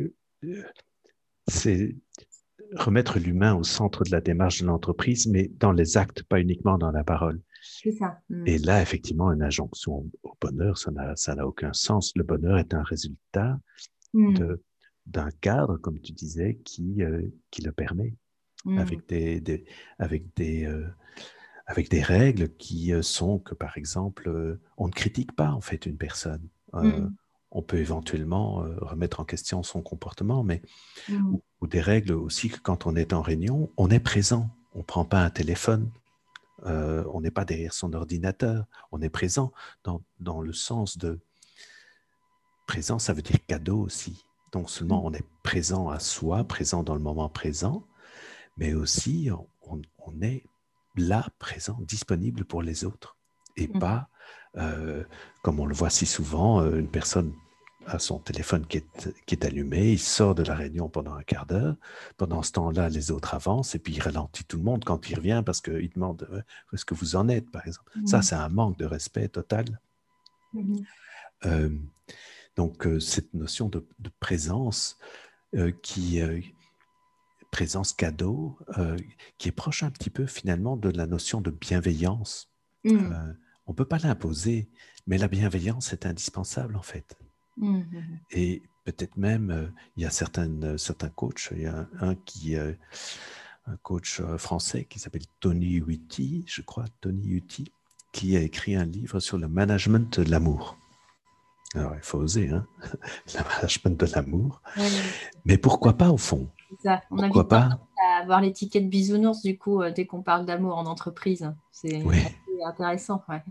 c'est 1.48 1.96
remettre 2.76 3.18
l'humain 3.18 3.56
au 3.56 3.64
centre 3.64 4.04
de 4.04 4.12
la 4.12 4.22
démarche 4.22 4.62
de 4.62 4.68
l'entreprise, 4.68 5.28
mais 5.28 5.50
dans 5.58 5.72
les 5.72 5.98
actes, 5.98 6.24
pas 6.24 6.40
uniquement 6.40 6.78
dans 6.78 6.92
la 6.92 7.04
parole. 7.04 7.42
C'est 7.62 7.92
ça. 7.92 8.20
Mm. 8.30 8.48
Et 8.48 8.58
là, 8.60 8.82
effectivement, 8.82 9.32
une 9.32 9.42
injonction 9.42 10.10
au 10.24 10.38
bonheur, 10.40 10.78
ça 10.78 10.92
n'a 10.92 11.48
aucun 11.48 11.74
sens. 11.74 12.12
Le 12.16 12.24
bonheur 12.24 12.58
est 12.58 12.74
un 12.74 12.84
résultat 12.84 13.60
mm. 14.14 14.56
d'un 15.06 15.30
cadre, 15.42 15.78
comme 15.78 16.00
tu 16.00 16.12
disais, 16.12 16.60
qui, 16.64 17.04
euh, 17.04 17.22
qui 17.52 17.62
le 17.62 17.72
permet, 17.72 18.14
mm. 18.66 18.78
avec, 18.78 19.08
des, 19.08 19.66
avec, 19.98 20.24
des, 20.36 20.66
euh, 20.66 20.86
avec 21.68 21.90
des 21.90 22.02
règles 22.02 22.50
qui 22.58 22.92
euh, 22.92 23.02
sont 23.02 23.40
que, 23.40 23.54
par 23.54 23.78
exemple, 23.78 24.58
on 24.78 24.88
ne 24.88 24.94
critique 24.94 25.36
pas 25.36 25.52
en 25.52 25.62
fait 25.62 25.86
une 25.86 25.98
personne 25.98 26.48
on 27.52 27.62
peut 27.62 27.78
éventuellement 27.78 28.64
euh, 28.64 28.76
remettre 28.82 29.20
en 29.20 29.26
question 29.26 29.64
son 29.64 29.82
comportement, 29.82 30.44
mais 30.44 30.62
mmh. 31.10 31.38
ou, 31.62 31.68
des 31.68 31.82
règles 31.82 32.14
aussi 32.14 32.50
que 32.50 32.60
quand 32.60 32.86
on 32.86 32.96
est 32.96 33.14
en 33.14 33.22
réunion, 33.22 33.72
on 33.78 33.90
est 33.90 34.00
présent, 34.00 34.50
on 34.74 34.80
ne 34.80 34.84
prend 34.84 35.06
pas 35.06 35.24
un 35.24 35.30
téléphone, 35.30 35.90
euh, 36.66 37.04
on 37.14 37.22
n'est 37.22 37.32
pas 37.32 37.46
derrière 37.46 37.74
son 37.74 37.94
ordinateur, 37.94 38.66
on 38.92 39.02
est 39.02 39.10
présent 39.10 39.52
dans, 39.84 40.42
le 40.42 40.54
sens 40.54 40.98
de 40.98 41.20
présent, 42.68 43.00
ça 43.00 43.14
veut 43.14 43.22
dire 43.22 43.44
cadeau 43.48 43.80
aussi. 43.80 44.24
Donc 44.52 44.70
seulement 44.70 45.02
mmh. 45.02 45.06
on 45.06 45.14
est 45.14 45.26
présent 45.44 45.90
à 45.90 46.00
soi, 46.00 46.44
présent 46.44 46.84
dans 46.84 46.96
le 46.96 47.02
moment 47.02 47.30
présent, 47.30 47.84
mais 48.58 48.74
aussi 48.74 49.30
on, 49.62 49.82
on 50.06 50.22
est 50.22 50.44
là, 50.98 51.28
présent, 51.40 51.78
disponible 51.82 52.46
pour 52.46 52.62
les 52.62 52.86
autres 52.86 53.18
et 53.58 53.68
mm. 53.68 53.80
pas, 53.80 54.10
euh, 54.58 55.04
comme 55.42 55.60
on 55.60 55.66
le 55.66 55.74
voit 55.74 55.90
si 55.90 56.06
souvent, 56.06 56.62
euh, 56.62 56.80
une 56.80 56.90
personne 56.90 57.34
a 57.86 58.00
son 58.00 58.20
téléphone 58.20 58.66
qui 58.66 58.78
est, 58.78 59.16
qui 59.26 59.36
est, 59.36 59.46
allumé, 59.46 59.94
il 59.94 60.00
sort 60.00 60.36
de 60.36 60.44
la 60.44 60.56
réunion 60.56 60.90
pendant 60.90 61.14
un 61.14 61.24
quart 61.24 61.46
d'heure. 61.46 61.78
Pendant 62.18 62.44
ce 62.44 62.52
temps-là, 62.52 62.90
les 62.90 63.12
autres 63.12 63.34
avancent 63.34 63.76
et 63.76 63.80
puis 63.80 63.94
il 63.94 64.02
ralentit 64.02 64.44
tout 64.44 64.58
le 64.58 64.64
monde 64.64 64.84
quand 64.84 65.10
il 65.10 65.16
revient 65.16 65.42
parce 65.46 65.62
qu'il 65.62 65.90
demande 65.90 66.28
où 66.32 66.76
est-ce 66.76 66.84
que 66.84 66.94
vous 66.94 67.16
en 67.16 67.30
êtes, 67.30 67.50
par 67.50 67.66
exemple. 67.66 67.90
Ça, 68.06 68.18
mm. 68.18 68.22
c'est 68.24 68.36
un 68.36 68.50
manque 68.50 68.78
de 68.78 68.86
respect 68.86 69.30
total. 69.30 69.80
Euh, 71.46 71.70
donc, 72.58 72.86
cette 73.00 73.34
notion 73.34 73.70
de, 73.70 73.86
de 74.00 74.12
présence 74.20 74.98
qui, 75.82 76.20
présence 77.52 77.94
cadeau, 77.94 78.58
qui 79.38 79.50
est 79.50 79.54
proche 79.54 79.84
un 79.84 79.92
petit 79.92 80.10
peu 80.10 80.26
finalement 80.26 80.78
de 80.78 80.90
la 80.90 81.08
notion 81.08 81.42
de 81.42 81.52
bienveillance. 81.52 82.52
Mmh. 82.84 83.12
on 83.66 83.72
ne 83.72 83.76
peut 83.76 83.86
pas 83.86 83.98
l'imposer, 83.98 84.70
mais 85.08 85.18
la 85.18 85.28
bienveillance 85.28 85.92
est 85.92 86.06
indispensable 86.06 86.76
en 86.78 86.82
fait. 86.82 87.18
Mmh, 87.58 87.78
mmh, 87.80 88.20
Et 88.32 88.62
peut-être 88.86 89.18
même, 89.18 89.74
il 89.96 90.04
y 90.04 90.06
a 90.06 90.10
certaines, 90.10 90.78
certains 90.78 91.10
coachs, 91.10 91.50
il 91.52 91.64
y 91.64 91.66
a 91.66 91.90
un, 92.00 92.16
qui, 92.16 92.56
un 92.56 93.78
coach 93.84 94.22
français 94.38 94.86
qui 94.86 95.00
s'appelle 95.00 95.26
Tony 95.40 95.76
Uti, 95.76 96.46
je 96.48 96.62
crois, 96.62 96.86
Tony 97.02 97.28
Uti, 97.30 97.72
qui 98.12 98.36
a 98.38 98.42
écrit 98.42 98.76
un 98.76 98.86
livre 98.86 99.20
sur 99.20 99.38
le 99.38 99.48
management 99.48 100.20
de 100.20 100.30
l'amour. 100.30 100.78
Alors, 101.76 101.94
il 101.96 102.02
faut 102.02 102.18
oser, 102.18 102.50
hein 102.50 102.66
le 103.36 103.44
management 103.44 104.00
de 104.00 104.06
l'amour. 104.14 104.62
Mais 105.46 105.58
pourquoi 105.58 105.94
pas 105.94 106.10
au 106.10 106.18
fond? 106.18 106.50
Ça. 106.82 107.02
On 107.12 107.18
pourquoi 107.18 107.48
pas 107.48 107.80
à 108.08 108.22
avoir 108.22 108.42
l'étiquette 108.42 108.90
bisounours, 108.90 109.42
du 109.42 109.58
coup, 109.58 109.82
euh, 109.82 109.92
dès 109.92 110.06
qu'on 110.06 110.22
parle 110.22 110.46
d'amour 110.46 110.78
en 110.78 110.86
entreprise. 110.86 111.52
C'est 111.72 112.04
intéressant. 112.66 113.24
Ouais. 113.30 113.44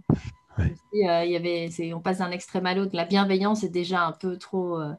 Euh, 0.59 1.25
il 1.25 1.31
y 1.31 1.37
avait, 1.37 1.93
on 1.93 2.01
passe 2.01 2.19
d'un 2.19 2.31
extrême 2.31 2.67
à 2.67 2.75
l'autre. 2.75 2.93
La 2.95 3.05
bienveillance 3.05 3.63
est 3.63 3.69
déjà 3.69 4.07
un 4.07 4.13
peu 4.13 4.39
trop, 4.39 4.81
euh, 4.81 4.95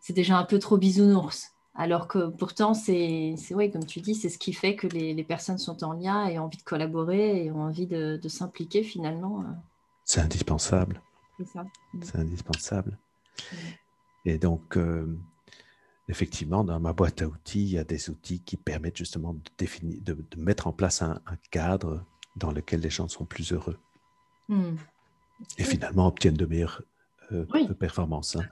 c'est 0.00 0.12
déjà 0.12 0.36
un 0.36 0.44
peu 0.44 0.58
trop 0.58 0.76
bisounours. 0.76 1.52
Alors 1.74 2.08
que 2.08 2.28
pourtant, 2.28 2.74
c'est, 2.74 3.34
ouais, 3.50 3.70
comme 3.70 3.84
tu 3.84 4.00
dis, 4.00 4.14
c'est 4.14 4.28
ce 4.28 4.38
qui 4.38 4.52
fait 4.52 4.76
que 4.76 4.86
les, 4.86 5.24
personnes 5.24 5.58
sont 5.58 5.84
en 5.84 5.92
lien 5.92 6.26
et 6.26 6.38
ont 6.38 6.44
envie 6.44 6.56
de 6.56 6.62
collaborer 6.62 7.44
et 7.44 7.50
ont 7.50 7.62
envie 7.62 7.86
de, 7.86 8.18
s'impliquer 8.28 8.82
finalement. 8.82 9.44
C'est 10.04 10.20
indispensable. 10.20 11.02
C'est 12.00 12.16
indispensable. 12.16 12.98
Et 14.24 14.38
donc, 14.38 14.78
effectivement, 16.08 16.64
dans 16.64 16.78
ma 16.80 16.92
boîte 16.92 17.22
à 17.22 17.26
outils, 17.26 17.62
il 17.62 17.70
y 17.70 17.78
a 17.78 17.84
des 17.84 18.10
outils 18.10 18.40
qui 18.40 18.56
permettent 18.56 18.96
justement 18.96 19.34
de, 19.34 19.40
définir, 19.58 20.00
de, 20.02 20.16
mettre 20.36 20.66
en 20.66 20.72
place 20.72 21.02
un, 21.02 21.20
cadre 21.50 22.04
dans 22.36 22.52
lequel 22.52 22.80
les 22.80 22.90
gens 22.90 23.08
sont 23.08 23.24
plus 23.24 23.52
heureux. 23.52 23.78
Hmm. 24.48 24.76
Et 25.58 25.64
finalement 25.64 26.06
obtiennent 26.06 26.36
de 26.36 26.46
meilleures 26.46 26.82
euh, 27.32 27.44
performances. 27.74 28.36
Hein. 28.36 28.46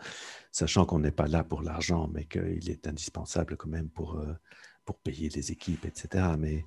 Sachant 0.50 0.84
qu'on 0.84 0.98
n'est 0.98 1.10
pas 1.10 1.26
là 1.26 1.44
pour 1.44 1.62
l'argent, 1.62 2.08
mais 2.12 2.24
qu'il 2.24 2.70
est 2.70 2.86
indispensable 2.86 3.56
quand 3.56 3.68
même 3.68 3.88
pour, 3.88 4.16
euh, 4.16 4.34
pour 4.84 4.98
payer 4.98 5.28
les 5.30 5.52
équipes, 5.52 5.84
etc. 5.84 6.34
Mais, 6.38 6.64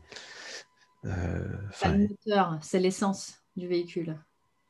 euh, 1.06 1.58
le 1.84 2.08
moteur, 2.10 2.58
c'est 2.62 2.80
l'essence 2.80 3.42
du 3.56 3.68
véhicule. 3.68 4.18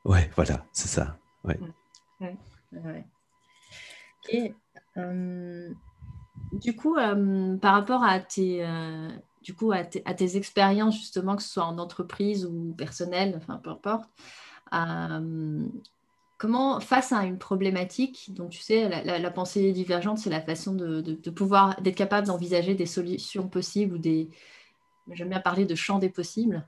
Oui, 0.05 0.19
voilà, 0.35 0.65
c'est 0.71 0.87
ça. 0.87 1.17
Ouais. 1.43 1.59
Et 4.29 4.53
euh, 4.97 5.73
du 6.51 6.75
coup, 6.75 6.95
euh, 6.95 7.57
par 7.57 7.73
rapport 7.73 8.03
à 8.03 8.19
tes, 8.19 8.65
euh, 8.65 9.09
du 9.43 9.53
coup, 9.53 9.71
à, 9.71 9.83
tes 9.83 10.37
expériences, 10.37 10.97
justement, 10.97 11.35
que 11.35 11.43
ce 11.43 11.49
soit 11.49 11.65
en 11.65 11.77
entreprise 11.77 12.45
ou 12.45 12.73
personnel, 12.77 13.33
enfin 13.37 13.57
peu 13.57 13.69
importe, 13.69 14.09
euh, 14.73 15.65
comment, 16.37 16.79
face 16.79 17.11
à 17.11 17.25
une 17.25 17.37
problématique, 17.37 18.33
donc 18.33 18.51
tu 18.51 18.61
sais, 18.61 19.03
la, 19.03 19.31
pensée 19.31 19.71
divergente, 19.71 20.19
c'est 20.19 20.29
la 20.29 20.41
façon 20.41 20.73
de, 20.73 21.01
de 21.01 21.29
pouvoir, 21.29 21.79
d'être 21.81 21.95
capable 21.95 22.27
d'envisager 22.27 22.75
des 22.75 22.85
solutions 22.85 23.47
possibles 23.47 23.95
ou 23.95 23.97
des. 23.97 24.29
J'aime 25.11 25.29
bien 25.29 25.39
parler 25.39 25.65
de 25.65 25.75
champ 25.75 25.99
des 25.99 26.09
possibles. 26.09 26.67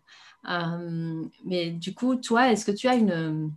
mais 1.46 1.72
du 1.72 1.94
coup, 1.94 2.16
toi, 2.16 2.52
est-ce 2.52 2.66
que 2.66 2.72
tu 2.72 2.88
as 2.88 2.96
une 2.96 3.52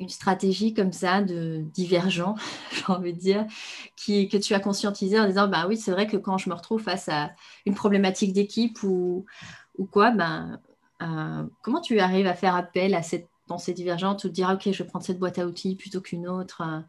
une 0.00 0.08
stratégie 0.08 0.74
comme 0.74 0.92
ça 0.92 1.22
de 1.22 1.64
divergent, 1.72 2.34
j'ai 2.72 2.92
envie 2.92 3.12
de 3.12 3.18
dire, 3.18 3.46
qui, 3.96 4.28
que 4.28 4.36
tu 4.36 4.54
as 4.54 4.60
conscientisé 4.60 5.18
en 5.18 5.26
disant 5.26 5.48
bah 5.48 5.66
oui, 5.68 5.76
c'est 5.76 5.92
vrai 5.92 6.06
que 6.06 6.16
quand 6.16 6.38
je 6.38 6.50
me 6.50 6.54
retrouve 6.54 6.82
face 6.82 7.08
à 7.08 7.32
une 7.66 7.74
problématique 7.74 8.32
d'équipe 8.32 8.82
ou, 8.82 9.24
ou 9.78 9.86
quoi, 9.86 10.10
ben, 10.10 10.60
euh, 11.02 11.44
comment 11.62 11.80
tu 11.80 11.98
arrives 12.00 12.26
à 12.26 12.34
faire 12.34 12.56
appel 12.56 12.94
à 12.94 13.02
cette 13.02 13.28
pensée 13.46 13.74
divergente 13.74 14.24
ou 14.24 14.28
de 14.28 14.32
dire 14.32 14.50
ok, 14.50 14.72
je 14.72 14.82
vais 14.82 14.88
prendre 14.88 15.04
cette 15.04 15.18
boîte 15.18 15.38
à 15.38 15.46
outils 15.46 15.76
plutôt 15.76 16.00
qu'une 16.00 16.26
autre 16.26 16.62
euh, 16.62 16.80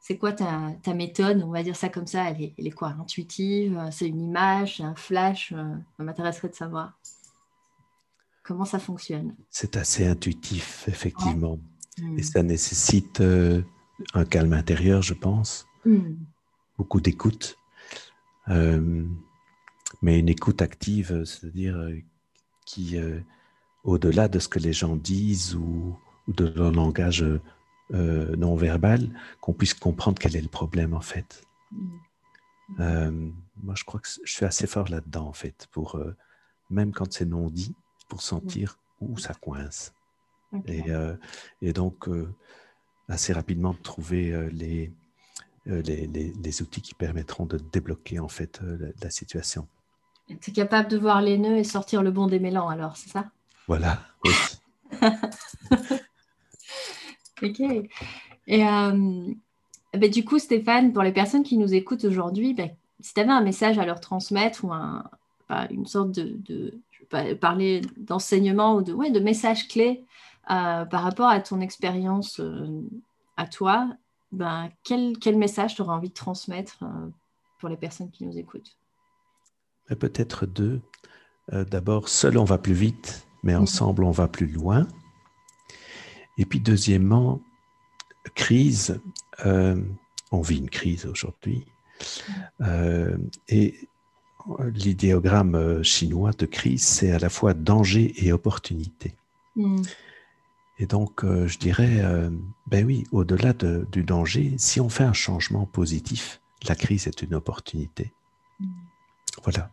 C'est 0.00 0.18
quoi 0.18 0.32
ta, 0.32 0.72
ta, 0.82 0.92
méthode? 0.92 1.42
On 1.42 1.50
va 1.50 1.62
dire 1.62 1.76
ça 1.76 1.88
comme 1.88 2.06
ça, 2.06 2.30
elle 2.30 2.42
est, 2.42 2.54
elle 2.58 2.66
est 2.66 2.72
quoi? 2.72 2.94
Intuitive 3.00 3.80
C'est 3.90 4.08
une 4.08 4.20
image 4.20 4.78
C'est 4.78 4.82
un 4.82 4.94
flash 4.94 5.52
euh, 5.56 5.74
Ça 5.96 6.02
m'intéresserait 6.02 6.48
de 6.48 6.54
savoir. 6.54 6.98
Comment 8.42 8.64
ça 8.64 8.78
fonctionne? 8.78 9.36
C'est 9.50 9.76
assez 9.76 10.06
intuitif, 10.06 10.88
effectivement. 10.88 11.58
Et 12.00 12.20
hmm. 12.20 12.22
ça 12.22 12.42
nécessite 12.42 13.20
euh, 13.20 13.62
un 14.14 14.24
calme 14.24 14.52
intérieur, 14.52 15.02
je 15.02 15.14
pense, 15.14 15.66
hmm. 15.84 16.14
beaucoup 16.78 17.00
d'écoute, 17.00 17.58
euh, 18.48 19.04
mais 20.02 20.18
une 20.18 20.28
écoute 20.28 20.62
active, 20.62 21.24
c'est-à-dire 21.24 21.76
euh, 21.76 21.98
qui, 22.64 22.96
au-delà 23.84 24.28
de 24.28 24.38
ce 24.38 24.48
que 24.48 24.58
les 24.58 24.72
gens 24.72 24.96
disent 24.96 25.56
ou, 25.56 25.98
de 26.28 26.46
leur 26.46 26.70
langage 26.70 27.24
non 27.90 28.54
verbal, 28.54 29.10
qu'on 29.40 29.52
puisse 29.52 29.74
comprendre 29.74 30.18
quel 30.20 30.36
est 30.36 30.40
le 30.40 30.48
problème 30.48 30.94
en 30.94 31.00
fait. 31.00 31.42
Hmm. 32.78 33.32
moi, 33.62 33.74
je 33.76 33.82
crois 33.84 33.98
que 33.98 34.08
je 34.24 34.32
suis 34.32 34.46
assez 34.46 34.68
fort 34.68 34.88
là-dedans 34.88 35.26
en 35.26 35.32
fait, 35.32 35.66
pour 35.72 36.00
même 36.70 36.92
quand 36.92 37.12
c'est 37.12 37.24
non 37.24 37.50
dit, 37.50 37.74
pour 38.08 38.22
sentir 38.22 38.78
où 39.00 39.18
ça 39.18 39.34
coince. 39.34 39.92
Euh, 40.68 41.16
et, 41.62 41.72
donc, 41.72 42.08
euh, 42.08 42.28
assez 43.08 43.32
rapidement, 43.32 43.74
trouver 43.74 44.32
euh, 44.32 44.48
les, 44.52 44.92
les, 45.66 46.06
les, 46.06 46.62
outils 46.62 46.82
qui 46.82 46.94
permettront 46.94 47.46
de 47.46 47.58
débloquer 47.58 48.18
en 48.18 48.28
fait 48.28 48.60
la, 49.00 49.10
situation. 49.10 49.68
Tu 50.40 50.50
es 50.50 50.52
capable 50.52 50.88
de 50.88 50.98
voir 50.98 51.22
les 51.22 51.38
nœuds 51.38 51.58
et 51.58 51.64
sortir 51.64 52.02
le 52.02 52.10
bon 52.10 52.26
démêlant, 52.26 52.68
alors, 52.68 52.96
c'est 52.96 53.10
ça? 53.10 53.30
Voilà, 53.66 54.00
oui. 54.24 54.32
ok. 57.42 57.60
Et 58.46 58.62
ben, 58.62 60.10
du 60.10 60.24
coup, 60.24 60.38
Stéphane, 60.38 60.92
pour 60.92 61.02
les 61.02 61.12
personnes 61.12 61.42
qui 61.42 61.58
nous 61.58 61.74
écoutent 61.74 62.04
aujourd'hui, 62.04 62.54
ben, 62.54 62.70
si 63.00 63.14
tu 63.14 63.20
avais 63.20 63.30
un 63.30 63.42
message 63.42 63.78
à 63.78 63.86
leur 63.86 64.00
transmettre 64.00 64.64
ou 64.64 64.72
un, 64.72 65.04
une 65.70 65.86
sorte 65.86 66.10
de, 66.12 66.36
de 66.38 66.80
je 66.90 67.16
vais 67.16 67.34
parler 67.34 67.82
d'enseignement 67.96 68.76
ou 68.76 68.82
de, 68.82 68.92
ouais, 68.92 69.10
de 69.10 69.20
message 69.20 69.68
clé 69.68 70.04
euh, 70.50 70.84
par 70.84 71.02
rapport 71.02 71.28
à 71.28 71.38
ton 71.38 71.60
expérience 71.60 72.40
euh, 72.40 72.82
à 73.36 73.46
toi, 73.46 73.88
ben, 74.32 74.68
quel, 74.82 75.16
quel 75.18 75.38
message 75.38 75.76
tu 75.76 75.82
aurais 75.82 75.94
envie 75.94 76.08
de 76.08 76.14
transmettre 76.14 76.82
euh, 76.82 77.08
pour 77.60 77.68
les 77.68 77.76
personnes 77.76 78.10
qui 78.10 78.26
nous 78.26 78.36
écoutent? 78.36 78.76
Peut-être 79.98 80.46
deux. 80.46 80.80
D'abord, 81.52 82.08
seul 82.08 82.38
on 82.38 82.44
va 82.44 82.58
plus 82.58 82.74
vite, 82.74 83.26
mais 83.42 83.54
mhm. 83.54 83.62
ensemble 83.62 84.04
on 84.04 84.12
va 84.12 84.28
plus 84.28 84.46
loin. 84.46 84.86
Et 86.38 86.44
puis 86.44 86.60
deuxièmement, 86.60 87.40
crise. 88.36 89.00
on 89.44 90.40
vit 90.42 90.58
une 90.58 90.70
crise 90.70 91.06
aujourd'hui. 91.06 91.66
et 93.48 93.88
l'idéogramme 94.60 95.82
chinois 95.82 96.30
de 96.30 96.46
crise, 96.46 96.84
c'est 96.84 97.10
à 97.10 97.18
la 97.18 97.28
fois 97.28 97.52
danger 97.52 98.14
et 98.24 98.32
opportunité. 98.32 99.16
Mhm. 99.56 99.82
Et 100.80 100.86
donc, 100.86 101.24
euh, 101.24 101.46
je 101.46 101.58
dirais, 101.58 102.00
euh, 102.00 102.30
ben 102.66 102.86
oui, 102.86 103.04
au-delà 103.12 103.52
du 103.52 104.02
danger, 104.02 104.54
si 104.56 104.80
on 104.80 104.88
fait 104.88 105.04
un 105.04 105.12
changement 105.12 105.66
positif, 105.66 106.40
la 106.66 106.74
crise 106.74 107.06
est 107.06 107.20
une 107.20 107.34
opportunité. 107.34 108.14
Mm. 108.58 108.66
Voilà. 109.42 109.70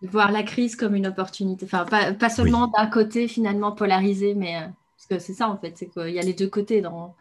Voir 0.00 0.32
la 0.32 0.42
crise 0.42 0.76
comme 0.76 0.94
une 0.94 1.06
opportunité. 1.06 1.66
Enfin, 1.66 1.84
pas, 1.84 2.30
seulement 2.30 2.68
d'un 2.68 2.86
côté 2.86 3.28
finalement 3.28 3.72
polarisé, 3.72 4.34
mais 4.34 4.56
euh, 4.56 4.66
parce 4.96 5.06
que 5.10 5.18
c'est 5.18 5.34
ça 5.34 5.50
en 5.50 5.58
fait, 5.58 5.76
c'est 5.76 5.88
qu'il 5.88 6.14
y 6.14 6.18
a 6.18 6.22
les 6.22 6.32
deux 6.32 6.48
côtés 6.48 6.80
dans, 6.80 7.14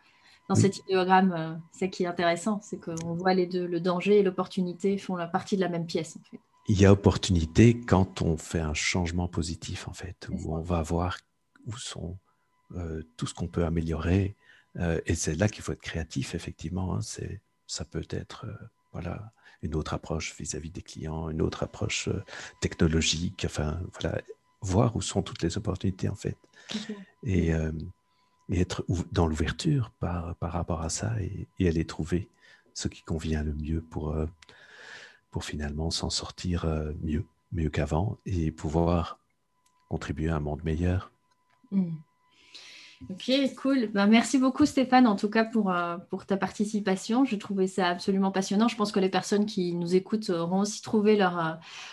dans 0.48 0.56
cet 0.56 0.78
idéogramme. 0.78 1.60
c'est 1.74 1.90
qui 1.90 2.04
est 2.04 2.08
intéressant, 2.08 2.62
c'est 2.64 2.78
qu'on 2.78 3.16
voit 3.16 3.34
les 3.34 3.48
deux, 3.48 3.68
le 3.68 3.82
danger 3.82 4.20
et 4.20 4.24
l'opportunité 4.24 4.98
font 4.98 5.18
la 5.18 5.28
partie 5.28 5.58
de 5.58 5.62
la 5.62 5.70
même 5.70 5.86
pièce 5.86 6.18
en 6.18 6.24
fait. 6.32 6.40
Il 6.70 6.80
y 6.80 6.86
a 6.86 6.92
opportunité 6.92 7.80
quand 7.80 8.22
on 8.22 8.38
fait 8.38 8.60
un 8.60 8.74
changement 8.74 9.28
positif 9.28 9.88
en 9.88 9.94
fait, 9.94 10.30
où 10.32 10.56
on 10.56 10.62
va 10.62 10.82
voir 10.84 11.18
où 11.66 11.78
sont 11.78 12.18
euh, 12.76 13.02
tout 13.16 13.26
ce 13.26 13.34
qu'on 13.34 13.48
peut 13.48 13.66
améliorer. 13.66 14.36
Euh, 14.78 15.00
et 15.06 15.16
c'est 15.16 15.36
là 15.36 15.48
qu'il 15.48 15.64
faut 15.64 15.72
être 15.72 15.82
créatif, 15.82 16.36
effectivement. 16.36 16.96
Hein, 16.96 17.00
ça 17.66 17.86
peut 17.86 18.06
être, 18.10 18.46
euh, 18.46 18.54
voilà, 18.92 19.32
une 19.62 19.74
autre 19.74 19.94
approche 19.94 20.36
vis-à-vis 20.38 20.70
des 20.70 20.82
clients, 20.82 21.30
une 21.30 21.42
autre 21.42 21.64
approche 21.64 22.10
technologique, 22.62 23.44
enfin, 23.46 23.80
voilà, 24.00 24.22
voir 24.62 24.96
où 24.96 25.02
sont 25.02 25.24
toutes 25.24 25.42
les 25.42 25.58
opportunités 25.58 26.10
en 26.10 26.16
fait. 26.16 26.38
Et, 27.24 27.48
et, 27.50 28.62
être 28.62 28.86
dans 29.12 29.26
l'ouverture 29.26 29.92
par, 30.00 30.36
par 30.36 30.52
rapport 30.52 30.82
à 30.82 30.90
ça 30.90 31.20
et, 31.22 31.48
et, 31.60 31.68
aller 31.68 31.86
trouver 31.86 32.30
ce 32.74 32.88
qui 32.88 33.02
convient 33.02 33.44
le 33.44 33.54
mieux 33.54 33.82
pour, 33.82 34.16
pour 35.32 35.44
finalement 35.44 35.90
s'en 35.90 36.12
sortir 36.12 36.66
mieux, 37.02 37.26
mieux 37.52 37.70
qu'avant 37.70 38.20
et 38.26 38.52
pouvoir 38.52 39.20
contribuer 39.90 40.30
à 40.30 40.36
un 40.36 40.40
monde 40.40 40.64
meilleur. 40.64 41.12
Mmh. 41.72 41.96
Ok, 43.12 43.32
cool. 43.62 43.90
Ben, 43.94 44.08
merci 44.08 44.40
beaucoup 44.40 44.66
Stéphane, 44.66 45.06
en 45.06 45.16
tout 45.16 45.30
cas 45.30 45.46
pour, 45.46 45.72
euh, 45.72 45.98
pour 46.10 46.26
ta 46.26 46.36
participation. 46.36 47.26
Je 47.26 47.36
trouvais 47.36 47.68
ça 47.68 47.88
absolument 47.90 48.32
passionnant. 48.32 48.68
Je 48.68 48.76
pense 48.76 48.92
que 48.92 49.00
les 49.00 49.10
personnes 49.10 49.46
qui 49.46 49.76
nous 49.76 49.96
écoutent 49.96 50.32
auront 50.32 50.62
aussi 50.62 50.82
trouvé 50.82 51.16
leur, 51.16 51.38
euh, 51.38 51.52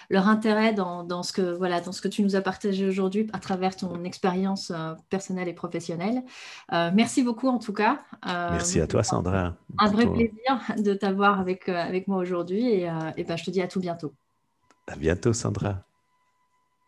leur 0.08 0.28
intérêt 0.28 0.72
dans, 0.72 1.04
dans, 1.04 1.22
ce 1.22 1.34
que, 1.34 1.42
voilà, 1.56 1.82
dans 1.82 1.92
ce 1.92 2.00
que 2.00 2.08
tu 2.08 2.22
nous 2.22 2.36
as 2.36 2.40
partagé 2.40 2.88
aujourd'hui 2.88 3.26
à 3.34 3.38
travers 3.38 3.76
ton 3.76 4.02
expérience 4.04 4.72
euh, 4.74 4.94
personnelle 5.10 5.48
et 5.48 5.52
professionnelle. 5.52 6.22
merci 6.70 7.22
beaucoup 7.22 7.48
en 7.48 7.58
tout 7.58 7.74
cas. 7.74 8.00
merci 8.24 8.80
à 8.80 8.86
toi 8.86 9.02
Sandra. 9.02 9.54
Un 9.78 9.90
vrai 9.90 10.06
plaisir 10.06 10.60
de 10.78 10.94
t'avoir 10.94 11.38
avec, 11.38 11.68
avec 11.68 12.08
moi 12.08 12.18
aujourd'hui 12.18 12.66
et, 12.66 12.90
et 13.16 13.24
ben, 13.24 13.36
je 13.36 13.44
te 13.44 13.50
dis 13.50 13.60
à 13.60 13.68
tout 13.68 13.80
bientôt. 13.80 14.12
À 14.86 14.96
bientôt 14.96 15.32
Sandra. 15.32 15.84